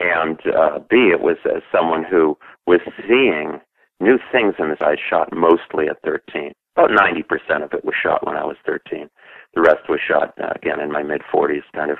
And 0.00 0.38
uh, 0.46 0.78
B, 0.88 1.10
it 1.12 1.20
was 1.20 1.36
as 1.44 1.62
someone 1.72 2.04
who 2.04 2.38
was 2.66 2.80
seeing 3.06 3.60
new 4.00 4.18
things 4.30 4.54
in 4.58 4.68
this. 4.70 4.78
I 4.80 4.96
shot 5.10 5.34
mostly 5.34 5.88
at 5.88 6.00
13. 6.04 6.52
About 6.76 6.90
90% 6.90 7.64
of 7.64 7.72
it 7.72 7.84
was 7.84 7.94
shot 8.00 8.24
when 8.24 8.36
I 8.36 8.44
was 8.44 8.56
13. 8.64 9.10
The 9.54 9.60
rest 9.60 9.88
was 9.88 9.98
shot 10.06 10.34
uh, 10.40 10.52
again 10.54 10.78
in 10.80 10.92
my 10.92 11.02
mid 11.02 11.22
40s, 11.32 11.62
kind 11.74 11.90
of 11.90 11.98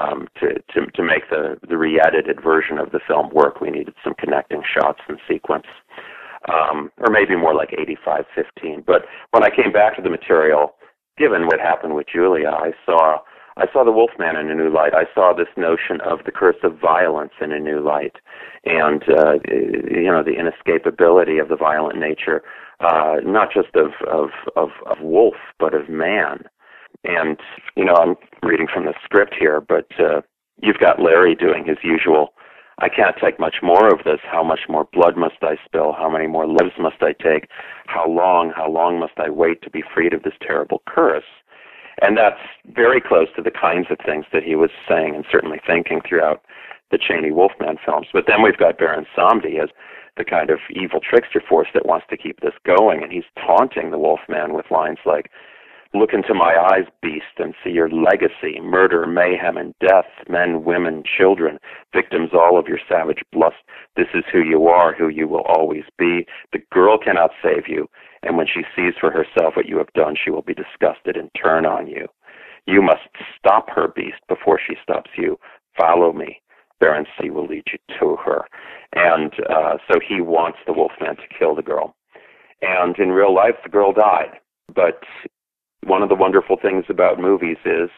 um, 0.00 0.26
to, 0.40 0.54
to 0.72 0.86
to 0.94 1.02
make 1.02 1.28
the 1.30 1.56
the 1.68 1.76
re-edited 1.76 2.42
version 2.42 2.78
of 2.78 2.90
the 2.92 3.00
film 3.06 3.30
work. 3.30 3.60
We 3.60 3.70
needed 3.70 3.94
some 4.02 4.14
connecting 4.14 4.62
shots 4.62 5.00
and 5.08 5.18
sequence, 5.28 5.66
um, 6.52 6.90
or 6.98 7.10
maybe 7.10 7.36
more 7.36 7.54
like 7.54 7.70
85-15. 7.70 8.84
But 8.86 9.02
when 9.30 9.44
I 9.44 9.50
came 9.50 9.72
back 9.72 9.96
to 9.96 10.02
the 10.02 10.10
material, 10.10 10.74
given 11.18 11.46
what 11.46 11.60
happened 11.60 11.94
with 11.94 12.06
Julia, 12.12 12.48
I 12.48 12.72
saw 12.84 13.18
I 13.56 13.66
saw 13.72 13.84
the 13.84 13.92
Wolfman 13.92 14.34
in 14.34 14.50
a 14.50 14.54
new 14.54 14.68
light. 14.68 14.94
I 14.94 15.04
saw 15.14 15.32
this 15.32 15.46
notion 15.56 16.00
of 16.00 16.24
the 16.26 16.32
curse 16.32 16.56
of 16.64 16.80
violence 16.80 17.30
in 17.40 17.52
a 17.52 17.60
new 17.60 17.78
light, 17.78 18.16
and 18.64 19.00
uh, 19.08 19.34
you 19.48 20.10
know 20.10 20.24
the 20.24 20.34
inescapability 20.34 21.40
of 21.40 21.48
the 21.48 21.56
violent 21.56 22.00
nature, 22.00 22.42
uh, 22.80 23.18
not 23.24 23.52
just 23.52 23.68
of, 23.76 23.92
of 24.10 24.30
of 24.56 24.70
of 24.86 25.00
wolf, 25.00 25.36
but 25.60 25.72
of 25.72 25.88
man. 25.88 26.44
And, 27.04 27.38
you 27.76 27.84
know, 27.84 27.94
I'm 27.94 28.16
reading 28.42 28.66
from 28.72 28.86
the 28.86 28.94
script 29.04 29.34
here, 29.38 29.60
but 29.60 29.86
uh, 29.98 30.22
you've 30.62 30.78
got 30.78 31.00
Larry 31.00 31.34
doing 31.34 31.64
his 31.66 31.76
usual, 31.82 32.32
I 32.78 32.88
can't 32.88 33.16
take 33.22 33.38
much 33.38 33.56
more 33.62 33.92
of 33.92 34.04
this. 34.04 34.20
How 34.24 34.42
much 34.42 34.60
more 34.68 34.88
blood 34.92 35.16
must 35.16 35.42
I 35.42 35.56
spill? 35.64 35.92
How 35.92 36.10
many 36.10 36.26
more 36.26 36.46
lives 36.46 36.74
must 36.78 37.02
I 37.02 37.12
take? 37.12 37.48
How 37.86 38.08
long, 38.08 38.52
how 38.54 38.68
long 38.68 38.98
must 38.98 39.18
I 39.18 39.30
wait 39.30 39.62
to 39.62 39.70
be 39.70 39.82
freed 39.94 40.12
of 40.12 40.22
this 40.22 40.34
terrible 40.40 40.82
curse? 40.86 41.24
And 42.02 42.18
that's 42.18 42.40
very 42.74 43.00
close 43.00 43.28
to 43.36 43.42
the 43.42 43.52
kinds 43.52 43.86
of 43.90 43.98
things 44.04 44.26
that 44.32 44.42
he 44.42 44.56
was 44.56 44.70
saying 44.88 45.14
and 45.14 45.24
certainly 45.30 45.60
thinking 45.64 46.00
throughout 46.06 46.42
the 46.90 46.98
Chaney 46.98 47.30
Wolfman 47.30 47.76
films. 47.84 48.08
But 48.12 48.24
then 48.26 48.42
we've 48.42 48.58
got 48.58 48.78
Baron 48.78 49.06
Samedi 49.16 49.62
as 49.62 49.70
the 50.16 50.24
kind 50.24 50.50
of 50.50 50.58
evil 50.70 51.00
trickster 51.00 51.42
force 51.48 51.68
that 51.74 51.86
wants 51.86 52.06
to 52.10 52.16
keep 52.16 52.40
this 52.40 52.54
going, 52.64 53.02
and 53.02 53.12
he's 53.12 53.24
taunting 53.34 53.90
the 53.90 53.98
Wolfman 53.98 54.52
with 54.52 54.70
lines 54.70 54.98
like, 55.04 55.30
Look 55.94 56.12
into 56.12 56.34
my 56.34 56.56
eyes, 56.56 56.86
beast, 57.02 57.38
and 57.38 57.54
see 57.62 57.70
your 57.70 57.88
legacy 57.88 58.58
murder, 58.60 59.06
mayhem, 59.06 59.56
and 59.56 59.72
death, 59.78 60.10
men, 60.28 60.64
women, 60.64 61.04
children, 61.04 61.58
victims 61.94 62.30
all 62.32 62.58
of 62.58 62.66
your 62.66 62.80
savage 62.88 63.22
lust. 63.32 63.62
This 63.96 64.08
is 64.12 64.24
who 64.32 64.40
you 64.40 64.66
are, 64.66 64.92
who 64.92 65.08
you 65.08 65.28
will 65.28 65.44
always 65.46 65.84
be. 65.96 66.26
The 66.52 66.58
girl 66.72 66.98
cannot 66.98 67.30
save 67.40 67.68
you, 67.68 67.88
and 68.24 68.36
when 68.36 68.48
she 68.48 68.62
sees 68.74 68.94
for 68.98 69.12
herself 69.12 69.54
what 69.54 69.66
you 69.68 69.78
have 69.78 69.92
done, 69.94 70.16
she 70.16 70.30
will 70.30 70.42
be 70.42 70.54
disgusted 70.54 71.16
and 71.16 71.30
turn 71.40 71.64
on 71.64 71.86
you. 71.86 72.08
You 72.66 72.82
must 72.82 73.06
stop 73.38 73.70
her, 73.70 73.86
beast, 73.86 74.18
before 74.28 74.58
she 74.58 74.74
stops 74.82 75.10
you. 75.16 75.38
Follow 75.78 76.12
me. 76.12 76.40
Baron 76.80 77.06
C 77.20 77.30
will 77.30 77.46
lead 77.46 77.64
you 77.72 77.78
to 78.00 78.16
her. 78.16 78.44
And 78.94 79.32
uh, 79.48 79.76
so 79.88 80.00
he 80.00 80.20
wants 80.20 80.58
the 80.66 80.72
wolfman 80.72 81.16
to 81.16 81.38
kill 81.38 81.54
the 81.54 81.62
girl. 81.62 81.94
And 82.62 82.98
in 82.98 83.10
real 83.10 83.32
life, 83.32 83.56
the 83.62 83.70
girl 83.70 83.92
died. 83.92 84.40
But 84.74 85.00
one 85.86 86.02
of 86.02 86.08
the 86.08 86.14
wonderful 86.14 86.56
things 86.60 86.84
about 86.88 87.20
movies 87.20 87.58
is 87.64 87.90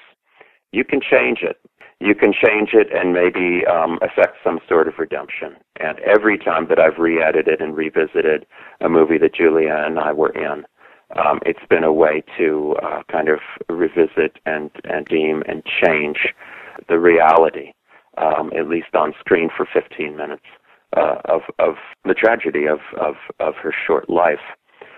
you 0.72 0.84
can 0.84 1.00
change 1.00 1.38
it. 1.42 1.58
You 2.00 2.14
can 2.14 2.32
change 2.32 2.70
it 2.74 2.88
and 2.92 3.14
maybe 3.14 3.64
um, 3.66 3.98
affect 4.02 4.36
some 4.44 4.60
sort 4.68 4.86
of 4.86 4.94
redemption. 4.98 5.56
And 5.80 5.98
every 6.00 6.36
time 6.36 6.66
that 6.68 6.78
I've 6.78 6.98
re-edited 6.98 7.60
and 7.60 7.74
revisited 7.74 8.44
a 8.80 8.88
movie 8.88 9.18
that 9.18 9.34
Julia 9.34 9.82
and 9.86 9.98
I 9.98 10.12
were 10.12 10.30
in, 10.30 10.66
um, 11.14 11.40
it's 11.46 11.64
been 11.70 11.84
a 11.84 11.92
way 11.92 12.22
to 12.36 12.74
uh, 12.82 13.02
kind 13.10 13.28
of 13.28 13.38
revisit 13.68 14.38
and, 14.44 14.70
and 14.84 15.06
deem 15.06 15.42
and 15.48 15.62
change 15.64 16.34
the 16.88 16.98
reality, 16.98 17.72
um, 18.18 18.52
at 18.58 18.68
least 18.68 18.94
on 18.94 19.14
screen 19.20 19.48
for 19.56 19.66
15 19.72 20.16
minutes, 20.16 20.44
uh, 20.96 21.16
of, 21.26 21.42
of 21.58 21.76
the 22.04 22.14
tragedy 22.14 22.66
of, 22.66 22.80
of, 23.00 23.14
of 23.40 23.54
her 23.54 23.72
short 23.86 24.10
life. 24.10 24.40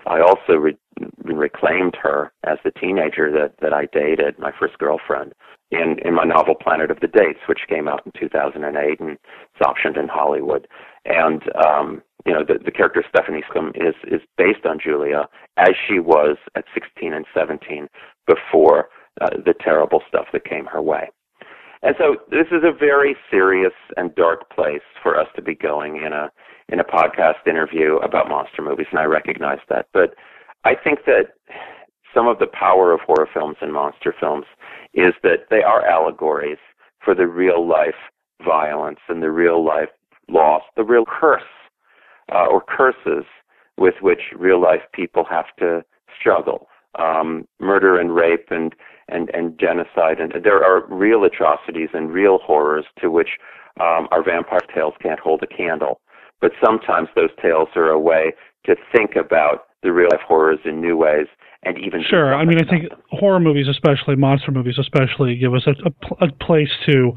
I 0.05 0.21
also 0.21 0.53
re- 0.53 0.77
reclaimed 1.23 1.95
her 2.01 2.31
as 2.45 2.57
the 2.63 2.71
teenager 2.71 3.31
that, 3.31 3.55
that 3.61 3.73
I 3.73 3.87
dated, 3.91 4.39
my 4.39 4.51
first 4.59 4.77
girlfriend, 4.77 5.33
in 5.71 5.97
in 6.03 6.15
my 6.15 6.23
novel 6.23 6.55
Planet 6.55 6.89
of 6.89 6.99
the 6.99 7.07
Dates, 7.07 7.39
which 7.47 7.67
came 7.67 7.87
out 7.87 8.01
in 8.05 8.11
2008 8.19 8.99
and 8.99 9.11
it's 9.11 9.61
optioned 9.61 9.99
in 9.99 10.07
Hollywood. 10.07 10.67
And 11.05 11.43
um, 11.63 12.01
you 12.25 12.33
know, 12.33 12.43
the, 12.43 12.59
the 12.63 12.71
character 12.71 13.03
Stephanie 13.07 13.43
Scum 13.49 13.71
is 13.75 13.95
is 14.07 14.21
based 14.37 14.65
on 14.65 14.79
Julia 14.83 15.27
as 15.57 15.71
she 15.87 15.99
was 15.99 16.37
at 16.55 16.65
16 16.73 17.13
and 17.13 17.25
17 17.33 17.87
before 18.27 18.89
uh, 19.21 19.29
the 19.45 19.53
terrible 19.59 20.01
stuff 20.07 20.25
that 20.33 20.45
came 20.45 20.65
her 20.65 20.81
way. 20.81 21.09
And 21.81 21.95
so 21.97 22.17
this 22.29 22.47
is 22.51 22.63
a 22.63 22.77
very 22.77 23.15
serious 23.31 23.73
and 23.95 24.13
dark 24.15 24.49
place 24.49 24.81
for 25.01 25.17
us 25.17 25.27
to 25.35 25.41
be 25.41 25.55
going 25.55 25.97
in 25.97 26.11
a 26.11 26.29
in 26.71 26.79
a 26.79 26.83
podcast 26.83 27.47
interview 27.47 27.97
about 27.97 28.29
monster 28.29 28.61
movies, 28.61 28.87
and 28.91 28.99
I 28.99 29.05
recognize 29.05 29.59
that. 29.69 29.87
But 29.93 30.13
I 30.63 30.75
think 30.75 31.05
that 31.05 31.33
some 32.13 32.27
of 32.27 32.39
the 32.39 32.47
power 32.47 32.91
of 32.91 33.01
horror 33.01 33.29
films 33.33 33.57
and 33.61 33.73
monster 33.73 34.13
films 34.19 34.45
is 34.93 35.13
that 35.23 35.47
they 35.49 35.61
are 35.63 35.85
allegories 35.85 36.57
for 37.03 37.13
the 37.13 37.27
real 37.27 37.67
life 37.67 37.95
violence 38.43 38.99
and 39.07 39.21
the 39.21 39.31
real 39.31 39.63
life 39.63 39.89
loss, 40.29 40.63
the 40.75 40.83
real 40.83 41.05
curse 41.05 41.41
uh, 42.31 42.45
or 42.45 42.61
curses 42.61 43.25
with 43.77 43.95
which 44.01 44.21
real 44.37 44.61
life 44.61 44.81
people 44.93 45.23
have 45.29 45.45
to 45.57 45.83
struggle. 46.19 46.67
Um, 46.97 47.47
murder 47.59 47.99
and 47.99 48.15
rape 48.15 48.47
and, 48.49 48.73
and, 49.07 49.29
and 49.33 49.59
genocide. 49.59 50.19
And 50.19 50.33
there 50.43 50.63
are 50.63 50.85
real 50.87 51.23
atrocities 51.23 51.89
and 51.93 52.11
real 52.11 52.39
horrors 52.39 52.85
to 52.99 53.11
which 53.11 53.37
um, 53.79 54.07
our 54.11 54.23
vampire 54.23 54.59
tales 54.73 54.95
can't 55.01 55.19
hold 55.19 55.43
a 55.43 55.47
candle. 55.47 56.01
But 56.41 56.51
sometimes 56.63 57.09
those 57.15 57.29
tales 57.41 57.69
are 57.75 57.89
a 57.89 57.99
way 57.99 58.33
to 58.65 58.75
think 58.95 59.15
about 59.15 59.65
the 59.83 59.91
real 59.91 60.09
life 60.11 60.21
horrors 60.25 60.59
in 60.65 60.81
new 60.81 60.97
ways 60.97 61.27
and 61.63 61.77
even 61.77 62.03
sure. 62.07 62.33
I 62.33 62.45
mean, 62.45 62.57
I 62.59 62.69
think 62.69 62.89
them. 62.89 62.99
horror 63.11 63.39
movies, 63.39 63.67
especially 63.67 64.15
monster 64.15 64.51
movies, 64.51 64.77
especially 64.79 65.35
give 65.35 65.53
us 65.53 65.67
a, 65.67 65.71
a, 65.71 66.27
a 66.27 66.31
place 66.31 66.69
to 66.87 67.11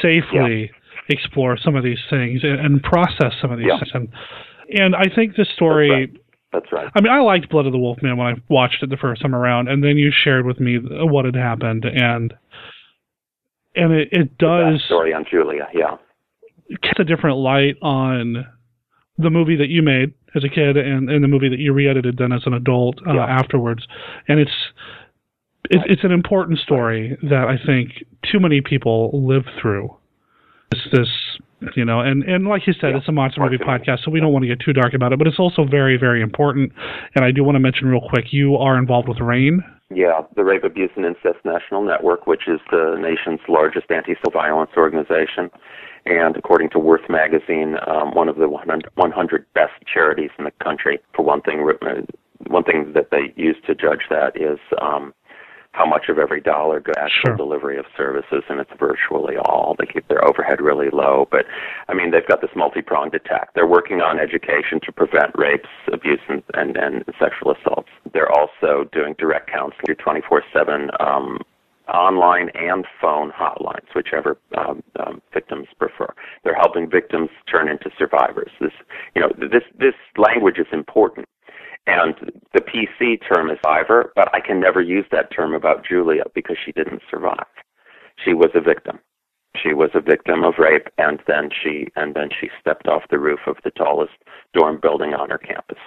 safely 0.00 0.70
yeah. 0.70 1.08
explore 1.08 1.56
some 1.56 1.74
of 1.74 1.82
these 1.82 1.98
things 2.08 2.40
and, 2.44 2.60
and 2.60 2.82
process 2.82 3.32
some 3.40 3.50
of 3.50 3.58
these 3.58 3.68
yeah. 3.68 3.78
things. 3.78 3.90
And, 3.94 4.08
and 4.80 4.96
I 4.96 5.12
think 5.14 5.36
the 5.36 5.46
story. 5.56 6.12
That's 6.52 6.70
right. 6.70 6.88
I 6.94 7.00
mean, 7.00 7.10
I 7.10 7.20
liked 7.20 7.48
Blood 7.48 7.66
of 7.66 7.72
the 7.72 7.78
Wolf 7.78 7.98
Man 8.02 8.18
when 8.18 8.26
I 8.26 8.34
watched 8.50 8.82
it 8.82 8.90
the 8.90 8.98
first 8.98 9.22
time 9.22 9.34
around, 9.34 9.68
and 9.68 9.82
then 9.82 9.96
you 9.96 10.12
shared 10.12 10.44
with 10.44 10.60
me 10.60 10.78
what 10.82 11.24
had 11.24 11.34
happened, 11.34 11.86
and 11.86 12.34
and 13.74 13.92
it, 13.92 14.08
it 14.12 14.36
does 14.36 14.82
story 14.84 15.14
on 15.14 15.24
Julia, 15.30 15.66
yeah, 15.72 15.96
cast 16.82 16.98
a 16.98 17.04
different 17.04 17.38
light 17.38 17.76
on 17.82 18.46
the 19.18 19.30
movie 19.30 19.56
that 19.56 19.68
you 19.68 19.82
made 19.82 20.14
as 20.34 20.44
a 20.44 20.48
kid 20.48 20.76
and, 20.76 21.10
and 21.10 21.22
the 21.22 21.28
movie 21.28 21.48
that 21.48 21.58
you 21.58 21.72
re-edited 21.72 22.16
then 22.16 22.32
as 22.32 22.42
an 22.46 22.54
adult 22.54 22.98
uh, 23.06 23.14
yeah. 23.14 23.24
afterwards, 23.24 23.86
and 24.28 24.40
it's 24.40 24.50
it, 25.70 25.80
it's 25.86 26.04
an 26.04 26.12
important 26.12 26.58
story 26.58 27.16
that 27.22 27.46
I 27.48 27.56
think 27.64 28.04
too 28.30 28.40
many 28.40 28.60
people 28.60 29.10
live 29.12 29.44
through. 29.60 29.94
It's 30.72 30.88
this 30.90 31.08
you 31.76 31.84
know, 31.84 32.00
and 32.00 32.24
and 32.24 32.46
like 32.46 32.66
you 32.66 32.72
said, 32.72 32.90
yeah. 32.90 32.98
it's 32.98 33.08
a 33.08 33.12
monster 33.12 33.40
movie 33.40 33.58
podcast, 33.58 34.04
so 34.04 34.10
we 34.10 34.20
don't 34.20 34.32
want 34.32 34.42
to 34.42 34.48
get 34.48 34.60
too 34.60 34.72
dark 34.72 34.94
about 34.94 35.12
it, 35.12 35.18
but 35.18 35.28
it's 35.28 35.38
also 35.38 35.64
very 35.64 35.96
very 35.96 36.22
important. 36.22 36.72
And 37.14 37.24
I 37.24 37.30
do 37.30 37.44
want 37.44 37.56
to 37.56 37.60
mention 37.60 37.88
real 37.88 38.06
quick, 38.08 38.32
you 38.32 38.56
are 38.56 38.78
involved 38.78 39.08
with 39.08 39.18
RAINN. 39.18 39.62
Yeah, 39.94 40.22
the 40.36 40.42
Rape, 40.42 40.64
Abuse, 40.64 40.90
and 40.96 41.04
Incest 41.04 41.44
National 41.44 41.84
Network, 41.84 42.26
which 42.26 42.48
is 42.48 42.60
the 42.70 42.96
nation's 42.98 43.40
largest 43.46 43.90
anti-civil 43.90 44.32
violence 44.32 44.70
organization 44.76 45.50
and 46.06 46.36
according 46.36 46.70
to 46.70 46.78
Worth 46.78 47.08
magazine, 47.08 47.76
um, 47.86 48.14
one 48.14 48.28
of 48.28 48.36
the 48.36 48.48
100, 48.48 48.90
100 48.94 49.46
best 49.54 49.72
charities 49.92 50.30
in 50.38 50.44
the 50.44 50.50
country. 50.62 50.98
For 51.14 51.24
one 51.24 51.42
thing, 51.42 51.68
uh, 51.82 52.02
one 52.48 52.64
thing 52.64 52.92
that 52.94 53.10
they 53.10 53.32
use 53.36 53.56
to 53.66 53.74
judge 53.74 54.02
that 54.10 54.36
is 54.36 54.58
um, 54.80 55.14
how 55.72 55.86
much 55.86 56.08
of 56.08 56.18
every 56.18 56.40
dollar 56.40 56.80
goes 56.80 56.94
to 56.96 57.08
sure. 57.26 57.36
delivery 57.36 57.78
of 57.78 57.86
services, 57.96 58.42
and 58.48 58.60
it's 58.60 58.70
virtually 58.78 59.36
all. 59.36 59.74
They 59.78 59.86
keep 59.86 60.06
their 60.08 60.24
overhead 60.24 60.60
really 60.60 60.90
low, 60.90 61.28
but 61.30 61.46
I 61.88 61.94
mean 61.94 62.10
they've 62.10 62.26
got 62.26 62.40
this 62.40 62.50
multi-pronged 62.54 63.14
attack. 63.14 63.54
They're 63.54 63.66
working 63.66 64.00
on 64.00 64.18
education 64.18 64.80
to 64.84 64.92
prevent 64.92 65.30
rapes, 65.36 65.68
abuse, 65.90 66.20
and, 66.28 66.42
and, 66.54 66.76
and 66.76 67.04
sexual 67.18 67.52
assaults. 67.52 67.88
They're 68.12 68.30
also 68.30 68.88
doing 68.92 69.14
direct 69.18 69.50
counseling 69.50 69.82
through 69.86 69.96
24/7 69.96 71.00
um, 71.00 71.38
online 71.92 72.48
and 72.54 72.86
phone 73.00 73.30
hotlines, 73.30 73.94
whichever 73.94 74.38
um, 74.56 74.82
um, 75.04 75.20
victims 75.32 75.68
prefer. 75.78 76.12
They're 76.44 76.54
helping 76.54 76.90
victims 76.90 77.30
turn 77.50 77.68
into 77.68 77.90
survivors. 77.98 78.50
This, 78.60 78.72
you 79.14 79.22
know, 79.22 79.32
this 79.38 79.64
this 79.78 79.94
language 80.16 80.58
is 80.58 80.66
important, 80.72 81.28
and 81.86 82.14
the 82.54 82.60
PC 82.60 83.20
term 83.28 83.50
is 83.50 83.58
survivor, 83.64 84.12
but 84.14 84.34
I 84.34 84.40
can 84.40 84.60
never 84.60 84.80
use 84.80 85.06
that 85.12 85.30
term 85.34 85.54
about 85.54 85.86
Julia 85.86 86.24
because 86.34 86.56
she 86.64 86.72
didn't 86.72 87.02
survive. 87.10 87.46
She 88.24 88.34
was 88.34 88.50
a 88.54 88.60
victim. 88.60 88.98
She 89.62 89.74
was 89.74 89.90
a 89.94 90.00
victim 90.00 90.44
of 90.44 90.54
rape, 90.58 90.88
and 90.98 91.20
then 91.26 91.50
she 91.62 91.88
and 91.96 92.14
then 92.14 92.30
she 92.40 92.48
stepped 92.60 92.88
off 92.88 93.02
the 93.10 93.18
roof 93.18 93.40
of 93.46 93.56
the 93.64 93.70
tallest 93.70 94.12
dorm 94.54 94.78
building 94.80 95.14
on 95.14 95.30
her 95.30 95.38
campus. 95.38 95.78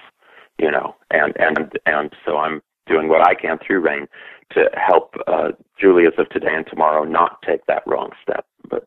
You 0.60 0.72
know, 0.72 0.96
and 1.10 1.34
and 1.38 1.74
and 1.86 2.12
so 2.26 2.38
I'm 2.38 2.62
doing 2.88 3.10
what 3.10 3.28
I 3.28 3.34
can 3.34 3.58
through 3.66 3.82
RAINN 3.82 4.08
to 4.52 4.70
help 4.74 5.16
uh, 5.28 5.52
Julias 5.80 6.14
of 6.18 6.30
today 6.30 6.54
and 6.54 6.66
tomorrow 6.68 7.04
not 7.04 7.42
take 7.42 7.66
that 7.66 7.84
wrong 7.86 8.12
step, 8.22 8.46
but 8.70 8.86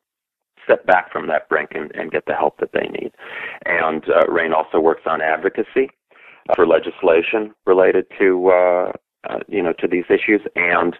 step 0.64 0.86
back 0.86 1.10
from 1.12 1.26
that 1.28 1.48
brink 1.48 1.70
and, 1.74 1.90
and 1.94 2.10
get 2.10 2.24
the 2.26 2.34
help 2.34 2.58
that 2.58 2.70
they 2.72 2.86
need. 2.88 3.12
And 3.64 4.04
uh, 4.08 4.26
RAINN 4.30 4.52
also 4.52 4.80
works 4.80 5.02
on 5.06 5.20
advocacy 5.20 5.90
uh, 6.48 6.54
for 6.54 6.66
legislation 6.66 7.54
related 7.66 8.06
to 8.18 8.50
uh, 8.50 8.92
uh, 9.28 9.40
you 9.48 9.62
know 9.62 9.72
to 9.72 9.88
these 9.88 10.04
issues, 10.08 10.40
and 10.54 10.94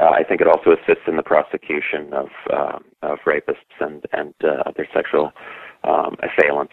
uh, 0.00 0.10
I 0.10 0.22
think 0.22 0.40
it 0.40 0.46
also 0.46 0.70
assists 0.72 1.04
in 1.08 1.16
the 1.16 1.22
prosecution 1.22 2.12
of 2.12 2.28
uh, 2.52 2.78
of 3.02 3.18
rapists 3.26 3.74
and 3.80 4.04
and 4.12 4.32
uh, 4.44 4.70
their 4.76 4.88
sexual 4.94 5.32
um, 5.82 6.16
assailants. 6.22 6.72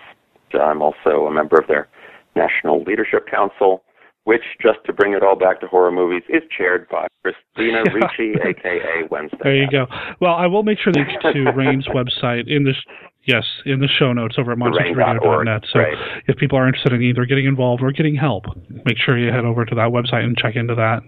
I'm 0.54 0.82
also 0.82 1.26
a 1.28 1.32
member 1.32 1.58
of 1.58 1.68
their 1.68 1.88
National 2.36 2.84
Leadership 2.84 3.28
Council 3.28 3.84
which, 4.24 4.44
just 4.62 4.80
to 4.86 4.94
bring 4.94 5.14
it 5.14 5.24
all 5.24 5.36
back 5.36 5.60
to 5.62 5.68
horror 5.68 5.92
movies, 5.92 6.24
is 6.30 6.44
chaired 6.56 6.88
by 6.90 7.08
Christina 7.24 7.84
Ricci, 7.94 8.34
aka 8.42 9.08
Wednesday. 9.10 9.38
There 9.44 9.56
you 9.56 9.70
go. 9.70 9.88
Well, 10.20 10.36
I 10.36 10.48
will 10.48 10.64
make 10.64 10.80
sure 10.80 10.94
link 10.94 11.10
to 11.22 11.52
RAINN's 11.52 11.88
website 11.96 12.48
in 12.48 12.64
the 12.64 12.74
yes 13.26 13.44
in 13.66 13.80
the 13.80 13.88
show 13.88 14.14
notes 14.14 14.36
over 14.38 14.52
at 14.52 14.58
monsterradio.net. 14.58 15.64
So 15.72 15.80
right. 15.80 15.98
if 16.28 16.38
people 16.38 16.58
are 16.58 16.68
interested 16.68 16.94
in 16.94 17.02
either 17.02 17.26
getting 17.26 17.46
involved 17.46 17.82
or 17.82 17.92
getting 17.92 18.16
help, 18.16 18.46
make 18.86 18.98
sure 18.98 19.18
you 19.18 19.32
head 19.32 19.46
over 19.46 19.66
to 19.66 19.76
that 19.76 19.90
website 19.90 20.24
and 20.24 20.38
check 20.38 20.56
into 20.56 20.76
that 20.76 21.02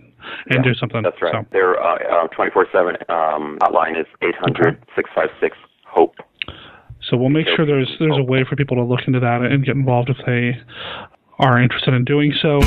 and 0.49 0.64
yeah, 0.66 0.72
do 0.72 0.74
something. 0.74 1.03
That's 1.03 1.22
right. 1.22 1.34
So. 1.34 1.45
Their 1.51 1.82
uh, 1.82 2.28
24/7 2.38 3.09
um, 3.09 3.57
hotline 3.61 3.99
is 3.99 4.07
800-656 4.22 5.51
hope. 5.86 6.16
So 7.09 7.18
we'll 7.18 7.30
make 7.30 7.47
sure 7.55 7.66
there's 7.66 7.91
there's 7.99 8.18
a 8.18 8.24
way 8.24 8.45
for 8.47 8.55
people 8.55 8.78
to 8.78 8.84
look 8.84 9.01
into 9.07 9.20
that 9.20 9.41
and 9.41 9.66
get 9.66 9.76
involved 9.76 10.09
if 10.09 10.18
they 10.26 10.57
are 11.39 11.61
interested 11.61 11.93
in 11.93 12.03
doing 12.05 12.34
so. 12.41 12.59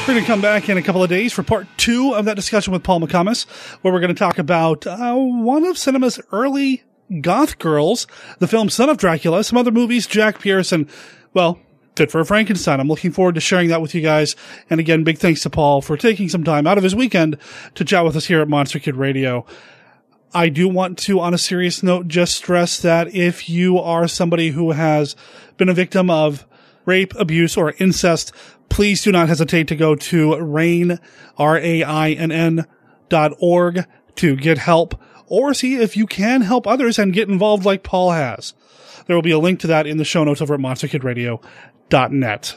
We're 0.00 0.14
going 0.14 0.22
to 0.22 0.26
come 0.26 0.40
back 0.40 0.68
in 0.68 0.76
a 0.78 0.82
couple 0.82 1.02
of 1.02 1.08
days 1.08 1.32
for 1.32 1.42
part 1.42 1.66
two 1.76 2.14
of 2.14 2.26
that 2.26 2.36
discussion 2.36 2.72
with 2.72 2.84
Paul 2.84 3.00
McComas, 3.00 3.46
where 3.82 3.92
we're 3.92 4.00
going 4.00 4.14
to 4.14 4.18
talk 4.18 4.38
about 4.38 4.86
uh, 4.86 5.14
one 5.14 5.64
of 5.64 5.76
cinema's 5.76 6.20
early 6.30 6.84
goth 7.20 7.58
girls, 7.58 8.06
the 8.38 8.46
film 8.46 8.68
Son 8.68 8.88
of 8.88 8.96
Dracula, 8.96 9.42
some 9.42 9.58
other 9.58 9.70
movies, 9.70 10.06
Jack 10.06 10.44
and, 10.44 10.88
well, 11.32 11.58
Fit 11.96 12.10
for 12.10 12.20
a 12.20 12.26
Frankenstein. 12.26 12.80
I'm 12.80 12.88
looking 12.88 13.12
forward 13.12 13.36
to 13.36 13.40
sharing 13.40 13.68
that 13.68 13.80
with 13.80 13.94
you 13.94 14.00
guys. 14.00 14.34
And 14.68 14.80
again, 14.80 15.04
big 15.04 15.18
thanks 15.18 15.42
to 15.42 15.50
Paul 15.50 15.80
for 15.80 15.96
taking 15.96 16.28
some 16.28 16.42
time 16.42 16.66
out 16.66 16.76
of 16.76 16.82
his 16.82 16.94
weekend 16.94 17.38
to 17.76 17.84
chat 17.84 18.04
with 18.04 18.16
us 18.16 18.26
here 18.26 18.40
at 18.40 18.48
Monster 18.48 18.80
Kid 18.80 18.96
Radio. 18.96 19.46
I 20.34 20.48
do 20.48 20.68
want 20.68 20.98
to, 20.98 21.20
on 21.20 21.32
a 21.32 21.38
serious 21.38 21.82
note, 21.82 22.08
just 22.08 22.34
stress 22.34 22.80
that 22.80 23.14
if 23.14 23.48
you 23.48 23.78
are 23.78 24.08
somebody 24.08 24.50
who 24.50 24.72
has 24.72 25.14
been 25.56 25.68
a 25.68 25.74
victim 25.74 26.10
of 26.10 26.44
rape, 26.84 27.14
abuse, 27.14 27.56
or 27.56 27.74
incest, 27.78 28.32
please 28.68 29.02
do 29.02 29.12
not 29.12 29.28
hesitate 29.28 29.68
to 29.68 29.76
go 29.76 29.94
to 29.94 30.36
RAINN, 30.36 30.98
R-A-I-N-N 31.38 32.66
dot 33.08 33.32
org 33.38 33.86
to 34.16 34.34
get 34.36 34.58
help 34.58 35.00
or 35.26 35.54
see 35.54 35.76
if 35.76 35.96
you 35.96 36.06
can 36.06 36.40
help 36.40 36.66
others 36.66 36.98
and 36.98 37.12
get 37.12 37.28
involved 37.28 37.64
like 37.64 37.84
Paul 37.84 38.10
has. 38.10 38.54
There 39.06 39.16
will 39.16 39.22
be 39.22 39.30
a 39.30 39.38
link 39.38 39.60
to 39.60 39.68
that 39.68 39.86
in 39.86 39.98
the 39.98 40.04
show 40.04 40.24
notes 40.24 40.40
over 40.40 40.54
at 40.54 40.60
monsterkidradio.net. 40.60 42.56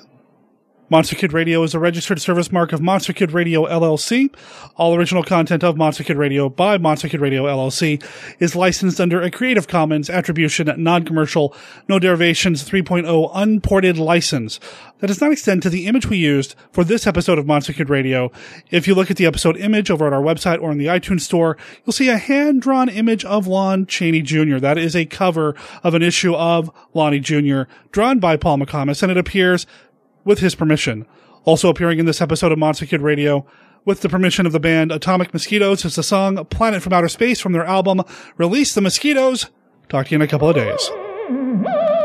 Monster 0.89 1.17
Kid 1.17 1.33
Radio 1.33 1.63
is 1.63 1.73
a 1.73 1.79
registered 1.79 2.21
service 2.21 2.49
mark 2.49 2.71
of 2.71 2.81
Monster 2.81 3.11
Kid 3.11 3.33
Radio 3.33 3.65
LLC. 3.65 4.33
All 4.77 4.95
original 4.95 5.21
content 5.21 5.61
of 5.61 5.75
Monster 5.75 6.05
Kid 6.05 6.15
Radio 6.15 6.47
by 6.47 6.77
Monster 6.77 7.09
Kid 7.09 7.19
Radio 7.19 7.43
LLC 7.43 8.01
is 8.39 8.55
licensed 8.55 9.01
under 9.01 9.21
a 9.21 9.29
Creative 9.29 9.67
Commons 9.67 10.09
Attribution 10.09 10.71
Non-Commercial 10.81 11.53
No 11.89 11.99
Derivations 11.99 12.63
3.0 12.63 13.31
Unported 13.33 13.97
license 13.97 14.61
that 14.99 15.07
does 15.07 15.19
not 15.19 15.33
extend 15.33 15.61
to 15.61 15.69
the 15.69 15.87
image 15.87 16.07
we 16.07 16.17
used 16.17 16.55
for 16.71 16.85
this 16.85 17.05
episode 17.05 17.37
of 17.37 17.45
Monster 17.45 17.73
Kid 17.73 17.89
Radio. 17.89 18.31
If 18.71 18.87
you 18.87 18.95
look 18.95 19.11
at 19.11 19.17
the 19.17 19.25
episode 19.25 19.57
image 19.57 19.91
over 19.91 20.07
at 20.07 20.13
our 20.13 20.21
website 20.21 20.61
or 20.61 20.71
in 20.71 20.77
the 20.77 20.85
iTunes 20.85 21.21
store, 21.21 21.57
you'll 21.85 21.91
see 21.91 22.07
a 22.07 22.17
hand-drawn 22.17 22.87
image 22.87 23.25
of 23.25 23.45
Lon 23.45 23.85
Chaney 23.85 24.21
Jr. 24.21 24.57
That 24.57 24.77
is 24.77 24.95
a 24.95 25.05
cover 25.05 25.53
of 25.83 25.93
an 25.93 26.01
issue 26.01 26.33
of 26.33 26.71
Lonnie 26.93 27.19
Jr. 27.19 27.63
drawn 27.91 28.19
by 28.19 28.37
Paul 28.37 28.59
McComas, 28.59 29.03
and 29.03 29.11
it 29.11 29.17
appears 29.17 29.67
with 30.27 30.39
his 30.39 30.53
permission. 30.53 31.07
Also 31.45 31.69
appearing 31.69 31.97
in 31.97 32.05
this 32.05 32.21
episode 32.21 32.51
of 32.51 32.59
Monster 32.59 32.85
Kid 32.85 33.01
Radio, 33.01 33.45
with 33.85 34.01
the 34.01 34.09
permission 34.09 34.45
of 34.45 34.51
the 34.51 34.59
band 34.59 34.91
Atomic 34.91 35.33
Mosquitoes, 35.33 35.85
is 35.85 35.95
the 35.95 36.03
song 36.03 36.43
Planet 36.45 36.83
from 36.83 36.93
Outer 36.93 37.07
Space 37.07 37.39
from 37.39 37.53
their 37.53 37.65
album 37.65 38.03
Release 38.35 38.75
the 38.75 38.81
Mosquitoes. 38.81 39.49
Talk 39.87 40.07
to 40.07 40.11
you 40.11 40.15
in 40.17 40.21
a 40.21 40.27
couple 40.27 40.49
of 40.49 40.55
days. 40.55 41.96